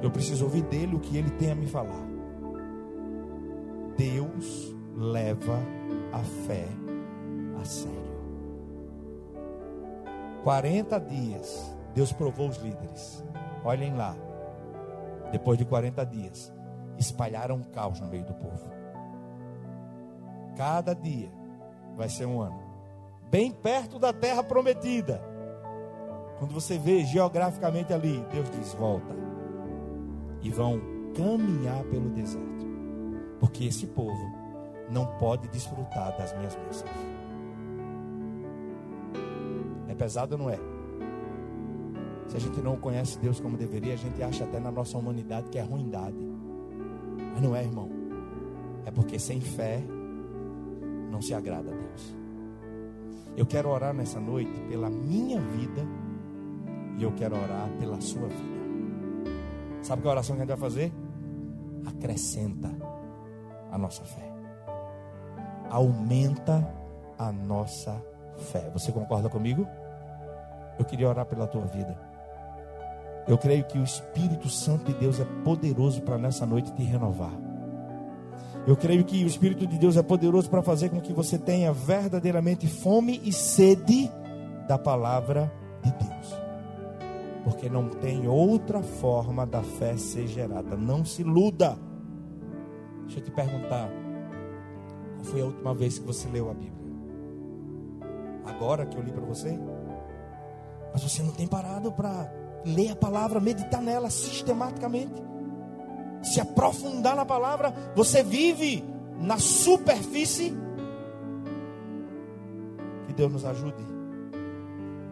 Eu 0.01 0.09
preciso 0.09 0.45
ouvir 0.45 0.61
dele 0.63 0.95
o 0.95 0.99
que 0.99 1.17
ele 1.17 1.31
tem 1.31 1.51
a 1.51 1.55
me 1.55 1.67
falar. 1.67 2.07
Deus 3.97 4.73
leva 4.95 5.80
a 6.11 6.19
fé 6.19 6.67
a 7.59 7.65
sério. 7.65 8.11
40 10.43 10.99
dias, 10.99 11.75
Deus 11.93 12.11
provou 12.11 12.49
os 12.49 12.57
líderes. 12.57 13.23
Olhem 13.63 13.95
lá. 13.95 14.15
Depois 15.31 15.57
de 15.57 15.65
40 15.65 16.05
dias, 16.05 16.51
espalharam 16.97 17.55
um 17.55 17.63
caos 17.63 17.99
no 17.99 18.07
meio 18.07 18.25
do 18.25 18.33
povo. 18.33 18.69
Cada 20.57 20.93
dia 20.93 21.31
vai 21.95 22.09
ser 22.09 22.25
um 22.25 22.41
ano. 22.41 22.59
Bem 23.29 23.51
perto 23.51 23.97
da 23.97 24.11
terra 24.11 24.43
prometida. 24.43 25.21
Quando 26.37 26.53
você 26.53 26.77
vê 26.77 27.05
geograficamente 27.05 27.93
ali, 27.93 28.25
Deus 28.31 28.49
diz: 28.49 28.73
volta 28.73 29.15
e 30.41 30.49
vão 30.49 30.81
caminhar 31.15 31.83
pelo 31.85 32.09
deserto, 32.09 32.65
porque 33.39 33.65
esse 33.65 33.85
povo 33.85 34.40
não 34.91 35.05
pode 35.17 35.47
desfrutar 35.47 36.15
das 36.17 36.37
minhas 36.37 36.53
bênçãos. 36.55 36.91
É 39.87 39.95
pesado 39.95 40.35
ou 40.35 40.41
não 40.41 40.49
é? 40.49 40.59
Se 42.27 42.37
a 42.37 42.39
gente 42.39 42.61
não 42.61 42.77
conhece 42.77 43.17
Deus 43.19 43.39
como 43.39 43.57
deveria, 43.57 43.93
a 43.93 43.97
gente 43.97 44.21
acha 44.21 44.43
até 44.43 44.59
na 44.59 44.71
nossa 44.71 44.97
humanidade 44.97 45.49
que 45.49 45.57
é 45.57 45.61
ruindade. 45.61 46.15
Mas 47.33 47.41
não 47.41 47.55
é, 47.55 47.63
irmão. 47.63 47.89
É 48.85 48.91
porque 48.91 49.17
sem 49.17 49.39
fé 49.39 49.81
não 51.09 51.21
se 51.21 51.33
agrada 51.33 51.71
a 51.71 51.75
Deus. 51.75 52.15
Eu 53.35 53.45
quero 53.45 53.69
orar 53.69 53.93
nessa 53.93 54.19
noite 54.19 54.59
pela 54.69 54.89
minha 54.89 55.39
vida 55.39 55.85
e 56.97 57.03
eu 57.03 57.11
quero 57.13 57.35
orar 57.35 57.69
pela 57.79 57.99
sua 58.01 58.27
vida. 58.27 58.61
Sabe 59.81 60.01
qual 60.01 60.13
oração 60.13 60.35
que 60.35 60.41
a 60.41 60.45
gente 60.45 60.57
vai 60.57 60.69
fazer? 60.69 60.91
Acrescenta 61.85 62.69
a 63.71 63.77
nossa 63.77 64.03
fé. 64.03 64.30
Aumenta 65.71 66.67
a 67.17 67.31
nossa 67.31 67.95
fé. 68.51 68.69
Você 68.73 68.91
concorda 68.91 69.29
comigo? 69.29 69.67
Eu 70.77 70.85
queria 70.85 71.07
orar 71.07 71.25
pela 71.25 71.47
tua 71.47 71.65
vida. 71.65 71.97
Eu 73.27 73.37
creio 73.37 73.63
que 73.65 73.77
o 73.77 73.83
Espírito 73.83 74.49
Santo 74.49 74.91
de 74.91 74.93
Deus 74.99 75.19
é 75.19 75.25
poderoso 75.43 76.01
para 76.01 76.17
nessa 76.17 76.45
noite 76.45 76.71
te 76.73 76.83
renovar. 76.83 77.33
Eu 78.67 78.75
creio 78.75 79.03
que 79.03 79.23
o 79.23 79.27
Espírito 79.27 79.65
de 79.65 79.77
Deus 79.77 79.97
é 79.97 80.03
poderoso 80.03 80.49
para 80.49 80.61
fazer 80.61 80.89
com 80.89 80.99
que 80.99 81.13
você 81.13 81.37
tenha 81.37 81.71
verdadeiramente 81.71 82.67
fome 82.67 83.21
e 83.23 83.31
sede 83.31 84.11
da 84.67 84.77
palavra 84.77 85.51
de 85.83 85.91
Deus 85.91 86.11
porque 87.43 87.69
não 87.69 87.89
tem 87.89 88.27
outra 88.27 88.81
forma 88.81 89.45
da 89.45 89.61
fé 89.61 89.97
ser 89.97 90.27
gerada. 90.27 90.75
Não 90.75 91.03
se 91.03 91.21
iluda. 91.21 91.77
Deixa 93.03 93.19
eu 93.19 93.23
te 93.23 93.31
perguntar: 93.31 93.89
foi 95.23 95.41
a 95.41 95.45
última 95.45 95.73
vez 95.73 95.99
que 95.99 96.05
você 96.05 96.27
leu 96.29 96.49
a 96.49 96.53
Bíblia? 96.53 96.81
Agora 98.45 98.85
que 98.85 98.97
eu 98.97 99.03
li 99.03 99.11
para 99.11 99.25
você? 99.25 99.57
Mas 100.93 101.03
você 101.03 101.23
não 101.23 101.31
tem 101.31 101.47
parado 101.47 101.91
para 101.91 102.31
ler 102.65 102.89
a 102.89 102.95
palavra, 102.95 103.39
meditar 103.39 103.81
nela 103.81 104.09
sistematicamente, 104.09 105.21
se 106.23 106.39
aprofundar 106.39 107.15
na 107.15 107.25
palavra. 107.25 107.73
Você 107.95 108.23
vive 108.23 108.83
na 109.19 109.37
superfície. 109.37 110.53
Que 113.07 113.13
Deus 113.13 113.31
nos 113.31 113.45
ajude 113.45 113.91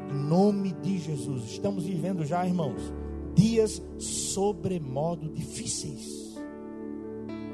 em 0.10 0.14
nome 0.14 0.74
de 0.74 0.98
Jesus. 0.98 1.44
Estamos 1.46 1.86
vivendo 1.86 2.26
já, 2.26 2.46
irmãos, 2.46 2.92
dias 3.36 3.82
sobremodo 3.98 5.30
difíceis. 5.30 6.36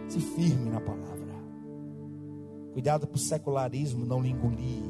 Se 0.08 0.20
firme 0.20 0.70
na 0.70 0.80
palavra. 0.80 1.15
Cuidado 2.76 3.08
para 3.08 3.16
o 3.16 3.20
secularismo 3.20 4.06
não 4.06 4.22
lhe 4.22 4.32
engolir. 4.32 4.84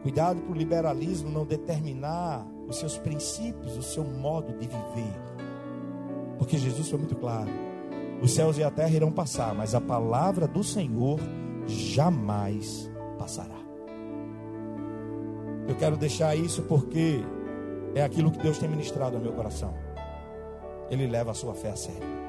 Cuidado 0.00 0.40
para 0.40 0.52
o 0.52 0.56
liberalismo 0.56 1.28
não 1.28 1.44
determinar 1.44 2.46
os 2.66 2.78
seus 2.78 2.96
princípios, 2.96 3.76
o 3.76 3.82
seu 3.82 4.02
modo 4.02 4.54
de 4.54 4.66
viver. 4.66 5.20
Porque 6.38 6.56
Jesus 6.56 6.88
foi 6.88 6.98
muito 6.98 7.14
claro: 7.14 7.50
os 8.22 8.32
céus 8.32 8.56
e 8.56 8.64
a 8.64 8.70
terra 8.70 8.88
irão 8.88 9.12
passar, 9.12 9.54
mas 9.54 9.74
a 9.74 9.82
palavra 9.82 10.48
do 10.48 10.64
Senhor 10.64 11.20
jamais 11.66 12.90
passará. 13.18 13.60
Eu 15.68 15.74
quero 15.74 15.98
deixar 15.98 16.34
isso 16.34 16.62
porque 16.62 17.20
é 17.94 18.02
aquilo 18.02 18.30
que 18.30 18.38
Deus 18.38 18.56
tem 18.56 18.66
ministrado 18.66 19.18
ao 19.18 19.22
meu 19.22 19.34
coração. 19.34 19.74
Ele 20.88 21.06
leva 21.06 21.32
a 21.32 21.34
sua 21.34 21.52
fé 21.52 21.68
a 21.68 21.76
sério. 21.76 22.27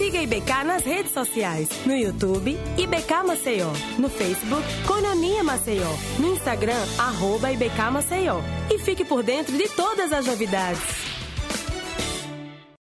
Siga 0.00 0.22
IBK 0.22 0.64
nas 0.64 0.82
redes 0.82 1.12
sociais. 1.12 1.68
No 1.84 1.94
YouTube, 1.94 2.56
IBK 2.78 3.22
Maceió. 3.22 3.70
No 3.98 4.08
Facebook, 4.08 4.64
Cononia 4.86 5.44
Maceió. 5.44 5.94
No 6.18 6.32
Instagram, 6.32 6.80
arroba 6.98 7.52
IBK 7.52 7.90
Maceió. 7.92 8.40
E 8.70 8.78
fique 8.78 9.04
por 9.04 9.22
dentro 9.22 9.54
de 9.58 9.68
todas 9.68 10.10
as 10.10 10.24
novidades. 10.24 11.09